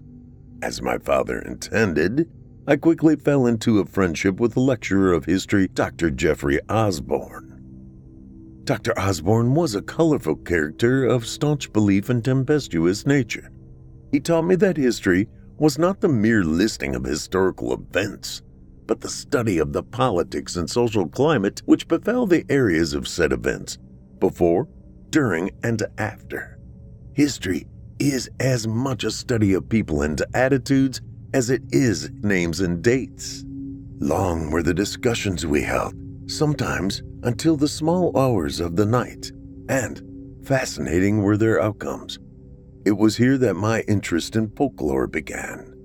as 0.62 0.84
my 0.84 1.00
father 1.00 1.40
intended, 1.40 2.30
I 2.68 2.76
quickly 2.76 3.16
fell 3.16 3.48
into 3.48 3.80
a 3.80 3.88
friendship 3.88 4.40
with 4.40 4.54
the 4.54 4.60
lecturer 4.60 5.14
of 5.14 5.26
history, 5.26 5.68
Dr. 5.70 6.12
Jeffrey 6.12 6.60
Osborne. 6.70 7.60
Dr. 8.66 8.94
Osborne 9.00 9.56
was 9.56 9.74
a 9.74 9.82
colorful 9.82 10.36
character 10.36 11.06
of 11.06 11.26
staunch 11.26 11.74
belief 11.74 12.08
and 12.12 12.24
tempestuous 12.24 13.08
nature. 13.08 13.50
He 14.12 14.20
taught 14.20 14.44
me 14.44 14.54
that 14.58 14.78
history 14.78 15.28
was 15.58 15.80
not 15.80 16.02
the 16.02 16.08
mere 16.08 16.44
listing 16.44 16.94
of 16.94 17.04
historical 17.04 17.74
events, 17.74 18.44
but 18.90 19.02
the 19.02 19.08
study 19.08 19.60
of 19.60 19.72
the 19.72 19.84
politics 19.84 20.56
and 20.56 20.68
social 20.68 21.08
climate 21.08 21.62
which 21.66 21.88
befell 21.88 22.26
the 22.26 22.44
areas 22.50 22.96
of 22.96 23.08
said 23.08 23.32
events, 23.32 23.78
before, 24.20 24.68
during, 25.12 25.52
and 25.62 25.84
after. 26.00 26.58
History 27.14 27.68
is 28.00 28.28
as 28.40 28.68
much 28.68 29.04
a 29.04 29.12
study 29.12 29.54
of 29.54 29.70
people 29.70 30.02
and 30.02 30.20
attitudes 30.34 31.02
as 31.36 31.52
it 31.52 31.62
is 31.70 32.10
names 32.24 32.62
and 32.62 32.82
dates. 32.82 33.46
Long 34.00 34.50
were 34.50 34.64
the 34.64 34.74
discussions 34.74 35.46
we 35.46 35.62
held, 35.62 35.94
sometimes 36.26 37.04
until 37.22 37.56
the 37.56 37.68
small 37.68 38.18
hours 38.18 38.60
of 38.60 38.76
the 38.76 38.88
night, 38.88 39.32
and 39.70 40.02
fascinating 40.44 41.22
were 41.22 41.38
their 41.38 41.62
outcomes. 41.62 42.18
It 42.88 42.98
was 42.98 43.18
here 43.18 43.38
that 43.38 43.54
my 43.54 43.82
interest 43.82 44.36
in 44.36 44.50
folklore 44.56 45.06
began. 45.06 45.76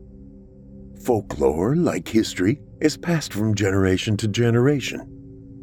Folklore, 1.05 1.77
like 1.77 2.09
history, 2.09 2.61
is 2.85 2.99
passed 2.99 3.33
from 3.33 3.55
generation 3.55 4.15
to 4.15 4.29
generation, 4.29 5.09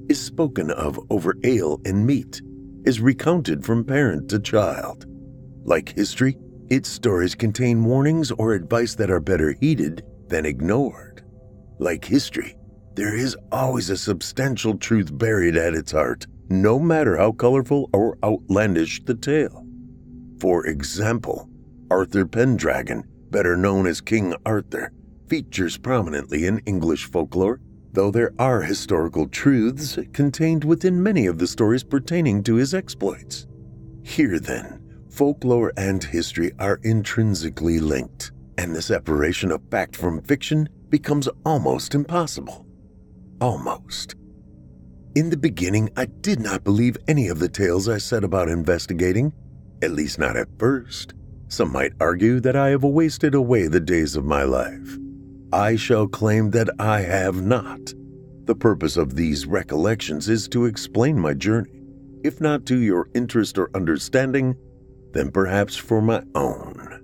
is 0.10 0.20
spoken 0.20 0.72
of 0.72 1.00
over 1.12 1.38
ale 1.44 1.80
and 1.86 2.04
meat, 2.04 2.42
is 2.84 3.00
recounted 3.00 3.64
from 3.64 3.86
parent 3.86 4.28
to 4.28 4.40
child. 4.40 5.06
Like 5.64 5.96
history, 5.96 6.36
its 6.72 6.90
stories 6.90 7.36
contain 7.36 7.84
warnings 7.84 8.32
or 8.32 8.54
advice 8.54 8.96
that 8.96 9.12
are 9.12 9.20
better 9.20 9.56
heeded 9.62 10.04
than 10.30 10.48
ignored. 10.48 11.24
Like 11.78 12.04
history, 12.04 12.58
there 12.96 13.16
is 13.16 13.38
always 13.52 13.92
a 13.92 13.98
substantial 13.98 14.76
truth 14.76 15.16
buried 15.16 15.56
at 15.56 15.76
its 15.76 15.92
heart, 15.92 16.26
no 16.50 16.80
matter 16.80 17.18
how 17.18 17.34
colorful 17.34 17.88
or 17.94 18.18
outlandish 18.24 19.04
the 19.06 19.14
tale. 19.14 19.64
For 20.40 20.66
example, 20.66 21.48
Arthur 21.92 22.26
Pendragon, 22.26 23.04
better 23.30 23.56
known 23.56 23.86
as 23.86 24.02
King 24.02 24.34
Arthur, 24.44 24.92
features 25.32 25.78
prominently 25.78 26.46
in 26.46 26.60
English 26.66 27.06
folklore, 27.06 27.62
though 27.94 28.12
there 28.12 28.34
are 28.38 28.64
historical 28.64 29.26
truths 29.30 29.98
contained 30.12 30.66
within 30.66 31.02
many 31.02 31.26
of 31.26 31.38
the 31.38 31.48
stories 31.48 31.86
pertaining 31.86 32.44
to 32.44 32.56
his 32.56 32.74
exploits. 32.74 33.48
Here, 34.04 34.40
then, 34.42 35.06
folklore 35.10 35.72
and 35.78 36.04
history 36.04 36.52
are 36.60 36.82
intrinsically 36.84 37.80
linked, 37.80 38.34
and 38.58 38.76
the 38.76 38.82
separation 38.82 39.54
of 39.54 39.62
fact 39.72 39.96
from 39.96 40.22
fiction 40.22 40.68
becomes 40.90 41.30
almost 41.46 41.96
impossible. 41.96 42.66
Almost. 43.40 44.16
In 45.16 45.30
the 45.30 45.38
beginning, 45.38 45.92
I 45.96 46.08
did 46.08 46.42
not 46.42 46.66
believe 46.66 46.98
any 47.08 47.30
of 47.30 47.40
the 47.40 47.48
tales 47.48 47.88
I 47.88 48.00
set 48.00 48.26
about 48.26 48.50
investigating, 48.50 49.32
at 49.82 49.92
least 49.92 50.20
not 50.20 50.36
at 50.36 50.50
first. 50.60 51.14
Some 51.48 51.72
might 51.72 51.94
argue 52.02 52.42
that 52.42 52.58
I 52.58 52.68
have 52.72 52.84
wasted 52.84 53.34
away 53.34 53.68
the 53.68 53.80
days 53.80 54.18
of 54.18 54.26
my 54.26 54.44
life. 54.44 54.98
I 55.54 55.76
shall 55.76 56.08
claim 56.08 56.52
that 56.52 56.70
I 56.80 57.02
have 57.02 57.42
not. 57.44 57.94
The 58.46 58.56
purpose 58.56 58.96
of 58.96 59.16
these 59.16 59.46
recollections 59.46 60.30
is 60.30 60.48
to 60.50 60.66
explain 60.66 61.20
my 61.20 61.34
journey, 61.34 61.82
if 62.24 62.40
not 62.40 62.66
to 62.68 62.78
your 62.78 63.10
interest 63.14 63.58
or 63.58 63.70
understanding, 63.76 64.56
then 65.12 65.30
perhaps 65.30 65.76
for 65.76 66.02
my 66.02 66.24
own. 66.36 67.04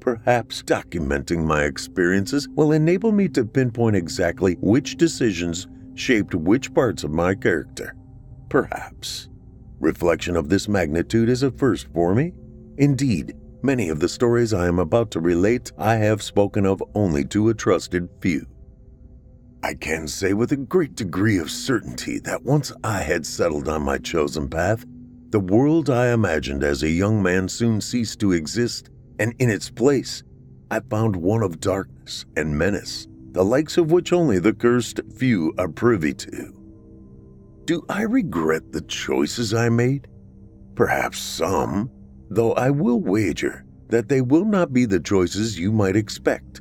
Perhaps 0.00 0.62
documenting 0.62 1.44
my 1.44 1.64
experiences 1.64 2.48
will 2.50 2.72
enable 2.72 3.12
me 3.12 3.28
to 3.28 3.44
pinpoint 3.44 3.96
exactly 3.96 4.54
which 4.60 4.96
decisions 4.96 5.66
shaped 5.94 6.34
which 6.34 6.72
parts 6.74 7.04
of 7.04 7.10
my 7.10 7.34
character. 7.34 7.94
Perhaps. 8.48 9.28
Reflection 9.78 10.36
of 10.36 10.48
this 10.48 10.68
magnitude 10.68 11.28
is 11.28 11.42
a 11.42 11.50
first 11.50 11.86
for 11.92 12.14
me. 12.14 12.32
Indeed, 12.78 13.36
many 13.66 13.88
of 13.88 13.98
the 13.98 14.08
stories 14.08 14.54
I 14.54 14.68
am 14.68 14.78
about 14.78 15.10
to 15.10 15.20
relate 15.20 15.72
I 15.76 15.96
have 15.96 16.22
spoken 16.22 16.64
of 16.64 16.80
only 16.94 17.24
to 17.24 17.48
a 17.48 17.54
trusted 17.54 18.08
few. 18.20 18.46
I 19.64 19.74
can 19.74 20.06
say 20.06 20.34
with 20.34 20.52
a 20.52 20.56
great 20.56 20.94
degree 20.94 21.38
of 21.38 21.50
certainty 21.50 22.20
that 22.20 22.44
once 22.44 22.70
I 22.84 23.00
had 23.00 23.26
settled 23.26 23.68
on 23.68 23.82
my 23.82 23.98
chosen 23.98 24.48
path, 24.48 24.86
the 25.30 25.40
world 25.40 25.90
I 25.90 26.12
imagined 26.12 26.62
as 26.62 26.84
a 26.84 26.88
young 26.88 27.20
man 27.20 27.48
soon 27.48 27.80
ceased 27.80 28.20
to 28.20 28.30
exist 28.30 28.90
and 29.18 29.34
in 29.40 29.50
its 29.50 29.68
place, 29.68 30.22
I 30.70 30.78
found 30.78 31.16
one 31.16 31.42
of 31.42 31.58
darkness 31.58 32.24
and 32.36 32.56
menace, 32.56 33.08
the 33.32 33.44
likes 33.44 33.78
of 33.78 33.90
which 33.90 34.12
only 34.12 34.38
the 34.38 34.52
cursed 34.52 35.00
few 35.12 35.52
are 35.58 35.66
privy 35.66 36.14
to. 36.14 36.54
Do 37.64 37.84
I 37.88 38.02
regret 38.02 38.70
the 38.70 38.82
choices 38.82 39.52
I 39.52 39.70
made? 39.70 40.06
Perhaps 40.76 41.18
some, 41.18 41.90
though 42.28 42.52
I 42.54 42.70
will 42.70 43.00
wager 43.00 43.64
that 43.88 44.08
they 44.08 44.20
will 44.20 44.44
not 44.44 44.72
be 44.72 44.84
the 44.84 45.00
choices 45.00 45.58
you 45.58 45.72
might 45.72 45.96
expect. 45.96 46.60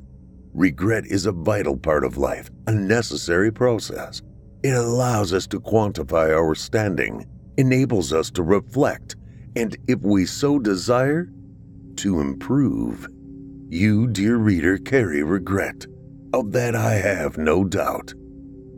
Regret 0.53 1.05
is 1.07 1.25
a 1.25 1.31
vital 1.31 1.75
part 1.75 2.03
of 2.05 2.17
life, 2.17 2.49
a 2.67 2.71
necessary 2.71 3.51
process. 3.51 4.21
It 4.63 4.75
allows 4.75 5.33
us 5.33 5.47
to 5.47 5.59
quantify 5.59 6.35
our 6.35 6.55
standing, 6.55 7.25
enables 7.57 8.13
us 8.13 8.31
to 8.31 8.43
reflect, 8.43 9.15
and 9.55 9.75
if 9.87 9.99
we 10.01 10.25
so 10.25 10.59
desire, 10.59 11.29
to 11.97 12.19
improve. 12.19 13.07
You, 13.69 14.07
dear 14.07 14.37
reader, 14.37 14.77
carry 14.77 15.23
regret. 15.23 15.85
Of 16.33 16.51
that 16.51 16.75
I 16.75 16.95
have 16.95 17.37
no 17.37 17.63
doubt. 17.63 18.13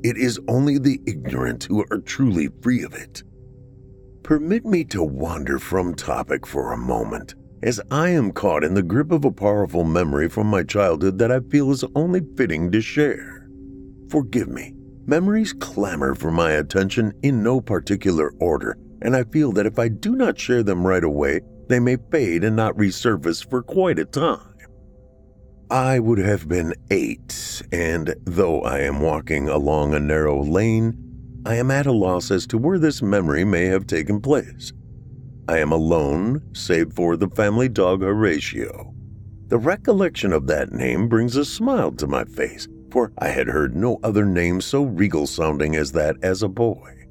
It 0.04 0.18
is 0.18 0.40
only 0.48 0.78
the 0.78 1.02
ignorant 1.06 1.64
who 1.64 1.84
are 1.92 2.00
truly 2.00 2.50
free 2.62 2.84
of 2.84 2.94
it. 2.94 3.24
Permit 4.28 4.66
me 4.66 4.84
to 4.84 5.02
wander 5.02 5.58
from 5.58 5.96
topic 5.96 6.46
for 6.46 6.74
a 6.74 6.78
moment, 6.78 7.34
as 7.64 7.80
I 7.90 8.10
am 8.10 8.34
caught 8.34 8.66
in 8.66 8.74
the 8.74 8.84
grip 8.84 9.14
of 9.14 9.24
a 9.24 9.32
powerful 9.32 9.86
memory 9.86 10.28
from 10.28 10.48
my 10.48 10.64
childhood 10.64 11.18
that 11.20 11.32
I 11.32 11.40
feel 11.40 11.72
is 11.72 11.86
only 11.96 12.20
fitting 12.36 12.70
to 12.74 12.82
share. 12.82 13.48
Forgive 14.10 14.50
me, 14.50 14.74
memories 15.06 15.54
clamor 15.54 16.14
for 16.14 16.30
my 16.30 16.52
attention 16.52 17.14
in 17.24 17.42
no 17.42 17.62
particular 17.62 18.34
order, 18.42 18.78
and 19.02 19.16
I 19.16 19.24
feel 19.24 19.54
that 19.54 19.66
if 19.66 19.80
I 19.80 19.88
do 19.88 20.18
not 20.18 20.38
share 20.38 20.62
them 20.62 20.86
right 20.86 21.06
away, 21.06 21.40
they 21.70 21.80
may 21.80 21.96
fade 22.12 22.44
and 22.44 22.58
not 22.58 22.76
resurface 22.76 23.50
for 23.50 23.64
quite 23.64 23.98
a 23.98 24.04
time. 24.04 24.42
I 25.72 26.00
would 26.00 26.20
have 26.20 26.50
been 26.50 26.74
eight, 26.92 27.62
and 27.72 28.14
though 28.26 28.60
I 28.64 28.80
am 28.80 29.00
walking 29.00 29.48
along 29.48 29.94
a 29.94 30.02
narrow 30.02 30.44
lane, 30.44 31.07
I 31.48 31.56
am 31.56 31.72
at 31.72 31.86
a 31.86 31.94
loss 31.94 32.30
as 32.30 32.46
to 32.48 32.58
where 32.58 32.78
this 32.78 33.02
memory 33.02 33.46
may 33.46 33.68
have 33.68 33.88
taken 33.88 34.20
place. 34.20 34.74
I 35.48 35.60
am 35.60 35.72
alone, 35.72 36.42
save 36.54 36.92
for 36.92 37.16
the 37.16 37.30
family 37.30 37.70
dog 37.70 38.02
Horatio. 38.02 38.94
The 39.48 39.58
recollection 39.58 40.34
of 40.34 40.48
that 40.48 40.74
name 40.74 41.08
brings 41.08 41.38
a 41.38 41.46
smile 41.46 41.94
to 41.94 42.06
my 42.06 42.26
face, 42.26 42.68
for 42.92 43.14
I 43.20 43.30
had 43.30 43.48
heard 43.48 43.78
no 43.78 43.98
other 44.04 44.26
name 44.26 44.60
so 44.60 44.84
regal 44.84 45.26
sounding 45.26 45.78
as 45.78 45.94
that 45.94 46.18
as 46.22 46.44
a 46.44 46.50
boy. 46.50 47.06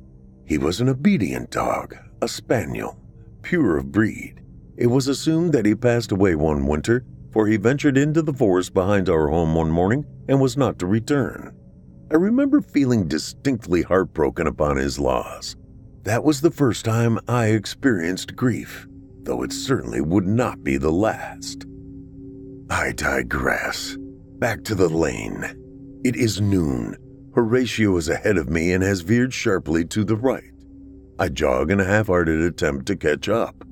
He 0.45 0.59
was 0.59 0.83
an 0.83 0.91
obedient 0.91 1.51
dog, 1.51 1.97
a 2.21 2.29
spaniel, 2.29 3.01
pure 3.41 3.79
of 3.79 3.91
breed, 3.91 4.43
it 4.77 4.89
was 4.89 5.09
assumed 5.09 5.55
that 5.55 5.65
he 5.65 5.75
passed 5.75 6.13
away 6.13 6.35
one 6.35 6.67
winter, 6.67 7.07
for 7.33 7.47
he 7.47 7.57
ventured 7.57 7.97
into 7.97 8.21
the 8.21 8.35
forest 8.35 8.75
behind 8.75 9.09
our 9.09 9.29
home 9.29 9.55
one 9.55 9.71
morning 9.71 10.05
and 10.29 10.43
was 10.43 10.59
not 10.59 10.79
to 10.81 10.87
return. 10.87 11.57
I 12.11 12.15
remember 12.15 12.61
feeling 12.61 13.09
distinctly 13.09 13.83
heartbroken 13.83 14.47
upon 14.47 14.77
his 14.77 14.99
loss. 14.99 15.57
That 16.05 16.23
was 16.23 16.41
the 16.41 16.53
first 16.53 16.85
time 16.85 17.19
I 17.27 17.47
experienced 17.47 18.37
grief, 18.37 18.87
though 19.23 19.43
it 19.43 19.53
certainly 19.53 20.01
would 20.01 20.27
not 20.27 20.63
be 20.63 20.77
the 20.77 20.93
last. 20.93 21.67
I 22.71 22.93
digress. 22.93 23.97
Back 24.39 24.63
to 24.65 24.77
the 24.77 24.89
lane. 24.89 26.01
It 26.05 26.15
is 26.15 26.41
noon. 26.41 26.97
Horatio 27.35 27.97
is 27.97 28.09
ahead 28.09 28.39
of 28.39 28.49
me 28.49 28.73
and 28.73 28.85
has 28.85 29.01
veered 29.01 29.35
sharply 29.35 29.85
to 29.87 30.05
the 30.05 30.17
right. 30.17 30.53
I 31.19 31.29
jog 31.29 31.73
in 31.73 31.81
a 31.81 31.85
half 31.85 32.07
hearted 32.07 32.41
attempt 32.41 32.87
to 32.87 32.97
catch 32.97 33.29
up. 33.29 33.65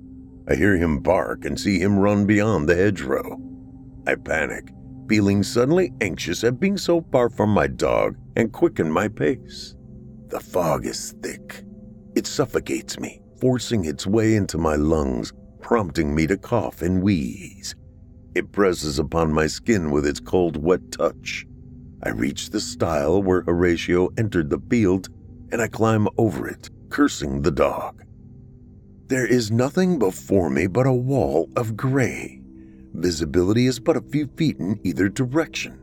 I 0.49 0.57
hear 0.57 0.76
him 0.76 0.99
bark 0.99 1.45
and 1.45 1.59
see 1.59 1.78
him 1.78 1.99
run 1.99 2.26
beyond 2.26 2.68
the 2.68 2.74
hedgerow. 2.74 3.41
I 4.07 4.16
panic, 4.16 4.72
feeling 5.09 5.42
suddenly 5.42 5.92
anxious 6.00 6.44
at 6.44 6.61
being 6.61 6.76
so 6.76 7.05
far 7.12 7.28
from 7.28 7.50
my 7.50 7.66
dog, 7.66 8.16
and 8.36 8.52
quicken 8.52 8.90
my 8.90 9.09
pace. 9.09 9.74
The 10.28 10.40
fog 10.40 10.86
is 10.86 11.14
thick. 11.22 11.64
It 12.14 12.26
suffocates 12.26 12.98
me, 12.98 13.20
forcing 13.40 13.84
its 13.84 14.07
way 14.07 14.34
into 14.34 14.59
my 14.59 14.76
lungs, 14.76 15.32
prompting 15.61 16.14
me 16.14 16.26
to 16.26 16.36
cough 16.36 16.82
and 16.82 17.02
wheeze. 17.02 17.74
It 18.34 18.52
presses 18.52 18.98
upon 18.98 19.32
my 19.32 19.46
skin 19.46 19.90
with 19.90 20.07
its 20.07 20.20
cold, 20.20 20.57
wet 20.57 20.90
touch. 20.90 21.46
I 22.02 22.11
reach 22.11 22.50
the 22.50 22.61
stile 22.61 23.22
where 23.22 23.42
Horatio 23.42 24.11
entered 24.18 24.50
the 24.50 24.62
field, 24.68 25.09
and 25.52 25.62
I 25.62 25.68
climb 25.68 26.09
over 26.18 26.48
it, 26.48 26.68
cursing 26.90 27.42
the 27.42 27.50
dog. 27.50 28.02
There 29.07 29.26
is 29.26 29.50
nothing 29.50 29.98
before 29.98 30.50
me 30.50 30.66
but 30.66 30.86
a 30.86 30.92
wall 30.92 31.48
of 31.57 31.76
gray. 31.76 32.40
Visibility 32.95 33.66
is 33.66 33.80
but 33.80 33.97
a 33.97 34.01
few 34.01 34.28
feet 34.36 34.59
in 34.59 34.78
either 34.84 35.09
direction. 35.09 35.80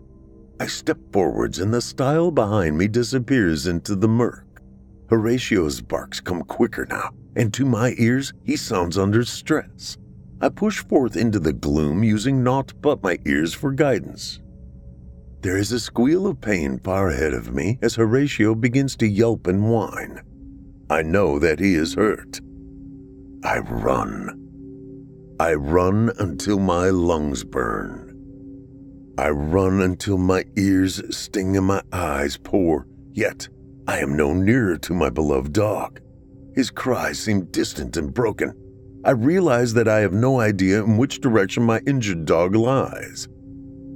I 0.59 0.68
step 0.68 0.97
forwards 1.12 1.59
and 1.59 1.74
the 1.74 1.82
stile 1.82 2.32
behind 2.32 2.78
me 2.78 2.88
disappears 2.88 3.68
into 3.68 3.95
the 3.95 4.07
murk. 4.07 4.62
Horatio's 5.09 5.82
barks 5.82 6.22
come 6.22 6.43
quicker 6.43 6.86
now, 6.89 7.09
and 7.36 7.53
to 7.53 7.66
my 7.66 7.95
ears 7.97 8.32
he 8.43 8.55
sounds 8.55 8.97
under 8.97 9.26
stress. 9.26 9.97
I 10.39 10.49
push 10.49 10.84
forth 10.86 11.18
into 11.18 11.39
the 11.39 11.53
gloom 11.53 12.03
using 12.03 12.43
naught 12.43 12.74
but 12.82 13.03
my 13.03 13.20
ears 13.26 13.53
for 13.53 13.72
guidance. 13.72 14.39
There 15.41 15.57
is 15.57 15.72
a 15.72 15.80
squeal 15.80 16.28
of 16.28 16.39
pain 16.39 16.80
far 16.80 17.09
ahead 17.09 17.34
of 17.34 17.53
me 17.53 17.78
as 17.82 17.95
Horatio 17.95 18.55
begins 18.55 18.95
to 18.97 19.07
yelp 19.07 19.47
and 19.47 19.70
whine. 19.70 20.22
I 20.89 21.01
know 21.01 21.39
that 21.39 21.59
he 21.59 21.76
is 21.76 21.95
hurt. 21.95 22.39
I 23.43 23.59
run. 23.59 24.40
I 25.41 25.55
run 25.55 26.11
until 26.19 26.59
my 26.59 26.91
lungs 26.91 27.43
burn. 27.43 28.15
I 29.17 29.31
run 29.31 29.81
until 29.81 30.19
my 30.19 30.43
ears 30.55 31.01
sting 31.09 31.57
and 31.57 31.65
my 31.65 31.81
eyes 31.91 32.37
pour, 32.37 32.85
yet 33.11 33.49
I 33.87 34.01
am 34.01 34.15
no 34.15 34.35
nearer 34.35 34.77
to 34.77 34.93
my 34.93 35.09
beloved 35.09 35.51
dog. 35.51 35.99
His 36.53 36.69
cries 36.69 37.17
seem 37.17 37.45
distant 37.45 37.97
and 37.97 38.13
broken. 38.13 38.53
I 39.03 39.11
realize 39.11 39.73
that 39.73 39.87
I 39.87 40.01
have 40.01 40.13
no 40.13 40.39
idea 40.39 40.83
in 40.83 40.97
which 40.97 41.21
direction 41.21 41.63
my 41.63 41.81
injured 41.87 42.25
dog 42.25 42.55
lies. 42.55 43.27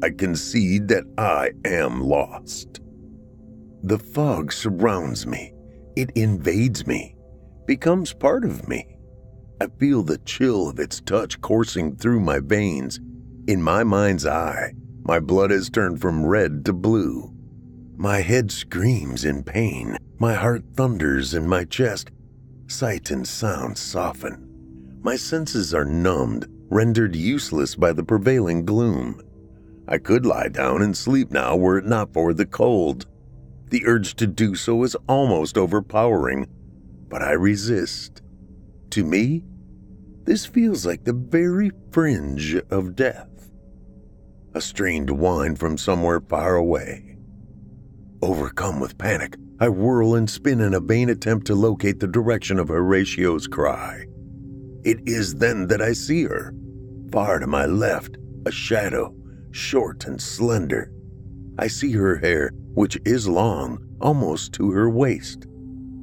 I 0.01 0.09
concede 0.09 0.87
that 0.87 1.03
I 1.15 1.51
am 1.63 2.01
lost. 2.01 2.81
The 3.83 3.99
fog 3.99 4.51
surrounds 4.51 5.27
me. 5.27 5.53
It 5.95 6.09
invades 6.15 6.87
me, 6.87 7.15
becomes 7.67 8.13
part 8.13 8.45
of 8.45 8.67
me. 8.67 8.94
I 9.61 9.67
feel 9.79 10.03
the 10.03 10.17
chill 10.19 10.69
of 10.69 10.79
its 10.79 10.99
touch 10.99 11.39
coursing 11.41 11.95
through 11.95 12.19
my 12.19 12.39
veins. 12.39 12.99
In 13.47 13.61
my 13.61 13.83
mind's 13.83 14.25
eye, 14.25 14.73
my 15.03 15.19
blood 15.19 15.51
has 15.51 15.69
turned 15.69 16.01
from 16.01 16.25
red 16.25 16.65
to 16.65 16.73
blue. 16.73 17.33
My 17.95 18.19
head 18.19 18.51
screams 18.51 19.23
in 19.23 19.43
pain. 19.43 19.97
My 20.19 20.33
heart 20.33 20.63
thunders 20.73 21.33
in 21.33 21.47
my 21.47 21.63
chest. 21.63 22.11
Sight 22.67 23.11
and 23.11 23.25
sound 23.25 23.77
soften. 23.77 24.99
My 25.01 25.15
senses 25.15 25.73
are 25.73 25.85
numbed, 25.85 26.47
rendered 26.69 27.15
useless 27.15 27.75
by 27.75 27.93
the 27.93 28.03
prevailing 28.03 28.65
gloom. 28.65 29.21
I 29.87 29.99
could 29.99 30.25
lie 30.25 30.49
down 30.49 30.81
and 30.81 30.97
sleep 30.97 31.31
now 31.31 31.55
were 31.55 31.77
it 31.77 31.85
not 31.85 32.11
for 32.11 32.33
the 32.33 32.45
cold. 32.45 33.05
The 33.69 33.85
urge 33.85 34.15
to 34.15 34.27
do 34.27 34.55
so 34.55 34.83
is 34.83 34.97
almost 35.07 35.57
overpowering, 35.57 36.47
but 37.07 37.21
I 37.21 37.31
resist. 37.31 38.21
To 38.95 39.03
me, 39.03 39.43
this 40.23 40.45
feels 40.45 40.85
like 40.85 41.03
the 41.03 41.11
very 41.11 41.69
fringe 41.91 42.55
of 42.69 42.95
death 42.95 43.51
a 44.53 44.61
strained 44.61 45.09
whine 45.09 45.57
from 45.57 45.77
somewhere 45.77 46.21
far 46.21 46.55
away. 46.55 47.17
Overcome 48.21 48.79
with 48.79 48.97
panic, 48.97 49.35
I 49.59 49.67
whirl 49.67 50.15
and 50.15 50.29
spin 50.29 50.61
in 50.61 50.73
a 50.73 50.79
vain 50.79 51.09
attempt 51.09 51.45
to 51.47 51.55
locate 51.55 51.99
the 51.99 52.07
direction 52.07 52.57
of 52.57 52.69
Horatio's 52.69 53.47
cry. 53.47 54.05
It 54.85 55.01
is 55.05 55.35
then 55.35 55.67
that 55.67 55.81
I 55.81 55.91
see 55.91 56.23
her. 56.23 56.53
Far 57.11 57.39
to 57.39 57.47
my 57.47 57.65
left, 57.65 58.15
a 58.45 58.51
shadow, 58.51 59.13
short 59.51 60.05
and 60.05 60.21
slender. 60.21 60.89
I 61.59 61.67
see 61.67 61.91
her 61.91 62.15
hair, 62.15 62.51
which 62.75 62.97
is 63.03 63.27
long, 63.27 63.77
almost 63.99 64.53
to 64.53 64.71
her 64.71 64.89
waist. 64.89 65.47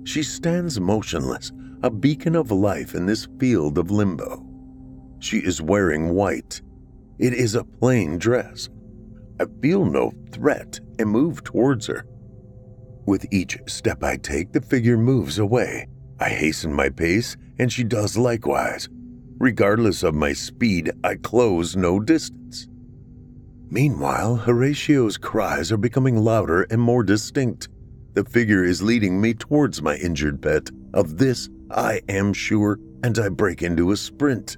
She 0.04 0.22
stands 0.22 0.78
motionless, 0.78 1.52
a 1.82 1.90
beacon 1.90 2.36
of 2.36 2.50
life 2.50 2.94
in 2.94 3.06
this 3.06 3.28
field 3.38 3.78
of 3.78 3.90
limbo. 3.90 4.44
She 5.20 5.38
is 5.38 5.62
wearing 5.62 6.14
white, 6.14 6.60
it 7.18 7.34
is 7.34 7.54
a 7.54 7.62
plain 7.62 8.18
dress. 8.18 8.68
I 9.38 9.44
feel 9.60 9.84
no 9.84 10.12
threat 10.32 10.80
and 10.98 11.08
move 11.08 11.44
towards 11.44 11.86
her. 11.86 12.04
With 13.06 13.32
each 13.32 13.58
step 13.68 14.02
I 14.02 14.16
take, 14.16 14.52
the 14.52 14.60
figure 14.60 14.98
moves 14.98 15.38
away. 15.38 15.86
I 16.18 16.30
hasten 16.30 16.72
my 16.72 16.88
pace, 16.88 17.36
and 17.60 17.72
she 17.72 17.84
does 17.84 18.16
likewise. 18.16 18.88
Regardless 19.38 20.02
of 20.02 20.14
my 20.14 20.32
speed, 20.32 20.90
I 21.04 21.14
close 21.14 21.76
no 21.76 22.00
distance. 22.00 22.66
Meanwhile, 23.70 24.36
Horatio's 24.36 25.16
cries 25.16 25.70
are 25.70 25.76
becoming 25.76 26.16
louder 26.16 26.62
and 26.70 26.80
more 26.80 27.02
distinct. 27.02 27.68
The 28.14 28.24
figure 28.24 28.64
is 28.64 28.82
leading 28.82 29.20
me 29.20 29.34
towards 29.34 29.80
my 29.80 29.96
injured 29.96 30.42
pet. 30.42 30.70
Of 30.92 31.18
this, 31.18 31.48
I 31.72 32.02
am 32.08 32.32
sure, 32.32 32.78
and 33.02 33.18
I 33.18 33.28
break 33.28 33.62
into 33.62 33.90
a 33.92 33.96
sprint. 33.96 34.56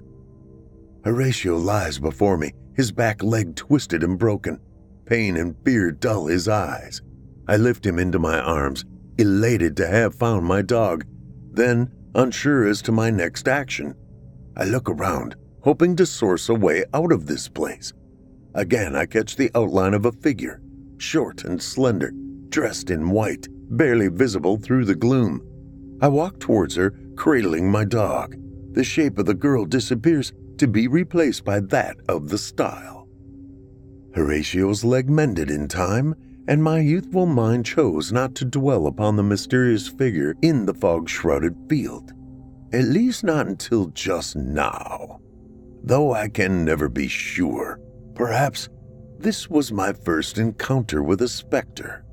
Horatio 1.04 1.56
lies 1.56 1.98
before 1.98 2.36
me, 2.36 2.52
his 2.74 2.90
back 2.92 3.22
leg 3.22 3.54
twisted 3.56 4.02
and 4.02 4.18
broken. 4.18 4.60
Pain 5.06 5.36
and 5.36 5.54
fear 5.64 5.92
dull 5.92 6.26
his 6.26 6.48
eyes. 6.48 7.02
I 7.46 7.56
lift 7.56 7.84
him 7.84 7.98
into 7.98 8.18
my 8.18 8.40
arms, 8.40 8.84
elated 9.18 9.76
to 9.76 9.86
have 9.86 10.14
found 10.14 10.46
my 10.46 10.62
dog, 10.62 11.04
then 11.52 11.92
unsure 12.14 12.66
as 12.66 12.80
to 12.82 12.92
my 12.92 13.10
next 13.10 13.48
action. 13.48 13.94
I 14.56 14.64
look 14.64 14.88
around, 14.88 15.36
hoping 15.60 15.94
to 15.96 16.06
source 16.06 16.48
a 16.48 16.54
way 16.54 16.84
out 16.94 17.12
of 17.12 17.26
this 17.26 17.48
place. 17.48 17.92
Again, 18.54 18.96
I 18.96 19.06
catch 19.06 19.36
the 19.36 19.50
outline 19.54 19.94
of 19.94 20.06
a 20.06 20.12
figure, 20.12 20.62
short 20.96 21.44
and 21.44 21.62
slender, 21.62 22.12
dressed 22.48 22.90
in 22.90 23.10
white, 23.10 23.46
barely 23.50 24.08
visible 24.08 24.56
through 24.56 24.84
the 24.84 24.94
gloom. 24.94 25.42
I 26.00 26.08
walk 26.08 26.38
towards 26.38 26.76
her, 26.76 26.94
cradling 27.16 27.70
my 27.70 27.84
dog. 27.84 28.36
The 28.72 28.84
shape 28.84 29.18
of 29.18 29.26
the 29.26 29.34
girl 29.34 29.64
disappears, 29.64 30.32
to 30.58 30.68
be 30.68 30.88
replaced 30.88 31.44
by 31.44 31.60
that 31.60 31.96
of 32.08 32.28
the 32.28 32.38
stile. 32.38 33.08
Horatio's 34.14 34.84
leg 34.84 35.10
mended 35.10 35.50
in 35.50 35.66
time, 35.66 36.14
and 36.46 36.62
my 36.62 36.78
youthful 36.78 37.26
mind 37.26 37.66
chose 37.66 38.12
not 38.12 38.34
to 38.36 38.44
dwell 38.44 38.86
upon 38.86 39.16
the 39.16 39.22
mysterious 39.22 39.88
figure 39.88 40.34
in 40.42 40.66
the 40.66 40.74
fog 40.74 41.08
shrouded 41.08 41.56
field, 41.68 42.12
at 42.72 42.84
least 42.84 43.24
not 43.24 43.46
until 43.46 43.86
just 43.88 44.36
now. 44.36 45.20
Though 45.82 46.12
I 46.12 46.28
can 46.28 46.64
never 46.64 46.88
be 46.88 47.08
sure, 47.08 47.80
perhaps 48.14 48.68
this 49.18 49.48
was 49.48 49.72
my 49.72 49.92
first 49.92 50.38
encounter 50.38 51.02
with 51.02 51.22
a 51.22 51.28
specter. 51.28 52.04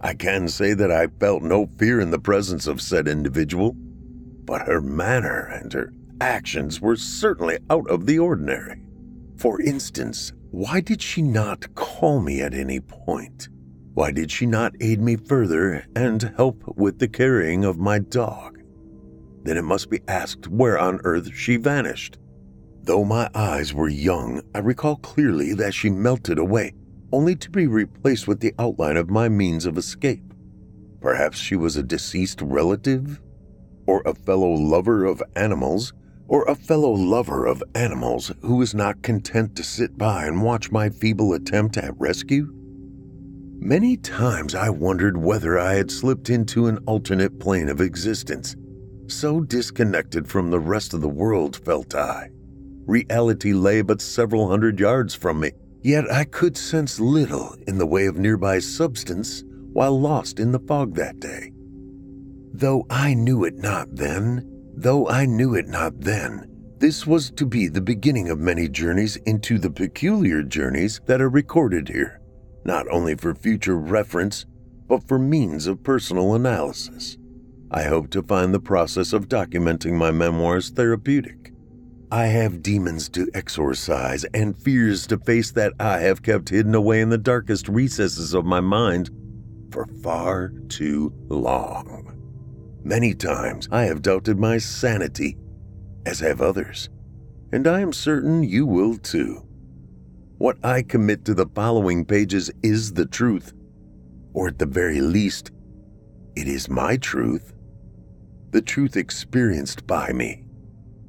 I 0.00 0.14
can 0.14 0.48
say 0.48 0.74
that 0.74 0.90
I 0.90 1.06
felt 1.20 1.42
no 1.42 1.66
fear 1.78 2.00
in 2.00 2.10
the 2.10 2.18
presence 2.18 2.66
of 2.66 2.80
said 2.80 3.08
individual, 3.08 3.76
but 4.46 4.62
her 4.62 4.80
manner 4.80 5.50
and 5.52 5.72
her 5.72 5.92
actions 6.20 6.80
were 6.80 6.96
certainly 6.96 7.58
out 7.68 7.88
of 7.90 8.06
the 8.06 8.18
ordinary. 8.18 8.80
For 9.36 9.60
instance, 9.60 10.32
why 10.50 10.80
did 10.80 11.02
she 11.02 11.20
not 11.20 11.74
call 11.74 12.20
me 12.20 12.40
at 12.40 12.54
any 12.54 12.80
point? 12.80 13.48
Why 13.92 14.12
did 14.12 14.30
she 14.30 14.46
not 14.46 14.74
aid 14.80 15.00
me 15.00 15.16
further 15.16 15.84
and 15.94 16.32
help 16.36 16.62
with 16.76 16.98
the 16.98 17.08
carrying 17.08 17.64
of 17.64 17.78
my 17.78 17.98
dog? 17.98 18.62
Then 19.42 19.56
it 19.56 19.62
must 19.62 19.90
be 19.90 20.00
asked 20.08 20.48
where 20.48 20.78
on 20.78 21.00
earth 21.04 21.34
she 21.34 21.56
vanished. 21.56 22.18
Though 22.82 23.04
my 23.04 23.28
eyes 23.34 23.74
were 23.74 23.88
young, 23.88 24.42
I 24.54 24.58
recall 24.60 24.96
clearly 24.96 25.54
that 25.54 25.74
she 25.74 25.90
melted 25.90 26.38
away, 26.38 26.74
only 27.12 27.34
to 27.36 27.50
be 27.50 27.66
replaced 27.66 28.28
with 28.28 28.40
the 28.40 28.54
outline 28.58 28.96
of 28.96 29.10
my 29.10 29.28
means 29.28 29.66
of 29.66 29.76
escape. 29.76 30.32
Perhaps 31.00 31.38
she 31.38 31.56
was 31.56 31.76
a 31.76 31.82
deceased 31.82 32.40
relative? 32.42 33.20
Or 33.86 34.02
a 34.04 34.14
fellow 34.14 34.50
lover 34.50 35.04
of 35.04 35.22
animals 35.34 35.92
or 36.28 36.44
a 36.44 36.54
fellow 36.54 36.90
lover 36.90 37.46
of 37.46 37.62
animals 37.74 38.32
who 38.42 38.60
is 38.62 38.74
not 38.74 39.02
content 39.02 39.54
to 39.56 39.62
sit 39.62 39.96
by 39.96 40.26
and 40.26 40.42
watch 40.42 40.72
my 40.72 40.88
feeble 40.88 41.32
attempt 41.34 41.76
at 41.76 41.98
rescue? 41.98 42.52
Many 43.58 43.96
times 43.96 44.54
I 44.54 44.70
wondered 44.70 45.16
whether 45.16 45.58
I 45.58 45.74
had 45.74 45.90
slipped 45.90 46.30
into 46.30 46.66
an 46.66 46.78
alternate 46.86 47.38
plane 47.40 47.68
of 47.68 47.80
existence. 47.80 48.54
So 49.08 49.40
disconnected 49.40 50.28
from 50.28 50.50
the 50.50 50.60
rest 50.60 50.92
of 50.92 51.00
the 51.00 51.08
world 51.08 51.56
felt 51.56 51.94
I. 51.94 52.30
Reality 52.86 53.52
lay 53.52 53.82
but 53.82 54.00
several 54.00 54.48
hundred 54.48 54.78
yards 54.78 55.14
from 55.14 55.40
me, 55.40 55.52
yet 55.82 56.10
I 56.10 56.24
could 56.24 56.56
sense 56.56 57.00
little 57.00 57.56
in 57.66 57.78
the 57.78 57.86
way 57.86 58.06
of 58.06 58.16
nearby 58.16 58.58
substance 58.58 59.42
while 59.72 59.98
lost 59.98 60.38
in 60.38 60.52
the 60.52 60.60
fog 60.60 60.94
that 60.94 61.18
day. 61.18 61.52
Though 62.58 62.86
I 62.88 63.14
knew 63.14 63.44
it 63.44 63.56
not 63.56 63.94
then, 63.94 64.56
Though 64.78 65.08
I 65.08 65.24
knew 65.24 65.54
it 65.54 65.68
not 65.68 66.02
then, 66.02 66.50
this 66.78 67.06
was 67.06 67.30
to 67.30 67.46
be 67.46 67.66
the 67.66 67.80
beginning 67.80 68.28
of 68.28 68.38
many 68.38 68.68
journeys 68.68 69.16
into 69.24 69.58
the 69.58 69.70
peculiar 69.70 70.42
journeys 70.42 71.00
that 71.06 71.22
are 71.22 71.30
recorded 71.30 71.88
here, 71.88 72.20
not 72.66 72.86
only 72.90 73.14
for 73.14 73.34
future 73.34 73.78
reference, 73.78 74.44
but 74.86 75.08
for 75.08 75.18
means 75.18 75.66
of 75.66 75.82
personal 75.82 76.34
analysis. 76.34 77.16
I 77.70 77.84
hope 77.84 78.10
to 78.10 78.22
find 78.22 78.52
the 78.52 78.60
process 78.60 79.14
of 79.14 79.30
documenting 79.30 79.94
my 79.94 80.10
memoirs 80.10 80.68
therapeutic. 80.68 81.52
I 82.12 82.26
have 82.26 82.62
demons 82.62 83.08
to 83.10 83.30
exorcise 83.32 84.24
and 84.34 84.58
fears 84.58 85.06
to 85.06 85.18
face 85.18 85.50
that 85.52 85.72
I 85.80 86.00
have 86.00 86.22
kept 86.22 86.50
hidden 86.50 86.74
away 86.74 87.00
in 87.00 87.08
the 87.08 87.16
darkest 87.16 87.66
recesses 87.66 88.34
of 88.34 88.44
my 88.44 88.60
mind 88.60 89.08
for 89.70 89.86
far 90.02 90.52
too 90.68 91.14
long. 91.28 92.15
Many 92.86 93.14
times 93.14 93.68
I 93.72 93.82
have 93.86 94.00
doubted 94.00 94.38
my 94.38 94.58
sanity, 94.58 95.36
as 96.06 96.20
have 96.20 96.40
others, 96.40 96.88
and 97.50 97.66
I 97.66 97.80
am 97.80 97.92
certain 97.92 98.44
you 98.44 98.64
will 98.64 98.96
too. 98.96 99.42
what 100.38 100.56
I 100.64 100.82
commit 100.82 101.24
to 101.24 101.34
the 101.34 101.48
following 101.52 102.04
pages 102.04 102.48
is 102.62 102.92
the 102.92 103.04
truth, 103.06 103.52
or 104.34 104.46
at 104.46 104.60
the 104.60 104.66
very 104.66 105.00
least, 105.00 105.50
it 106.36 106.46
is 106.46 106.68
my 106.68 106.96
truth. 106.96 107.54
The 108.52 108.62
truth 108.62 108.96
experienced 108.96 109.84
by 109.88 110.12
me, 110.12 110.44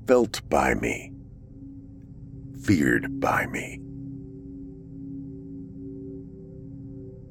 felt 0.08 0.42
by 0.50 0.74
me, 0.74 1.12
feared 2.64 3.20
by 3.20 3.46
me. 3.46 3.82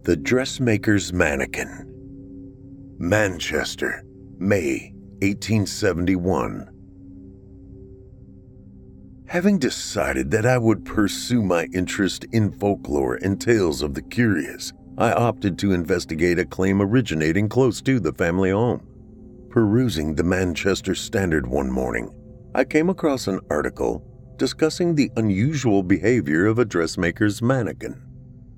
The 0.03 0.17
Dressmaker's 0.17 1.13
Mannequin, 1.13 2.95
Manchester, 3.01 4.06
May 4.39 4.93
1871. 5.23 6.69
Having 9.29 9.59
decided 9.59 10.31
that 10.31 10.45
I 10.45 10.59
would 10.59 10.85
pursue 10.85 11.43
my 11.43 11.69
interest 11.73 12.27
in 12.33 12.53
folklore 12.53 13.15
and 13.15 13.41
tales 13.41 13.81
of 13.81 13.95
the 13.95 14.03
curious, 14.03 14.75
I 14.99 15.13
opted 15.13 15.59
to 15.61 15.73
investigate 15.73 16.39
a 16.39 16.45
claim 16.45 16.83
originating 16.83 17.49
close 17.49 17.81
to 17.83 17.99
the 17.99 18.13
family 18.13 18.51
home. 18.51 18.87
Perusing 19.49 20.15
the 20.15 20.23
Manchester 20.23 20.95
Standard 20.95 21.47
one 21.47 21.71
morning, 21.71 22.11
I 22.55 22.65
came 22.65 22.91
across 22.91 23.29
an 23.29 23.41
article 23.49 24.05
discussing 24.37 24.95
the 24.95 25.11
unusual 25.17 25.83
behavior 25.83 26.45
of 26.45 26.59
a 26.59 26.67
dressmaker's 26.67 27.41
mannequin. 27.41 28.03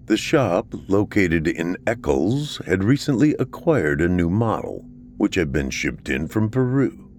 The 0.07 0.17
shop, 0.17 0.67
located 0.89 1.47
in 1.47 1.77
Eccles, 1.87 2.61
had 2.67 2.83
recently 2.83 3.37
acquired 3.39 4.01
a 4.01 4.09
new 4.09 4.29
model, 4.29 4.85
which 5.19 5.35
had 5.35 5.53
been 5.53 5.69
shipped 5.71 6.09
in 6.09 6.27
from 6.27 6.49
Peru. 6.49 7.11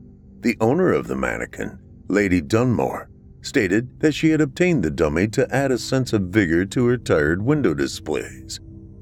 The 0.41 0.57
owner 0.59 0.91
of 0.91 1.07
the 1.07 1.15
mannequin, 1.15 1.77
Lady 2.07 2.41
Dunmore, 2.41 3.09
stated 3.41 3.99
that 3.99 4.13
she 4.13 4.29
had 4.31 4.41
obtained 4.41 4.83
the 4.83 4.89
dummy 4.89 5.27
to 5.27 5.53
add 5.53 5.71
a 5.71 5.77
sense 5.77 6.11
of 6.11 6.23
vigor 6.23 6.65
to 6.65 6.87
her 6.87 6.97
tired 6.97 7.41
window 7.41 7.73
displays. 7.73 8.59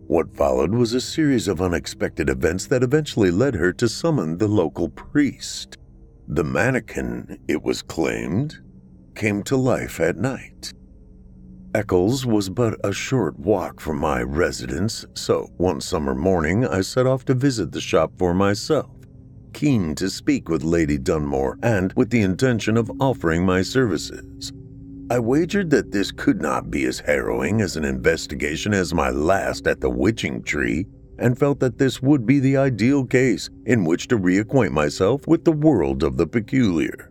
What 0.07 0.35
followed 0.35 0.71
was 0.71 0.93
a 0.93 1.01
series 1.01 1.47
of 1.47 1.61
unexpected 1.61 2.29
events 2.29 2.65
that 2.67 2.83
eventually 2.83 3.31
led 3.31 3.55
her 3.55 3.73
to 3.73 3.89
summon 3.89 4.37
the 4.37 4.47
local 4.47 4.89
priest. 4.89 5.77
The 6.27 6.43
mannequin, 6.43 7.39
it 7.47 7.61
was 7.63 7.81
claimed, 7.81 8.57
came 9.15 9.43
to 9.43 9.57
life 9.57 9.99
at 9.99 10.17
night. 10.17 10.73
Eccles 11.75 12.25
was 12.25 12.49
but 12.49 12.79
a 12.83 12.93
short 12.93 13.37
walk 13.37 13.79
from 13.79 13.99
my 13.99 14.21
residence, 14.21 15.05
so 15.13 15.51
one 15.57 15.81
summer 15.81 16.15
morning 16.15 16.65
I 16.65 16.81
set 16.81 17.05
off 17.05 17.25
to 17.25 17.33
visit 17.33 17.71
the 17.71 17.81
shop 17.81 18.13
for 18.17 18.33
myself, 18.33 18.89
keen 19.53 19.93
to 19.95 20.09
speak 20.09 20.49
with 20.49 20.63
Lady 20.63 20.97
Dunmore 20.97 21.59
and 21.61 21.91
with 21.93 22.09
the 22.09 22.21
intention 22.21 22.77
of 22.77 22.91
offering 23.01 23.45
my 23.45 23.61
services. 23.61 24.53
I 25.11 25.19
wagered 25.19 25.69
that 25.71 25.91
this 25.91 26.11
could 26.11 26.41
not 26.41 26.71
be 26.71 26.85
as 26.85 26.99
harrowing 26.99 27.61
as 27.61 27.75
an 27.75 27.85
investigation 27.85 28.73
as 28.73 28.93
my 28.93 29.09
last 29.09 29.67
at 29.67 29.81
the 29.81 29.89
witching 29.89 30.43
tree, 30.43 30.87
and 31.19 31.37
felt 31.37 31.59
that 31.59 31.77
this 31.77 32.01
would 32.01 32.25
be 32.25 32.39
the 32.39 32.57
ideal 32.57 33.05
case 33.05 33.49
in 33.65 33.83
which 33.83 34.07
to 34.07 34.17
reacquaint 34.17 34.71
myself 34.71 35.27
with 35.27 35.43
the 35.43 35.51
world 35.51 36.03
of 36.03 36.17
the 36.17 36.27
peculiar. 36.27 37.06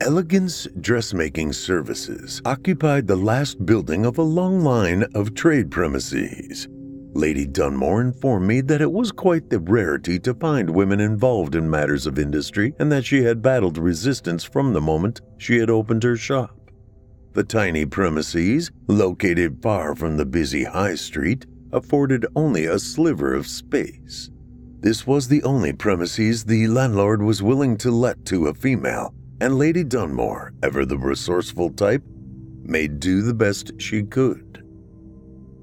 Elegance 0.00 0.66
Dressmaking 0.80 1.52
Services 1.52 2.42
occupied 2.44 3.06
the 3.06 3.16
last 3.16 3.64
building 3.64 4.04
of 4.04 4.18
a 4.18 4.22
long 4.22 4.60
line 4.60 5.04
of 5.14 5.34
trade 5.34 5.70
premises. 5.70 6.66
Lady 7.12 7.46
Dunmore 7.46 8.00
informed 8.00 8.46
me 8.46 8.60
that 8.62 8.80
it 8.80 8.90
was 8.90 9.12
quite 9.12 9.48
the 9.48 9.60
rarity 9.60 10.18
to 10.18 10.34
find 10.34 10.68
women 10.68 10.98
involved 10.98 11.54
in 11.54 11.70
matters 11.70 12.08
of 12.08 12.18
industry 12.18 12.74
and 12.80 12.90
that 12.90 13.04
she 13.04 13.22
had 13.22 13.40
battled 13.40 13.78
resistance 13.78 14.42
from 14.42 14.72
the 14.72 14.80
moment 14.80 15.20
she 15.38 15.58
had 15.58 15.70
opened 15.70 16.02
her 16.02 16.16
shop. 16.16 16.58
The 17.32 17.44
tiny 17.44 17.86
premises, 17.86 18.72
located 18.88 19.62
far 19.62 19.94
from 19.94 20.16
the 20.16 20.26
busy 20.26 20.64
high 20.64 20.96
street, 20.96 21.46
afforded 21.72 22.26
only 22.34 22.64
a 22.64 22.80
sliver 22.80 23.32
of 23.32 23.46
space. 23.46 24.28
This 24.80 25.06
was 25.06 25.28
the 25.28 25.42
only 25.44 25.72
premises 25.72 26.44
the 26.44 26.66
landlord 26.66 27.22
was 27.22 27.42
willing 27.42 27.76
to 27.78 27.92
let 27.92 28.24
to 28.26 28.48
a 28.48 28.54
female, 28.54 29.14
and 29.40 29.58
Lady 29.58 29.84
Dunmore, 29.84 30.52
ever 30.62 30.84
the 30.84 30.98
resourceful 30.98 31.70
type, 31.70 32.02
made 32.62 33.00
do 33.00 33.22
the 33.22 33.34
best 33.34 33.72
she 33.78 34.02
could. 34.02 34.64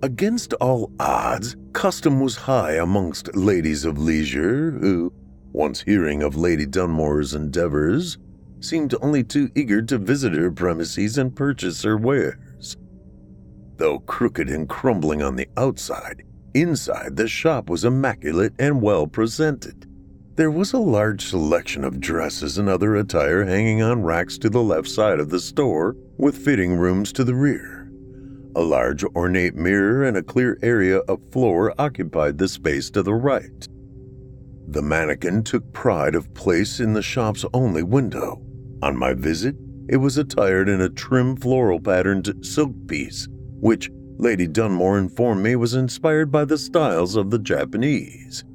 Against 0.04 0.54
all 0.56 0.92
odds, 1.00 1.56
custom 1.74 2.20
was 2.20 2.36
high 2.36 2.74
amongst 2.74 3.36
ladies 3.36 3.86
of 3.86 3.98
leisure 3.98 4.72
who, 4.72 5.14
once 5.52 5.82
hearing 5.82 6.24
of 6.24 6.36
Lady 6.36 6.66
Dunmore's 6.66 7.34
endeavors, 7.34 8.18
seemed 8.60 8.96
only 9.02 9.24
too 9.24 9.50
eager 9.56 9.82
to 9.82 9.98
visit 9.98 10.34
her 10.34 10.52
premises 10.52 11.18
and 11.18 11.36
purchase 11.36 11.84
her 11.84 11.98
wares. 11.98 12.78
Though 13.78 14.00
crooked 14.00 14.50
and 14.50 14.70
crumbling 14.70 15.22
on 15.22 15.36
the 15.36 15.50
outside, 15.58 16.24
inside 16.54 17.16
the 17.16 17.28
shop 17.28 17.70
was 17.70 17.86
immaculate 17.86 18.54
and 18.60 18.82
well 18.82 19.08
presented. 19.08 19.91
There 20.36 20.52
was 20.52 20.72
a 20.72 20.80
large 20.80 21.26
selection 21.26 21.84
of 21.84 22.00
dresses 22.00 22.58
and 22.58 22.70
other 22.70 22.96
attire 22.96 23.44
hanging 23.44 23.82
on 23.82 24.04
racks 24.04 24.38
to 24.38 24.50
the 24.50 24.64
left 24.64 24.88
side 24.88 25.20
of 25.20 25.30
the 25.30 25.42
store, 25.42 25.98
with 26.18 26.38
fitting 26.38 26.76
rooms 26.76 27.12
to 27.14 27.26
the 27.26 27.36
rear. 27.36 27.92
A 28.56 28.62
large 28.62 29.04
ornate 29.04 29.56
mirror 29.56 30.06
and 30.06 30.16
a 30.16 30.24
clear 30.24 30.58
area 30.62 31.00
of 31.00 31.20
floor 31.34 31.74
occupied 31.78 32.38
the 32.38 32.48
space 32.48 32.90
to 32.92 33.04
the 33.04 33.14
right. 33.14 33.68
The 34.70 34.82
mannequin 34.82 35.44
took 35.44 35.74
pride 35.74 36.16
of 36.16 36.34
place 36.34 36.80
in 36.80 36.94
the 36.94 37.02
shop's 37.02 37.44
only 37.54 37.84
window. 37.84 38.42
On 38.82 38.98
my 38.98 39.14
visit, 39.14 39.58
it 39.90 39.98
was 39.98 40.18
attired 40.18 40.70
in 40.70 40.80
a 40.80 40.90
trim 40.90 41.36
floral 41.36 41.82
patterned 41.82 42.34
silk 42.42 42.72
piece, 42.88 43.28
which 43.60 43.92
Lady 44.18 44.48
Dunmore 44.48 44.98
informed 44.98 45.44
me 45.44 45.58
was 45.58 45.74
inspired 45.74 46.32
by 46.32 46.46
the 46.46 46.58
styles 46.58 47.18
of 47.18 47.32
the 47.32 47.40
Japanese. 47.40 48.46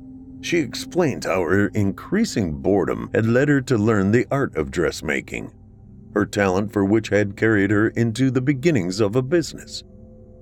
She 0.40 0.58
explained 0.58 1.24
how 1.24 1.42
her 1.42 1.68
increasing 1.68 2.58
boredom 2.58 3.10
had 3.12 3.26
led 3.26 3.48
her 3.48 3.60
to 3.62 3.76
learn 3.76 4.12
the 4.12 4.26
art 4.30 4.56
of 4.56 4.70
dressmaking, 4.70 5.52
her 6.14 6.24
talent 6.24 6.72
for 6.72 6.84
which 6.84 7.08
had 7.08 7.36
carried 7.36 7.70
her 7.70 7.88
into 7.88 8.30
the 8.30 8.40
beginnings 8.40 9.00
of 9.00 9.16
a 9.16 9.22
business. 9.22 9.82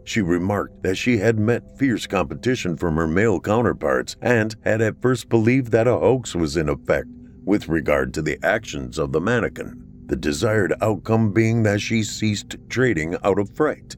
She 0.04 0.20
remarked 0.20 0.82
that 0.82 0.96
she 0.96 1.16
had 1.18 1.38
met 1.38 1.78
fierce 1.78 2.06
competition 2.06 2.76
from 2.76 2.96
her 2.96 3.06
male 3.06 3.40
counterparts 3.40 4.16
and 4.20 4.54
had 4.62 4.82
at 4.82 5.00
first 5.00 5.30
believed 5.30 5.72
that 5.72 5.88
a 5.88 5.96
hoax 5.96 6.34
was 6.34 6.56
in 6.56 6.68
effect 6.68 7.08
with 7.44 7.68
regard 7.68 8.12
to 8.14 8.22
the 8.22 8.38
actions 8.42 8.98
of 8.98 9.12
the 9.12 9.20
mannequin, 9.20 9.82
the 10.06 10.16
desired 10.16 10.74
outcome 10.82 11.32
being 11.32 11.62
that 11.62 11.80
she 11.80 12.02
ceased 12.02 12.56
trading 12.68 13.16
out 13.24 13.38
of 13.38 13.50
fright. 13.50 13.96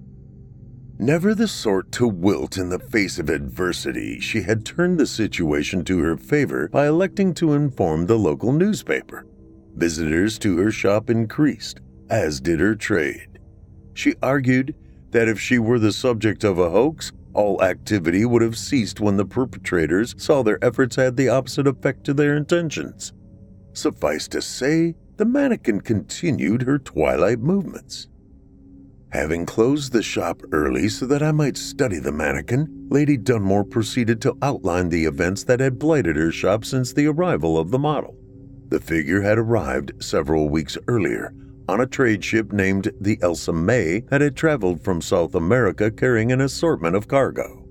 Never 0.98 1.34
the 1.34 1.46
sort 1.46 1.92
to 1.92 2.08
wilt 2.08 2.56
in 2.56 2.70
the 2.70 2.78
face 2.78 3.18
of 3.18 3.28
adversity, 3.28 4.18
she 4.18 4.40
had 4.40 4.64
turned 4.64 4.98
the 4.98 5.06
situation 5.06 5.84
to 5.84 5.98
her 5.98 6.16
favor 6.16 6.68
by 6.68 6.86
electing 6.86 7.34
to 7.34 7.52
inform 7.52 8.06
the 8.06 8.18
local 8.18 8.50
newspaper. 8.50 9.26
Visitors 9.74 10.38
to 10.38 10.56
her 10.56 10.70
shop 10.70 11.10
increased, 11.10 11.80
as 12.08 12.40
did 12.40 12.60
her 12.60 12.74
trade. 12.74 13.38
She 13.92 14.14
argued 14.22 14.74
that 15.10 15.28
if 15.28 15.38
she 15.38 15.58
were 15.58 15.78
the 15.78 15.92
subject 15.92 16.44
of 16.44 16.58
a 16.58 16.70
hoax, 16.70 17.12
all 17.34 17.62
activity 17.62 18.24
would 18.24 18.40
have 18.40 18.56
ceased 18.56 18.98
when 18.98 19.18
the 19.18 19.26
perpetrators 19.26 20.14
saw 20.16 20.42
their 20.42 20.62
efforts 20.64 20.96
had 20.96 21.16
the 21.16 21.28
opposite 21.28 21.66
effect 21.66 22.04
to 22.04 22.14
their 22.14 22.34
intentions. 22.34 23.12
Suffice 23.74 24.28
to 24.28 24.40
say, 24.40 24.94
the 25.18 25.26
mannequin 25.26 25.82
continued 25.82 26.62
her 26.62 26.78
twilight 26.78 27.40
movements. 27.40 28.08
Having 29.10 29.46
closed 29.46 29.92
the 29.92 30.02
shop 30.02 30.42
early 30.52 30.88
so 30.88 31.06
that 31.06 31.22
I 31.22 31.32
might 31.32 31.56
study 31.56 31.98
the 31.98 32.12
mannequin, 32.12 32.88
Lady 32.90 33.16
Dunmore 33.16 33.64
proceeded 33.64 34.20
to 34.22 34.36
outline 34.42 34.88
the 34.88 35.04
events 35.04 35.44
that 35.44 35.60
had 35.60 35.78
blighted 35.78 36.16
her 36.16 36.32
shop 36.32 36.64
since 36.64 36.92
the 36.92 37.06
arrival 37.06 37.58
of 37.58 37.70
the 37.70 37.78
model. 37.78 38.16
The 38.68 38.80
figure 38.80 39.22
had 39.22 39.38
arrived 39.38 39.92
several 40.02 40.48
weeks 40.48 40.76
earlier 40.88 41.32
on 41.68 41.80
a 41.80 41.86
trade 41.86 42.24
ship 42.24 42.52
named 42.52 42.90
the 43.00 43.18
Elsa 43.22 43.52
May 43.52 44.00
that 44.08 44.20
had 44.20 44.36
traveled 44.36 44.82
from 44.82 45.00
South 45.00 45.34
America 45.34 45.90
carrying 45.90 46.32
an 46.32 46.40
assortment 46.40 46.96
of 46.96 47.08
cargo. 47.08 47.64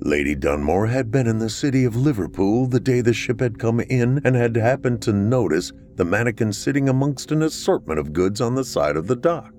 Lady 0.00 0.34
Dunmore 0.34 0.86
had 0.86 1.10
been 1.10 1.26
in 1.26 1.38
the 1.38 1.50
city 1.50 1.84
of 1.84 1.96
Liverpool 1.96 2.66
the 2.66 2.80
day 2.80 3.00
the 3.00 3.12
ship 3.12 3.40
had 3.40 3.58
come 3.58 3.80
in 3.80 4.20
and 4.24 4.36
had 4.36 4.56
happened 4.56 5.02
to 5.02 5.12
notice 5.12 5.72
the 5.96 6.04
mannequin 6.04 6.52
sitting 6.52 6.88
amongst 6.88 7.32
an 7.32 7.42
assortment 7.42 7.98
of 7.98 8.12
goods 8.12 8.40
on 8.40 8.54
the 8.54 8.64
side 8.64 8.96
of 8.96 9.06
the 9.06 9.16
dock. 9.16 9.52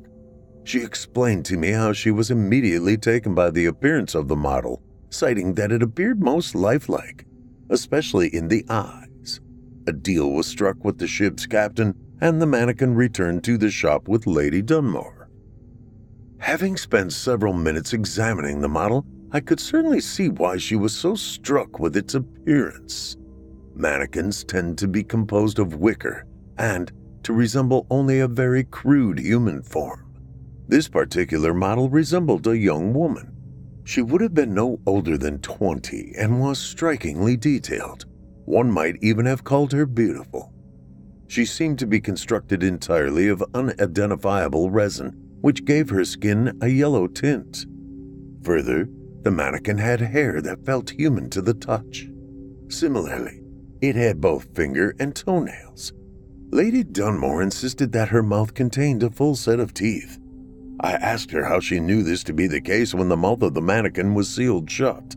She 0.64 0.84
explained 0.84 1.46
to 1.46 1.58
me 1.58 1.72
how 1.72 1.94
she 1.94 2.12
was 2.12 2.32
immediately 2.32 2.98
taken 2.98 3.34
by 3.34 3.50
the 3.50 3.66
appearance 3.66 4.16
of 4.16 4.28
the 4.28 4.36
model, 4.36 4.82
citing 5.10 5.56
that 5.56 5.72
it 5.72 5.82
appeared 5.82 6.22
most 6.22 6.54
lifelike, 6.54 7.26
especially 7.70 8.28
in 8.34 8.48
the 8.48 8.66
eyes. 8.70 9.42
A 9.88 9.94
deal 9.94 10.32
was 10.32 10.46
struck 10.46 10.84
with 10.84 11.00
the 11.00 11.08
ship's 11.08 11.46
captain, 11.46 11.96
and 12.22 12.42
the 12.42 12.46
mannequin 12.46 12.94
returned 12.94 13.44
to 13.46 13.58
the 13.58 13.72
shop 13.72 14.08
with 14.08 14.28
Lady 14.28 14.62
Dunmore. 14.62 15.30
Having 16.40 16.78
spent 16.78 17.14
several 17.14 17.54
minutes 17.54 17.94
examining 17.94 18.62
the 18.62 18.70
model, 18.70 19.06
I 19.32 19.40
could 19.40 19.60
certainly 19.60 20.02
see 20.02 20.30
why 20.30 20.58
she 20.58 20.76
was 20.76 20.94
so 20.94 21.16
struck 21.16 21.80
with 21.80 21.96
its 21.96 22.16
appearance. 22.16 23.18
Mannequins 23.76 24.44
tend 24.44 24.78
to 24.80 24.88
be 24.88 25.04
composed 25.04 25.60
of 25.60 25.76
wicker 25.76 26.26
and 26.58 26.92
to 27.24 27.34
resemble 27.34 27.86
only 27.90 28.20
a 28.20 28.28
very 28.28 28.64
crude 28.64 29.20
human 29.20 29.62
form. 29.62 30.09
This 30.70 30.88
particular 30.88 31.52
model 31.52 31.90
resembled 31.90 32.46
a 32.46 32.56
young 32.56 32.94
woman. 32.94 33.36
She 33.86 34.04
would 34.04 34.22
have 34.22 34.36
been 34.36 34.54
no 34.54 34.80
older 34.86 35.18
than 35.18 35.40
20 35.40 36.14
and 36.16 36.40
was 36.40 36.60
strikingly 36.60 37.36
detailed. 37.36 38.06
One 38.46 38.72
might 38.72 38.98
even 39.02 39.26
have 39.26 39.44
called 39.44 39.74
her 39.74 39.88
beautiful. 39.88 40.54
She 41.26 41.44
seemed 41.44 41.80
to 41.80 41.88
be 41.88 42.00
constructed 42.00 42.62
entirely 42.62 43.30
of 43.30 43.44
unidentifiable 43.56 44.70
resin, 44.70 45.16
which 45.42 45.66
gave 45.66 45.90
her 45.90 46.06
skin 46.06 46.56
a 46.62 46.68
yellow 46.68 47.08
tint. 47.08 47.66
Further, 48.44 48.88
the 49.24 49.32
mannequin 49.32 49.80
had 49.80 50.02
hair 50.02 50.40
that 50.40 50.68
felt 50.68 50.92
human 50.92 51.32
to 51.32 51.42
the 51.42 51.56
touch. 51.56 52.08
Similarly, 52.68 53.42
it 53.82 53.96
had 53.96 54.22
both 54.22 54.56
finger 54.56 54.94
and 55.00 55.16
toenails. 55.16 55.94
Lady 56.52 56.84
Dunmore 56.84 57.42
insisted 57.42 57.92
that 57.94 58.10
her 58.10 58.22
mouth 58.22 58.54
contained 58.54 59.02
a 59.02 59.10
full 59.10 59.36
set 59.36 59.60
of 59.60 59.74
teeth. 59.74 60.20
I 60.82 60.94
asked 60.94 61.32
her 61.32 61.44
how 61.44 61.60
she 61.60 61.80
knew 61.80 62.04
this 62.04 62.24
to 62.26 62.34
be 62.34 62.48
the 62.48 62.62
case 62.62 62.94
when 62.94 63.10
the 63.10 63.18
mouth 63.18 63.42
of 63.42 63.54
the 63.54 63.62
mannequin 63.62 64.14
was 64.14 64.34
sealed 64.34 64.70
shut. 64.70 65.16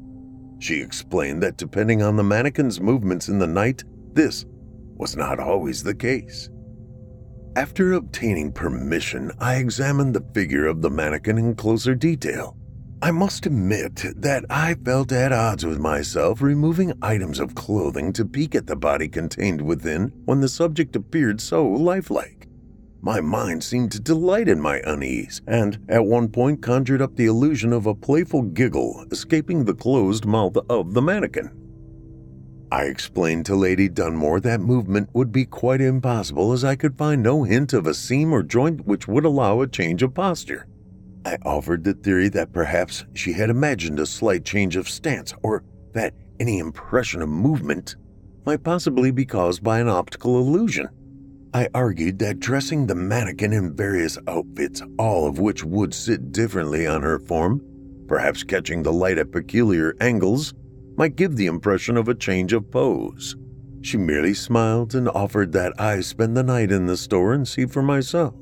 She 0.59 0.81
explained 0.81 1.43
that 1.43 1.57
depending 1.57 2.03
on 2.03 2.17
the 2.17 2.25
mannequin's 2.25 2.81
movements 2.81 3.29
in 3.29 3.39
the 3.39 3.47
night, 3.47 3.85
this 4.13 4.45
was 4.97 5.17
not 5.17 5.39
always 5.39 5.83
the 5.83 5.95
case. 5.95 6.49
After 7.55 7.93
obtaining 7.93 8.53
permission, 8.53 9.31
I 9.39 9.57
examined 9.57 10.15
the 10.15 10.25
figure 10.33 10.67
of 10.67 10.81
the 10.83 10.91
mannequin 10.91 11.39
in 11.39 11.55
closer 11.55 11.95
detail. 11.95 12.57
I 13.03 13.11
must 13.11 13.47
admit 13.47 14.05
that 14.17 14.45
I 14.49 14.75
felt 14.75 15.11
at 15.11 15.33
odds 15.33 15.67
with 15.67 15.79
myself 15.79 16.41
removing 16.41 16.93
items 17.03 17.41
of 17.41 17.55
clothing 17.55 18.13
to 18.13 18.25
peek 18.25 18.55
at 18.55 18.69
the 18.69 18.77
body 18.77 19.09
contained 19.09 19.61
within 19.61 20.13
when 20.25 20.41
the 20.41 20.49
subject 20.49 20.95
appeared 20.95 21.41
so 21.41 21.67
lifelike. 21.67 22.42
My 23.05 23.21
mind 23.21 23.65
seemed 23.65 23.91
to 23.93 24.01
delight 24.01 24.49
in 24.49 24.61
my 24.61 24.81
unease, 24.85 25.43
and 25.49 25.85
at 25.89 26.05
one 26.05 26.29
point 26.29 26.63
conjured 26.63 27.03
up 27.03 27.17
the 27.17 27.27
illusion 27.27 27.73
of 27.73 27.85
a 27.85 27.97
playful 27.97 28.43
giggle 28.43 29.05
escaping 29.11 29.65
the 29.65 29.75
closed 29.75 30.25
mouth 30.25 30.57
of 30.71 30.95
the 30.95 31.03
mannequin. 31.03 31.51
I 32.71 32.85
explained 32.85 33.45
to 33.47 33.57
Lady 33.57 33.89
Dunmore 33.89 34.39
that 34.43 34.61
movement 34.61 35.11
would 35.15 35.33
be 35.33 35.45
quite 35.45 35.81
impossible 35.81 36.53
as 36.53 36.63
I 36.63 36.77
could 36.77 36.97
find 36.97 37.25
no 37.25 37.43
hint 37.43 37.73
of 37.73 37.89
a 37.89 37.93
seam 37.93 38.33
or 38.33 38.45
joint 38.45 38.87
which 38.87 39.09
would 39.09 39.25
allow 39.25 39.61
a 39.61 39.67
change 39.67 40.05
of 40.05 40.15
posture. 40.15 40.69
I 41.25 41.39
offered 41.45 41.83
the 41.83 41.95
theory 41.95 42.29
that 42.29 42.53
perhaps 42.53 43.05
she 43.15 43.33
had 43.33 43.51
imagined 43.51 43.99
a 43.99 44.07
slight 44.07 44.45
change 44.45 44.77
of 44.77 44.89
stance, 44.89 45.35
or 45.43 45.65
that 45.93 46.15
any 46.39 46.59
impression 46.59 47.21
of 47.21 47.29
movement 47.29 47.97
might 48.47 48.63
possibly 48.63 49.11
be 49.11 49.27
caused 49.27 49.65
by 49.65 49.81
an 49.81 49.89
optical 49.89 50.39
illusion. 50.39 50.89
I 51.55 51.69
argued 51.75 52.19
that 52.21 52.41
dressing 52.41 52.87
the 52.87 52.95
mannequin 52.95 53.53
in 53.53 53.75
various 53.75 54.17
outfits, 54.27 54.83
all 54.99 55.27
of 55.27 55.39
which 55.39 55.63
would 55.63 55.93
sit 55.93 56.33
differently 56.33 56.87
on 56.87 57.03
her 57.03 57.19
form, 57.19 57.63
perhaps 58.09 58.43
catching 58.43 58.83
the 58.83 58.93
light 58.93 59.19
at 59.19 59.33
peculiar 59.33 59.95
angles, 60.01 60.55
might 60.97 61.17
give 61.17 61.37
the 61.37 61.47
impression 61.47 61.99
of 61.99 62.09
a 62.09 62.15
change 62.15 62.55
of 62.55 62.71
pose. 62.71 63.37
She 63.83 63.99
merely 63.99 64.33
smiled 64.33 64.95
and 64.95 65.09
offered 65.11 65.53
that 65.53 65.79
I 65.79 66.01
spend 66.01 66.37
the 66.37 66.43
night 66.43 66.73
in 66.73 66.87
the 66.87 66.97
store 66.97 67.35
and 67.35 67.47
see 67.47 67.67
for 67.67 67.83
myself. 67.83 68.35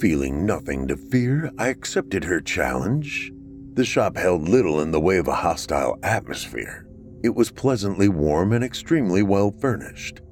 Feeling 0.00 0.46
nothing 0.46 0.88
to 0.88 0.96
fear, 0.96 1.50
I 1.58 1.68
accepted 1.68 2.24
her 2.24 2.40
challenge. 2.40 3.32
The 3.74 3.84
shop 3.84 4.16
held 4.16 4.48
little 4.48 4.80
in 4.80 4.90
the 4.90 5.00
way 5.00 5.18
of 5.18 5.28
a 5.28 5.34
hostile 5.34 5.98
atmosphere. 6.02 6.88
It 7.22 7.34
was 7.34 7.50
pleasantly 7.50 8.08
warm 8.08 8.52
and 8.52 8.64
extremely 8.64 9.22
well 9.22 9.52
furnished. 9.60 10.22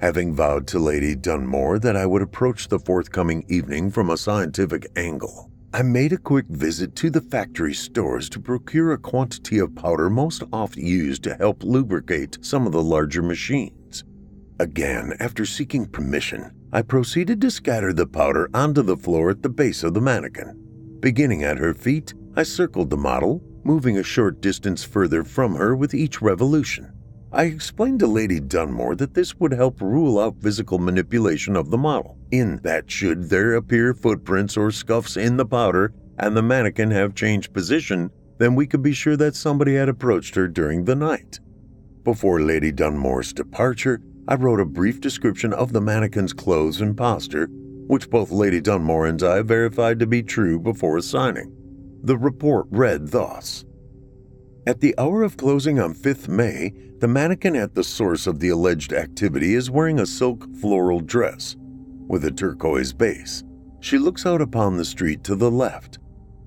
Having 0.00 0.34
vowed 0.34 0.66
to 0.68 0.78
Lady 0.78 1.14
Dunmore 1.14 1.78
that 1.78 1.96
I 1.96 2.04
would 2.04 2.20
approach 2.20 2.68
the 2.68 2.78
forthcoming 2.78 3.46
evening 3.48 3.90
from 3.90 4.10
a 4.10 4.18
scientific 4.18 4.86
angle, 4.94 5.50
I 5.72 5.82
made 5.82 6.12
a 6.12 6.18
quick 6.18 6.44
visit 6.48 6.94
to 6.96 7.10
the 7.10 7.22
factory 7.22 7.72
stores 7.72 8.28
to 8.30 8.40
procure 8.40 8.92
a 8.92 8.98
quantity 8.98 9.58
of 9.58 9.74
powder 9.74 10.10
most 10.10 10.42
oft 10.52 10.76
used 10.76 11.22
to 11.24 11.34
help 11.36 11.62
lubricate 11.62 12.36
some 12.42 12.66
of 12.66 12.72
the 12.72 12.82
larger 12.82 13.22
machines. 13.22 14.04
Again, 14.58 15.14
after 15.18 15.46
seeking 15.46 15.86
permission, 15.86 16.50
I 16.72 16.82
proceeded 16.82 17.40
to 17.40 17.50
scatter 17.50 17.94
the 17.94 18.06
powder 18.06 18.50
onto 18.52 18.82
the 18.82 18.96
floor 18.98 19.30
at 19.30 19.42
the 19.42 19.48
base 19.48 19.82
of 19.82 19.94
the 19.94 20.00
mannequin. 20.02 20.98
Beginning 21.00 21.42
at 21.42 21.58
her 21.58 21.72
feet, 21.72 22.12
I 22.36 22.42
circled 22.42 22.90
the 22.90 22.98
model, 22.98 23.42
moving 23.64 23.96
a 23.96 24.02
short 24.02 24.42
distance 24.42 24.84
further 24.84 25.24
from 25.24 25.54
her 25.54 25.74
with 25.74 25.94
each 25.94 26.20
revolution. 26.20 26.92
I 27.36 27.44
explained 27.44 27.98
to 27.98 28.06
Lady 28.06 28.40
Dunmore 28.40 28.96
that 28.96 29.12
this 29.12 29.38
would 29.38 29.52
help 29.52 29.82
rule 29.82 30.18
out 30.18 30.40
physical 30.40 30.78
manipulation 30.78 31.54
of 31.54 31.68
the 31.68 31.76
model, 31.76 32.16
in 32.30 32.60
that 32.62 32.90
should 32.90 33.28
there 33.28 33.52
appear 33.52 33.92
footprints 33.92 34.56
or 34.56 34.70
scuffs 34.70 35.18
in 35.18 35.36
the 35.36 35.44
powder 35.44 35.92
and 36.18 36.34
the 36.34 36.40
mannequin 36.40 36.90
have 36.92 37.14
changed 37.14 37.52
position, 37.52 38.10
then 38.38 38.54
we 38.54 38.66
could 38.66 38.80
be 38.80 38.94
sure 38.94 39.18
that 39.18 39.36
somebody 39.36 39.74
had 39.74 39.90
approached 39.90 40.34
her 40.34 40.48
during 40.48 40.86
the 40.86 40.94
night. 40.94 41.38
Before 42.04 42.40
Lady 42.40 42.72
Dunmore's 42.72 43.34
departure, 43.34 44.00
I 44.26 44.36
wrote 44.36 44.60
a 44.60 44.64
brief 44.64 44.98
description 44.98 45.52
of 45.52 45.74
the 45.74 45.80
mannequin's 45.82 46.32
clothes 46.32 46.80
and 46.80 46.96
posture, 46.96 47.48
which 47.86 48.08
both 48.08 48.30
Lady 48.30 48.62
Dunmore 48.62 49.08
and 49.08 49.22
I 49.22 49.42
verified 49.42 49.98
to 49.98 50.06
be 50.06 50.22
true 50.22 50.58
before 50.58 51.02
signing. 51.02 51.54
The 52.02 52.16
report 52.16 52.66
read 52.70 53.08
thus 53.08 53.66
At 54.68 54.80
the 54.80 54.98
hour 54.98 55.22
of 55.22 55.36
closing 55.36 55.78
on 55.78 55.94
5th 55.94 56.26
May, 56.26 56.72
the 56.98 57.06
mannequin 57.06 57.54
at 57.54 57.76
the 57.76 57.84
source 57.84 58.26
of 58.26 58.40
the 58.40 58.48
alleged 58.48 58.92
activity 58.92 59.54
is 59.54 59.70
wearing 59.70 60.00
a 60.00 60.06
silk 60.06 60.44
floral 60.60 60.98
dress 60.98 61.54
with 62.08 62.24
a 62.24 62.32
turquoise 62.32 62.92
base. 62.92 63.44
She 63.78 63.96
looks 63.96 64.26
out 64.26 64.40
upon 64.40 64.76
the 64.76 64.84
street 64.84 65.22
to 65.22 65.36
the 65.36 65.52
left. 65.52 66.00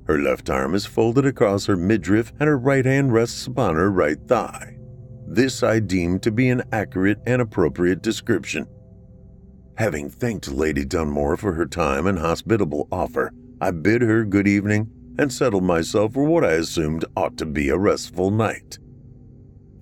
Her 0.06 0.20
left 0.20 0.50
arm 0.50 0.76
is 0.76 0.86
folded 0.86 1.26
across 1.26 1.66
her 1.68 1.78
midriff 1.78 2.34
and 2.42 2.50
her 2.50 2.58
right 2.58 2.86
hand 2.86 3.14
rests 3.14 3.48
upon 3.48 3.76
her 3.76 3.90
right 3.90 4.20
thigh. 4.28 4.76
This 5.26 5.64
I 5.64 5.80
deem 5.80 6.20
to 6.20 6.32
be 6.32 6.50
an 6.50 6.64
accurate 6.74 7.20
and 7.26 7.42
appropriate 7.42 8.02
description. 8.02 8.68
Having 9.78 10.10
thanked 10.10 10.52
Lady 10.52 10.84
Dunmore 10.84 11.38
for 11.38 11.54
her 11.54 11.66
time 11.66 12.06
and 12.06 12.20
hospitable 12.20 12.90
offer, 12.92 13.32
I 13.62 13.72
bid 13.72 14.02
her 14.02 14.26
good 14.26 14.48
evening 14.48 14.92
and 15.20 15.34
settled 15.34 15.66
myself 15.66 16.14
for 16.14 16.24
what 16.24 16.46
I 16.46 16.54
assumed 16.54 17.04
ought 17.18 17.36
to 17.40 17.46
be 17.46 17.68
a 17.68 17.78
restful 17.78 18.32
night. 18.32 18.80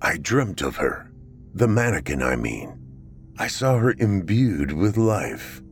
I 0.02 0.16
dreamt 0.16 0.62
of 0.62 0.76
her. 0.76 1.12
The 1.54 1.68
mannequin, 1.68 2.24
I 2.24 2.34
mean. 2.34 2.76
I 3.38 3.46
saw 3.46 3.78
her 3.78 3.94
imbued 3.98 4.72
with 4.72 4.96
life. 4.96 5.62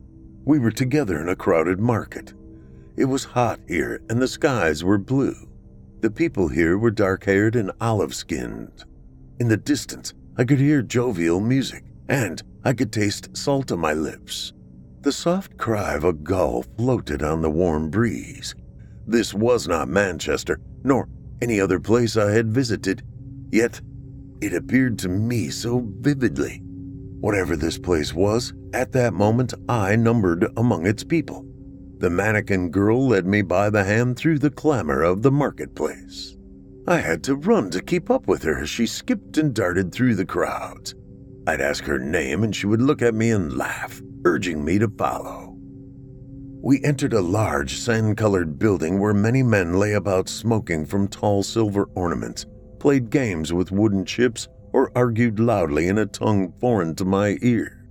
We 0.45 0.57
were 0.57 0.71
together 0.71 1.19
in 1.19 1.27
a 1.27 1.35
crowded 1.35 1.81
market. 1.81 2.33
It 2.95 3.05
was 3.05 3.25
hot 3.25 3.59
here, 3.67 3.99
and 4.09 4.21
the 4.21 4.27
skies 4.29 4.85
were 4.85 4.97
blue. 4.97 5.35
The 5.99 6.11
people 6.11 6.47
here 6.47 6.77
were 6.77 6.89
dark 6.89 7.25
haired 7.25 7.57
and 7.57 7.73
olive 7.81 8.15
skinned. 8.15 8.85
In 9.41 9.49
the 9.49 9.57
distance, 9.57 10.13
I 10.37 10.45
could 10.45 10.59
hear 10.59 10.81
jovial 10.81 11.41
music, 11.41 11.83
and 12.07 12.41
I 12.63 12.71
could 12.71 12.93
taste 12.93 13.35
salt 13.35 13.73
on 13.73 13.79
my 13.79 13.91
lips. 13.91 14.53
The 15.01 15.11
soft 15.11 15.57
cry 15.57 15.93
of 15.95 16.05
a 16.05 16.13
gull 16.13 16.63
floated 16.77 17.21
on 17.21 17.41
the 17.41 17.51
warm 17.51 17.89
breeze. 17.89 18.55
This 19.07 19.33
was 19.33 19.67
not 19.67 19.87
Manchester, 19.87 20.59
nor 20.83 21.07
any 21.41 21.61
other 21.61 21.79
place 21.79 22.17
I 22.17 22.31
had 22.31 22.53
visited, 22.53 23.03
yet 23.51 23.79
it 24.41 24.53
appeared 24.53 24.99
to 24.99 25.09
me 25.09 25.49
so 25.49 25.87
vividly. 25.99 26.61
Whatever 27.21 27.55
this 27.55 27.77
place 27.77 28.13
was, 28.13 28.53
at 28.73 28.91
that 28.91 29.13
moment 29.13 29.53
I 29.69 29.95
numbered 29.95 30.45
among 30.57 30.85
its 30.85 31.03
people. 31.03 31.45
The 31.99 32.09
mannequin 32.09 32.69
girl 32.69 33.07
led 33.07 33.25
me 33.25 33.41
by 33.41 33.69
the 33.69 33.83
hand 33.83 34.17
through 34.17 34.39
the 34.39 34.51
clamor 34.51 35.01
of 35.01 35.23
the 35.23 35.31
marketplace. 35.31 36.35
I 36.85 36.97
had 36.97 37.23
to 37.23 37.35
run 37.35 37.69
to 37.71 37.81
keep 37.81 38.11
up 38.11 38.27
with 38.27 38.43
her 38.43 38.59
as 38.59 38.69
she 38.69 38.85
skipped 38.85 39.37
and 39.37 39.53
darted 39.53 39.91
through 39.91 40.15
the 40.15 40.25
crowds. 40.25 40.93
I'd 41.47 41.61
ask 41.61 41.85
her 41.85 41.97
name 41.97 42.43
and 42.43 42.55
she 42.55 42.67
would 42.67 42.81
look 42.81 43.01
at 43.01 43.15
me 43.15 43.31
and 43.31 43.57
laugh, 43.57 44.01
urging 44.25 44.63
me 44.63 44.79
to 44.79 44.89
follow. 44.89 45.46
We 46.67 46.83
entered 46.83 47.13
a 47.13 47.21
large 47.21 47.77
sand 47.77 48.17
colored 48.17 48.59
building 48.59 48.99
where 48.99 49.13
many 49.13 49.41
men 49.41 49.75
lay 49.75 49.93
about 49.93 50.27
smoking 50.27 50.85
from 50.85 51.07
tall 51.07 51.41
silver 51.41 51.87
ornaments, 51.95 52.45
played 52.77 53.09
games 53.09 53.53
with 53.53 53.71
wooden 53.71 54.03
chips, 54.03 54.49
or 54.73 54.91
argued 54.93 55.39
loudly 55.39 55.87
in 55.87 55.97
a 55.97 56.05
tongue 56.05 56.51
foreign 56.59 56.93
to 56.95 57.05
my 57.05 57.37
ear. 57.41 57.87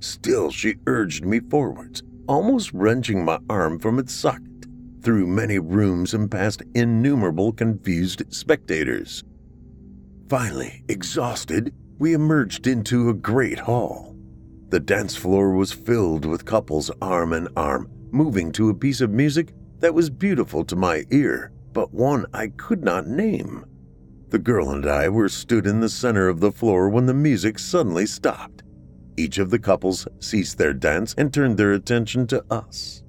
Still, 0.00 0.50
she 0.50 0.74
urged 0.86 1.24
me 1.24 1.40
forwards, 1.40 2.02
almost 2.28 2.74
wrenching 2.74 3.24
my 3.24 3.38
arm 3.48 3.78
from 3.78 3.98
its 3.98 4.12
socket 4.12 4.66
through 5.00 5.26
many 5.26 5.58
rooms 5.58 6.12
and 6.12 6.30
past 6.30 6.62
innumerable 6.74 7.54
confused 7.54 8.22
spectators. 8.28 9.24
Finally, 10.28 10.84
exhausted, 10.90 11.72
we 11.98 12.12
emerged 12.12 12.66
into 12.66 13.08
a 13.08 13.14
great 13.14 13.60
hall. 13.60 14.14
The 14.68 14.78
dance 14.78 15.16
floor 15.16 15.52
was 15.52 15.72
filled 15.72 16.26
with 16.26 16.44
couples 16.44 16.90
arm 17.00 17.32
in 17.32 17.48
arm, 17.56 17.90
moving 18.12 18.52
to 18.52 18.68
a 18.68 18.74
piece 18.74 19.00
of 19.00 19.10
music 19.10 19.52
that 19.78 19.94
was 19.94 20.10
beautiful 20.10 20.64
to 20.64 20.76
my 20.76 21.04
ear, 21.10 21.52
but 21.72 21.92
one 21.92 22.26
I 22.34 22.48
could 22.48 22.84
not 22.84 23.06
name. 23.06 23.64
The 24.28 24.38
girl 24.38 24.70
and 24.70 24.86
I 24.86 25.08
were 25.08 25.28
stood 25.28 25.66
in 25.66 25.80
the 25.80 25.88
center 25.88 26.28
of 26.28 26.40
the 26.40 26.52
floor 26.52 26.88
when 26.88 27.06
the 27.06 27.14
music 27.14 27.58
suddenly 27.58 28.06
stopped. 28.06 28.62
Each 29.16 29.38
of 29.38 29.50
the 29.50 29.58
couples 29.58 30.06
ceased 30.20 30.56
their 30.56 30.72
dance 30.72 31.14
and 31.18 31.32
turned 31.32 31.56
their 31.56 31.72
attention 31.72 32.26
to 32.28 32.44
us. 32.50 33.02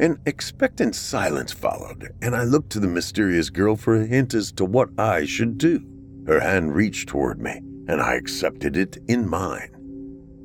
An 0.00 0.18
expectant 0.26 0.96
silence 0.96 1.52
followed, 1.52 2.12
and 2.20 2.34
I 2.34 2.42
looked 2.42 2.70
to 2.70 2.80
the 2.80 2.88
mysterious 2.88 3.50
girl 3.50 3.76
for 3.76 3.94
a 3.94 4.04
hint 4.04 4.34
as 4.34 4.50
to 4.52 4.64
what 4.64 4.88
I 4.98 5.24
should 5.24 5.56
do. 5.58 5.80
Her 6.26 6.40
hand 6.40 6.74
reached 6.74 7.08
toward 7.08 7.40
me, 7.40 7.60
and 7.86 8.00
I 8.00 8.14
accepted 8.14 8.76
it 8.76 8.98
in 9.06 9.28
mine. 9.28 9.70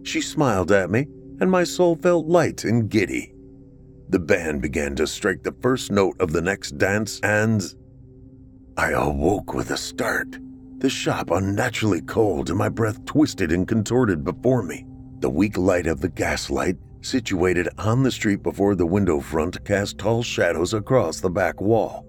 She 0.03 0.22
smiled 0.22 0.72
at 0.72 0.91
me, 0.91 1.07
and 1.39 1.49
my 1.49 1.64
soul 1.64 1.95
felt 1.95 2.28
light 2.28 2.64
and 2.64 2.89
giddy. 2.89 3.34
The 4.10 4.20
band 4.20 4.64
began 4.64 4.95
to 4.95 5.05
strike 5.05 5.43
the 5.43 5.55
first 5.62 5.91
note 5.91 6.20
of 6.20 6.34
the 6.34 6.41
next 6.41 6.80
dance, 6.80 7.20
and 7.22 7.64
I 8.76 8.91
awoke 8.91 9.53
with 9.53 9.70
a 9.70 9.78
start. 9.78 10.39
The 10.80 10.89
shop 10.89 11.30
unnaturally 11.30 12.01
cold, 12.01 12.49
and 12.49 12.57
my 12.57 12.70
breath 12.70 13.05
twisted 13.05 13.51
and 13.51 13.68
contorted 13.68 14.24
before 14.24 14.64
me. 14.64 14.88
The 15.20 15.30
weak 15.30 15.60
light 15.60 15.86
of 15.86 16.01
the 16.01 16.10
gaslight, 16.10 16.78
situated 17.01 17.70
on 17.78 18.01
the 18.01 18.12
street 18.12 18.41
before 18.41 18.74
the 18.74 18.86
window 18.88 19.20
front, 19.20 19.64
cast 19.64 19.99
tall 19.99 20.24
shadows 20.24 20.74
across 20.74 21.20
the 21.20 21.30
back 21.30 21.62
wall. 21.62 22.07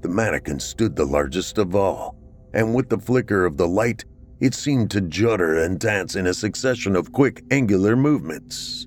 The 0.00 0.08
mannequin 0.08 0.60
stood 0.60 0.96
the 0.96 1.04
largest 1.04 1.58
of 1.58 1.74
all, 1.74 2.16
and 2.54 2.74
with 2.74 2.88
the 2.88 2.98
flicker 2.98 3.44
of 3.44 3.58
the 3.58 3.68
light, 3.68 4.06
it 4.40 4.54
seemed 4.54 4.90
to 4.92 5.02
judder 5.02 5.62
and 5.62 5.78
dance 5.78 6.16
in 6.16 6.26
a 6.26 6.32
succession 6.32 6.96
of 6.96 7.12
quick, 7.12 7.42
angular 7.50 7.96
movements. 7.96 8.86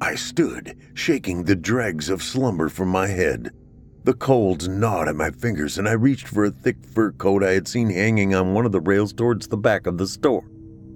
I 0.00 0.14
stood, 0.14 0.76
shaking 0.94 1.44
the 1.44 1.56
dregs 1.56 2.10
of 2.10 2.22
slumber 2.22 2.68
from 2.68 2.88
my 2.88 3.06
head. 3.06 3.50
The 4.04 4.14
cold 4.14 4.68
gnawed 4.68 5.08
at 5.08 5.16
my 5.16 5.30
fingers, 5.30 5.78
and 5.78 5.88
I 5.88 5.92
reached 5.92 6.28
for 6.28 6.44
a 6.44 6.50
thick 6.50 6.76
fur 6.84 7.12
coat 7.12 7.42
I 7.42 7.52
had 7.52 7.66
seen 7.66 7.90
hanging 7.90 8.34
on 8.34 8.54
one 8.54 8.66
of 8.66 8.72
the 8.72 8.80
rails 8.80 9.12
towards 9.12 9.48
the 9.48 9.56
back 9.56 9.86
of 9.86 9.98
the 9.98 10.06
store. 10.06 10.44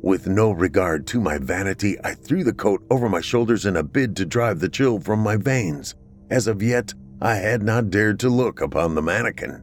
With 0.03 0.27
no 0.27 0.53
regard 0.53 1.07
to 1.09 1.21
my 1.21 1.39
vanity, 1.39 1.97
I 2.05 2.15
threw 2.15 2.45
the 2.45 2.53
coat 2.53 2.83
over 2.91 3.09
my 3.09 3.21
shoulders 3.21 3.67
in 3.67 3.77
a 3.77 3.83
bid 3.83 4.17
to 4.17 4.25
drive 4.25 4.61
the 4.61 4.69
chill 4.69 5.01
from 5.01 5.21
my 5.21 5.37
veins. 5.37 5.95
As 6.31 6.47
of 6.47 6.63
yet, 6.63 6.95
I 7.21 7.35
had 7.35 7.63
not 7.63 7.91
dared 7.91 8.21
to 8.21 8.29
look 8.29 8.61
upon 8.61 8.95
the 8.95 9.03
mannequin. 9.03 9.63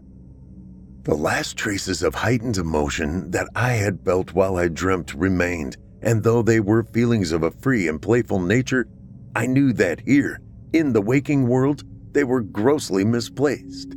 The 1.03 1.15
last 1.15 1.55
traces 1.55 2.03
of 2.03 2.15
heightened 2.15 2.57
emotion 2.57 3.31
that 3.31 3.47
I 3.55 3.73
had 3.73 4.03
felt 4.03 4.33
while 4.33 4.57
I 4.57 4.67
dreamt 4.67 5.13
remained, 5.13 5.77
and 6.01 6.21
though 6.21 6.41
they 6.41 6.59
were 6.59 6.83
feelings 6.83 7.31
of 7.31 7.43
a 7.43 7.51
free 7.51 7.87
and 7.87 8.01
playful 8.01 8.41
nature, 8.41 8.87
I 9.37 9.45
knew 9.45 9.71
that 9.73 9.99
here, 9.99 10.41
in 10.73 10.93
the 10.93 11.01
waking 11.01 11.47
world, 11.47 11.83
they 12.11 12.23
were 12.23 12.41
grossly 12.41 13.05
misplaced. 13.05 13.93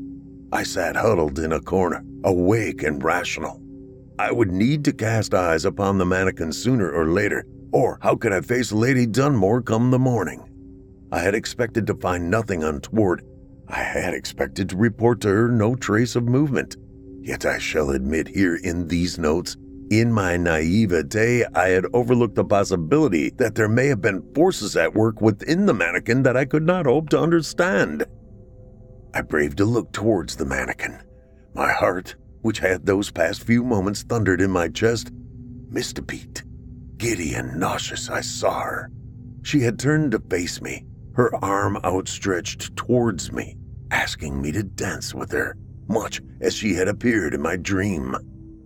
I 0.52 0.64
sat 0.64 0.96
huddled 0.96 1.38
in 1.38 1.54
a 1.54 1.62
corner, 1.62 2.04
awake 2.24 2.82
and 2.82 3.02
rational. 3.02 3.58
I 4.18 4.32
would 4.32 4.52
need 4.52 4.84
to 4.84 4.92
cast 4.92 5.32
eyes 5.32 5.64
upon 5.64 5.96
the 5.96 6.04
mannequin 6.04 6.52
sooner 6.52 6.92
or 6.92 7.06
later, 7.06 7.46
or 7.72 7.98
how 8.02 8.16
could 8.16 8.34
I 8.34 8.42
face 8.42 8.70
Lady 8.70 9.06
Dunmore 9.06 9.62
come 9.62 9.90
the 9.90 9.98
morning? 9.98 10.46
I 11.10 11.20
had 11.20 11.34
expected 11.34 11.86
to 11.86 11.94
find 11.94 12.30
nothing 12.30 12.62
untoward. 12.62 13.24
I 13.66 13.78
had 13.78 14.12
expected 14.12 14.68
to 14.68 14.76
report 14.76 15.22
to 15.22 15.28
her 15.28 15.48
no 15.48 15.74
trace 15.74 16.16
of 16.16 16.24
movement. 16.24 16.76
Yet 17.22 17.46
I 17.46 17.56
shall 17.56 17.92
admit 17.92 18.28
here 18.28 18.56
in 18.56 18.88
these 18.88 19.18
notes, 19.18 19.56
in 19.90 20.12
my 20.12 20.36
naivete, 20.36 21.44
I 21.54 21.68
had 21.68 21.84
overlooked 21.92 22.36
the 22.36 22.44
possibility 22.44 23.30
that 23.30 23.56
there 23.56 23.68
may 23.68 23.88
have 23.88 24.00
been 24.00 24.22
forces 24.34 24.76
at 24.76 24.94
work 24.94 25.20
within 25.20 25.66
the 25.66 25.74
mannequin 25.74 26.22
that 26.22 26.36
I 26.36 26.44
could 26.44 26.62
not 26.62 26.86
hope 26.86 27.10
to 27.10 27.20
understand. 27.20 28.04
I 29.12 29.22
braved 29.22 29.60
a 29.60 29.64
look 29.64 29.92
towards 29.92 30.36
the 30.36 30.44
mannequin. 30.44 31.02
My 31.54 31.72
heart, 31.72 32.14
which 32.42 32.60
had 32.60 32.86
those 32.86 33.10
past 33.10 33.42
few 33.42 33.64
moments 33.64 34.02
thundered 34.02 34.40
in 34.40 34.50
my 34.50 34.68
chest, 34.68 35.10
missed 35.68 35.98
a 35.98 36.02
beat. 36.02 36.44
Giddy 36.96 37.34
and 37.34 37.58
nauseous, 37.58 38.08
I 38.08 38.20
saw 38.20 38.60
her. 38.60 38.90
She 39.42 39.60
had 39.60 39.78
turned 39.78 40.12
to 40.12 40.20
face 40.20 40.62
me, 40.62 40.86
her 41.14 41.34
arm 41.44 41.76
outstretched 41.84 42.76
towards 42.76 43.32
me, 43.32 43.56
asking 43.90 44.40
me 44.40 44.52
to 44.52 44.62
dance 44.62 45.12
with 45.12 45.32
her 45.32 45.56
much 45.90 46.22
as 46.40 46.54
she 46.54 46.74
had 46.74 46.88
appeared 46.88 47.34
in 47.34 47.42
my 47.42 47.56
dream. 47.56 48.14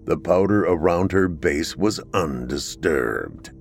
The 0.04 0.18
powder 0.18 0.64
around 0.64 1.12
her 1.12 1.28
base 1.28 1.76
was 1.76 2.00
undisturbed. 2.12 3.52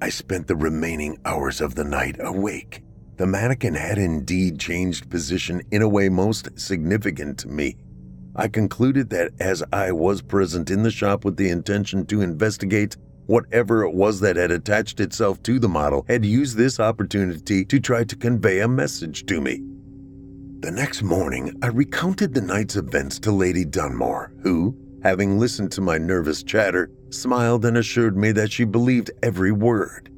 I 0.00 0.08
spent 0.08 0.46
the 0.46 0.56
remaining 0.56 1.18
hours 1.24 1.60
of 1.60 1.74
the 1.74 1.84
night 1.84 2.16
awake. 2.20 2.82
The 3.16 3.26
mannequin 3.26 3.74
had 3.74 3.98
indeed 3.98 4.58
changed 4.58 5.10
position 5.10 5.60
in 5.70 5.82
a 5.82 5.88
way 5.88 6.08
most 6.08 6.58
significant 6.58 7.38
to 7.40 7.48
me. 7.48 7.76
I 8.36 8.48
concluded 8.48 9.10
that 9.10 9.32
as 9.40 9.62
I 9.72 9.90
was 9.92 10.22
present 10.22 10.70
in 10.70 10.84
the 10.84 10.90
shop 10.90 11.24
with 11.24 11.36
the 11.36 11.50
intention 11.50 12.06
to 12.06 12.22
investigate, 12.22 12.96
whatever 13.26 13.82
it 13.82 13.92
was 13.92 14.20
that 14.20 14.36
had 14.36 14.52
attached 14.52 15.00
itself 15.00 15.42
to 15.42 15.58
the 15.58 15.68
model 15.68 16.04
had 16.08 16.24
used 16.24 16.56
this 16.56 16.80
opportunity 16.80 17.64
to 17.64 17.80
try 17.80 18.04
to 18.04 18.16
convey 18.16 18.60
a 18.60 18.68
message 18.68 19.26
to 19.26 19.40
me. 19.40 19.60
The 20.60 20.70
next 20.70 21.02
morning, 21.02 21.58
I 21.62 21.66
recounted 21.68 22.34
the 22.34 22.40
night's 22.40 22.76
events 22.76 23.18
to 23.20 23.32
Lady 23.32 23.64
Dunmore, 23.64 24.32
who, 24.42 24.76
having 25.02 25.38
listened 25.38 25.72
to 25.72 25.80
my 25.80 25.98
nervous 25.98 26.42
chatter, 26.42 26.90
smiled 27.10 27.64
and 27.64 27.76
assured 27.76 28.16
me 28.16 28.32
that 28.32 28.52
she 28.52 28.64
believed 28.64 29.10
every 29.22 29.52
word. 29.52 30.10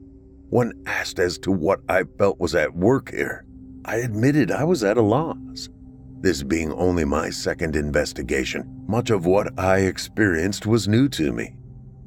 When 0.50 0.72
asked 0.86 1.18
as 1.18 1.38
to 1.38 1.50
what 1.50 1.80
I 1.88 2.04
felt 2.18 2.38
was 2.40 2.54
at 2.54 2.74
work 2.74 3.10
here, 3.10 3.44
I 3.84 3.96
admitted 3.96 4.50
I 4.50 4.64
was 4.64 4.84
at 4.84 4.98
a 4.98 5.02
loss. 5.02 5.68
This 6.20 6.42
being 6.42 6.72
only 6.72 7.04
my 7.04 7.30
second 7.30 7.74
investigation, 7.74 8.84
much 8.86 9.10
of 9.10 9.26
what 9.26 9.58
I 9.58 9.78
experienced 9.78 10.66
was 10.66 10.86
new 10.86 11.08
to 11.10 11.32
me. 11.32 11.56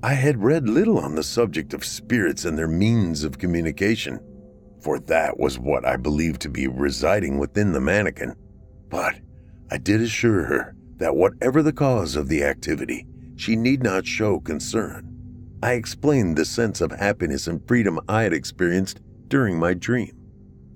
I 0.04 0.14
had 0.14 0.44
read 0.44 0.70
little 0.70 1.00
on 1.00 1.16
the 1.16 1.24
subject 1.24 1.74
of 1.74 1.84
spirits 1.84 2.46
and 2.46 2.58
their 2.58 2.68
means 2.68 3.24
of 3.24 3.38
communication 3.38 4.20
for 4.86 5.00
that 5.00 5.40
was 5.40 5.58
what 5.58 5.84
I 5.84 5.98
believed 5.98 6.42
to 6.42 6.50
be 6.50 6.68
residing 6.68 7.40
within 7.40 7.72
the 7.72 7.82
mannequin. 7.82 8.36
But 8.88 9.16
I 9.72 9.80
did 9.80 10.00
assure 10.00 10.44
her 10.44 10.75
that 10.98 11.16
whatever 11.16 11.62
the 11.62 11.74
cause 11.74 12.16
of 12.16 12.28
the 12.28 12.44
activity, 12.44 13.06
she 13.36 13.56
need 13.56 13.84
not 13.84 14.06
show 14.06 14.40
concern. 14.40 15.12
I 15.62 15.74
explained 15.74 16.38
the 16.38 16.46
sense 16.46 16.82
of 16.82 16.92
happiness 16.92 17.48
and 17.48 17.66
freedom 17.68 18.00
I 18.08 18.24
had 18.24 18.34
experienced 18.34 19.02
during 19.28 19.58
my 19.58 19.74
dream. 19.74 20.16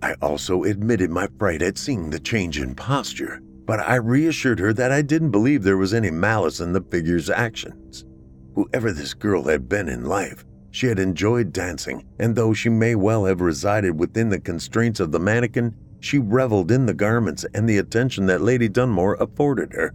I 0.02 0.14
also 0.22 0.64
admitted 0.64 1.10
my 1.10 1.28
fright 1.38 1.62
at 1.62 1.78
seeing 1.78 2.10
the 2.10 2.20
change 2.20 2.60
in 2.60 2.76
posture, 2.76 3.42
but 3.66 3.80
I 3.80 3.96
reassured 3.96 4.60
her 4.60 4.74
that 4.74 4.92
I 4.92 5.02
didn't 5.02 5.32
believe 5.32 5.64
there 5.64 5.78
was 5.78 5.94
any 5.94 6.10
malice 6.10 6.60
in 6.60 6.74
the 6.74 6.82
figure's 6.82 7.30
actions. 7.30 8.06
Whoever 8.56 8.92
this 8.92 9.14
girl 9.14 9.44
had 9.44 9.70
been 9.70 9.88
in 9.88 10.06
life, 10.06 10.46
she 10.72 10.88
had 10.88 11.00
enjoyed 11.00 11.54
dancing, 11.54 12.06
and 12.20 12.36
though 12.36 12.54
she 12.54 12.70
may 12.70 12.96
well 12.96 13.26
have 13.26 13.42
resided 13.42 14.00
within 14.00 14.30
the 14.30 14.40
constraints 14.40 15.00
of 15.00 15.12
the 15.12 15.20
mannequin, 15.20 15.76
she 16.00 16.18
reveled 16.18 16.72
in 16.72 16.86
the 16.86 16.94
garments 16.94 17.46
and 17.54 17.68
the 17.68 17.78
attention 17.78 18.26
that 18.28 18.42
Lady 18.42 18.70
Dunmore 18.70 19.16
afforded 19.16 19.74
her. 19.74 19.94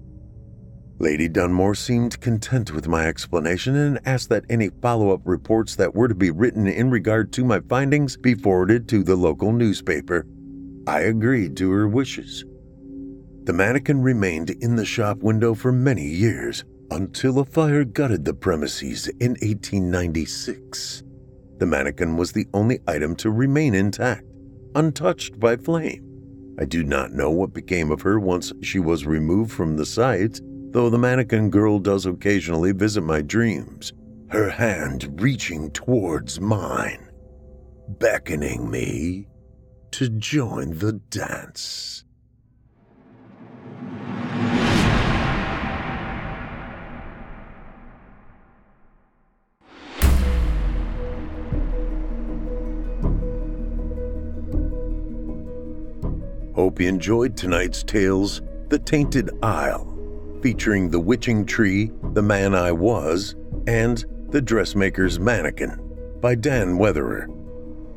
Lady 1.05 1.29
Dunmore 1.29 1.75
seemed 1.75 2.19
content 2.23 2.73
with 2.73 2.89
my 2.89 3.07
explanation 3.07 3.77
and 3.77 4.01
asked 4.07 4.31
that 4.31 4.47
any 4.49 4.71
follow 4.81 5.13
up 5.13 5.21
reports 5.27 5.77
that 5.77 5.95
were 5.95 6.09
to 6.09 6.15
be 6.15 6.31
written 6.31 6.67
in 6.67 6.89
regard 6.89 7.31
to 7.35 7.45
my 7.45 7.61
findings 7.69 8.17
be 8.17 8.35
forwarded 8.35 8.89
to 8.89 9.03
the 9.03 9.15
local 9.15 9.53
newspaper. 9.53 10.27
I 10.87 11.01
agreed 11.01 11.59
to 11.59 11.71
her 11.73 11.87
wishes. 11.87 12.47
The 13.43 13.53
mannequin 13.53 14.01
remained 14.01 14.49
in 14.63 14.77
the 14.77 14.87
shop 14.87 15.19
window 15.19 15.53
for 15.53 15.73
many 15.73 16.07
years, 16.07 16.65
until 16.91 17.39
a 17.39 17.45
fire 17.45 17.85
gutted 17.85 18.25
the 18.25 18.33
premises 18.33 19.07
in 19.21 19.33
1896. 19.43 21.03
The 21.59 21.67
mannequin 21.67 22.17
was 22.17 22.33
the 22.33 22.47
only 22.55 22.79
item 22.89 23.15
to 23.17 23.31
remain 23.31 23.75
intact, 23.75 24.25
untouched 24.75 25.39
by 25.39 25.59
flame. 25.59 26.03
I 26.59 26.65
do 26.65 26.83
not 26.83 27.13
know 27.13 27.31
what 27.31 27.53
became 27.53 27.91
of 27.91 28.01
her 28.01 28.19
once 28.19 28.55
she 28.63 28.79
was 28.79 29.05
removed 29.05 29.53
from 29.53 29.77
the 29.77 29.85
site, 29.85 30.41
though 30.75 30.91
the 30.91 30.99
mannequin 30.99 31.51
girl 31.51 31.79
does 31.79 32.05
occasionally 32.05 32.73
visit 32.73 33.01
my 33.01 33.23
dreams, 33.23 33.93
her 34.27 34.51
hand 34.51 35.09
reaching 35.23 35.71
towards 35.71 36.41
mine, 36.41 37.09
beckoning 38.01 38.69
me 38.69 39.29
to 39.93 40.09
join 40.09 40.77
the 40.81 40.93
dance. 41.11 42.05
Hope 56.53 56.81
you 56.81 56.89
enjoyed 56.89 57.37
tonight's 57.37 57.85
tales 57.85 58.43
The 58.71 58.81
Tainted 58.81 59.31
Isle, 59.41 59.94
featuring 60.45 60.91
The 60.91 61.01
Witching 61.01 61.47
Tree, 61.47 61.91
The 62.13 62.21
Man 62.21 62.55
I 62.55 62.71
Was, 62.71 63.35
and 63.67 64.05
The 64.29 64.43
Dressmaker's 64.43 65.19
Mannequin 65.19 65.81
by 66.21 66.35
Dan 66.35 66.77
Weatherer. 66.77 67.29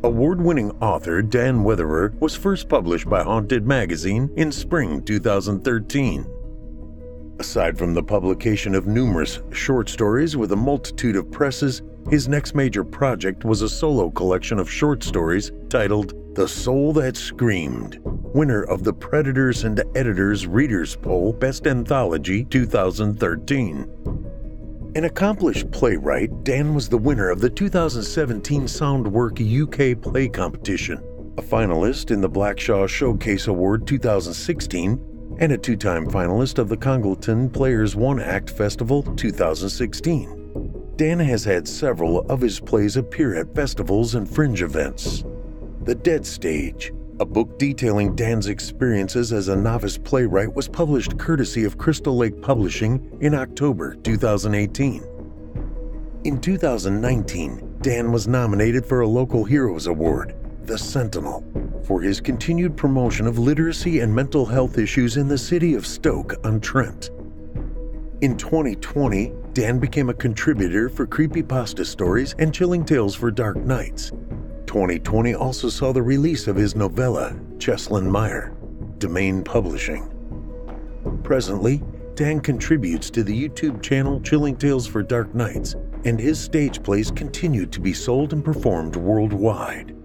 Award 0.06 0.40
winning 0.40 0.72
author 0.80 1.22
Dan 1.22 1.66
Weatherer 1.66 2.18
was 2.22 2.38
first 2.38 2.70
published 2.70 3.10
by 3.10 3.22
Haunted 3.22 3.68
Magazine 3.68 4.32
in 4.38 4.54
spring 4.54 5.04
2013. 5.04 6.26
Aside 7.40 7.78
from 7.78 7.94
the 7.94 8.02
publication 8.02 8.76
of 8.76 8.88
numerous 8.88 9.42
short 9.52 9.90
stories 9.90 10.38
with 10.38 10.54
a 10.54 10.56
multitude 10.56 11.18
of 11.18 11.30
presses, 11.30 11.82
his 12.10 12.28
next 12.28 12.56
major 12.56 12.84
project 12.84 13.44
was 13.46 13.62
a 13.62 13.70
solo 13.70 14.10
collection 14.10 14.60
of 14.60 14.72
short 14.72 15.04
stories 15.04 15.52
titled 15.70 16.36
The 16.36 16.48
Soul 16.48 16.94
That 16.94 17.18
Screamed 17.18 18.00
winner 18.38 18.64
of 18.64 18.84
the 18.84 18.94
Predators 18.94 19.64
and 19.64 19.84
Editors 19.96 20.46
Readers 20.46 20.96
Poll 20.96 21.34
Best 21.34 21.66
Anthology 21.66 22.44
2013. 22.46 23.90
An 24.96 25.06
accomplished 25.06 25.72
playwright, 25.72 26.44
Dan 26.44 26.76
was 26.76 26.88
the 26.88 27.00
winner 27.00 27.30
of 27.30 27.40
the 27.40 27.50
2017 27.50 28.68
Soundwork 28.68 29.40
UK 29.42 30.00
Play 30.00 30.28
Competition, 30.28 30.98
a 31.38 31.42
finalist 31.42 32.12
in 32.12 32.22
the 32.22 32.30
Blackshaw 32.30 32.88
Showcase 32.88 33.48
Award 33.48 33.88
2016, 33.88 35.36
and 35.40 35.52
a 35.52 35.58
two 35.58 35.76
time 35.76 36.06
finalist 36.06 36.60
of 36.60 36.70
the 36.70 36.78
Congleton 36.78 37.50
Players 37.50 37.96
One 37.96 38.20
Act 38.20 38.52
Festival 38.52 39.02
2016. 39.02 40.37
Dan 40.98 41.20
has 41.20 41.44
had 41.44 41.68
several 41.68 42.22
of 42.22 42.42
his 42.42 42.60
plays 42.60 42.98
appear 42.98 43.36
at 43.36 43.54
festivals 43.54 44.16
and 44.16 44.28
fringe 44.28 44.64
events. 44.64 45.24
The 45.84 45.94
Dead 45.94 46.26
Stage, 46.26 46.92
a 47.20 47.26
book 47.26 47.60
detailing 47.60 48.16
Dan's 48.16 48.48
experiences 48.48 49.32
as 49.32 49.48
a 49.48 49.56
novice 49.56 50.00
playwright, 50.00 50.56
was 50.56 50.68
published 50.68 51.20
courtesy 51.20 51.66
of 51.66 51.78
Crystal 51.78 52.18
Lake 52.18 52.42
Publishing 52.42 53.16
in 53.22 53.36
October 53.36 53.94
2018. 53.94 55.04
In 56.24 56.42
2019, 56.42 57.76
Dan 57.82 58.12
was 58.12 58.28
nominated 58.28 58.84
for 58.84 59.02
a 59.02 59.08
Local 59.08 59.44
Heroes 59.44 59.86
Award, 59.86 60.36
the 60.64 60.80
Sentinel, 60.80 61.46
for 61.86 62.02
his 62.02 62.20
continued 62.20 62.76
promotion 62.76 63.28
of 63.28 63.38
literacy 63.38 64.00
and 64.00 64.14
mental 64.14 64.48
health 64.48 64.80
issues 64.80 65.18
in 65.18 65.28
the 65.28 65.38
city 65.38 65.76
of 65.76 65.86
Stoke 65.86 66.34
on 66.44 66.60
Trent. 66.60 67.12
In 68.22 68.36
2020, 68.36 69.32
Dan 69.58 69.80
became 69.80 70.10
a 70.12 70.14
contributor 70.14 70.88
for 70.88 71.08
Creepypasta 71.08 71.84
Stories 71.84 72.36
and 72.38 72.54
Chilling 72.54 72.86
Tales 72.86 73.16
for 73.16 73.32
Dark 73.32 73.58
Nights, 73.58 74.12
2020 74.68 75.34
also 75.34 75.68
saw 75.68 75.92
the 75.92 76.04
release 76.04 76.46
of 76.46 76.56
his 76.56 76.76
novella, 76.76 77.36
Cheslin 77.58 78.08
Meyer, 78.08 78.54
Demain 79.00 79.44
Publishing. 79.44 80.12
Presently, 81.24 81.82
Dan 82.14 82.40
contributes 82.40 83.10
to 83.10 83.24
the 83.24 83.34
YouTube 83.34 83.82
channel 83.82 84.22
Chilling 84.22 84.58
Tales 84.58 84.86
for 84.86 85.02
Dark 85.02 85.34
Nights, 85.34 85.76
and 86.06 86.20
his 86.20 86.40
stage 86.40 86.84
plays 86.84 87.10
continue 87.10 87.66
to 87.66 87.82
be 87.82 87.94
sold 87.94 88.34
and 88.34 88.46
performed 88.46 88.96
worldwide. 88.96 89.96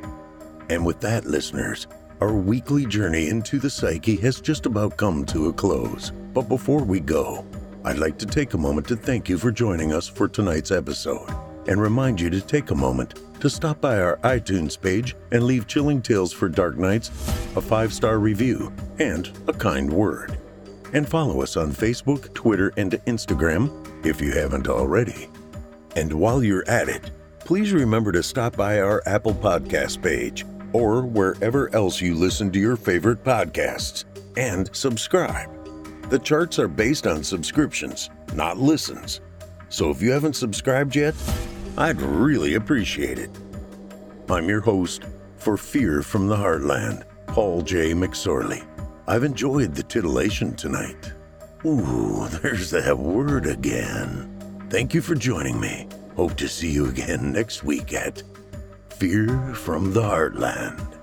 And 0.71 0.85
with 0.85 1.01
that, 1.01 1.25
listeners, 1.25 1.87
our 2.21 2.31
weekly 2.33 2.85
journey 2.85 3.27
into 3.27 3.59
the 3.59 3.69
psyche 3.69 4.15
has 4.17 4.39
just 4.39 4.65
about 4.65 4.95
come 4.95 5.25
to 5.25 5.49
a 5.49 5.53
close. 5.53 6.13
But 6.33 6.47
before 6.47 6.81
we 6.81 7.01
go, 7.01 7.45
I'd 7.83 7.97
like 7.97 8.17
to 8.19 8.25
take 8.25 8.53
a 8.53 8.57
moment 8.57 8.87
to 8.87 8.95
thank 8.95 9.27
you 9.27 9.37
for 9.37 9.51
joining 9.51 9.91
us 9.91 10.07
for 10.07 10.29
tonight's 10.29 10.71
episode 10.71 11.29
and 11.67 11.81
remind 11.81 12.21
you 12.21 12.29
to 12.29 12.39
take 12.39 12.71
a 12.71 12.75
moment 12.75 13.15
to 13.41 13.49
stop 13.49 13.81
by 13.81 13.99
our 13.99 14.15
iTunes 14.23 14.79
page 14.79 15.13
and 15.33 15.43
leave 15.43 15.67
Chilling 15.67 16.01
Tales 16.01 16.31
for 16.31 16.47
Dark 16.47 16.77
Nights 16.77 17.09
a 17.57 17.61
five 17.61 17.91
star 17.91 18.17
review 18.19 18.71
and 18.97 19.29
a 19.49 19.53
kind 19.53 19.91
word. 19.91 20.37
And 20.93 21.07
follow 21.07 21.41
us 21.41 21.57
on 21.57 21.73
Facebook, 21.73 22.33
Twitter, 22.33 22.71
and 22.77 22.93
Instagram 23.07 24.05
if 24.05 24.21
you 24.21 24.31
haven't 24.31 24.69
already. 24.69 25.27
And 25.97 26.13
while 26.13 26.41
you're 26.41 26.67
at 26.69 26.87
it, 26.87 27.11
please 27.39 27.73
remember 27.73 28.13
to 28.13 28.23
stop 28.23 28.55
by 28.55 28.79
our 28.79 29.03
Apple 29.05 29.33
Podcast 29.33 30.01
page 30.01 30.45
or 30.73 31.01
wherever 31.03 31.73
else 31.75 32.01
you 32.01 32.15
listen 32.15 32.51
to 32.51 32.59
your 32.59 32.75
favorite 32.75 33.23
podcasts 33.23 34.05
and 34.37 34.73
subscribe. 34.75 35.49
The 36.09 36.19
charts 36.19 36.59
are 36.59 36.67
based 36.67 37.07
on 37.07 37.23
subscriptions, 37.23 38.09
not 38.33 38.57
listens. 38.57 39.21
So 39.69 39.89
if 39.89 40.01
you 40.01 40.11
haven't 40.11 40.35
subscribed 40.35 40.95
yet, 40.95 41.15
I'd 41.77 42.01
really 42.01 42.55
appreciate 42.55 43.17
it. 43.17 43.29
I'm 44.29 44.47
your 44.47 44.61
host 44.61 45.03
for 45.37 45.57
Fear 45.57 46.03
from 46.03 46.27
the 46.27 46.35
Heartland, 46.35 47.03
Paul 47.27 47.61
J. 47.61 47.93
McSorley. 47.93 48.65
I've 49.07 49.23
enjoyed 49.23 49.73
the 49.73 49.83
titillation 49.83 50.55
tonight. 50.55 51.11
Ooh, 51.65 52.27
there's 52.41 52.69
that 52.71 52.97
word 52.97 53.45
again. 53.45 54.67
Thank 54.69 54.93
you 54.93 55.01
for 55.01 55.15
joining 55.15 55.59
me. 55.59 55.87
Hope 56.15 56.35
to 56.37 56.47
see 56.47 56.71
you 56.71 56.87
again 56.87 57.31
next 57.33 57.63
week 57.63 57.93
at 57.93 58.23
Fear 59.01 59.55
from 59.55 59.93
the 59.93 60.03
Heartland. 60.03 61.00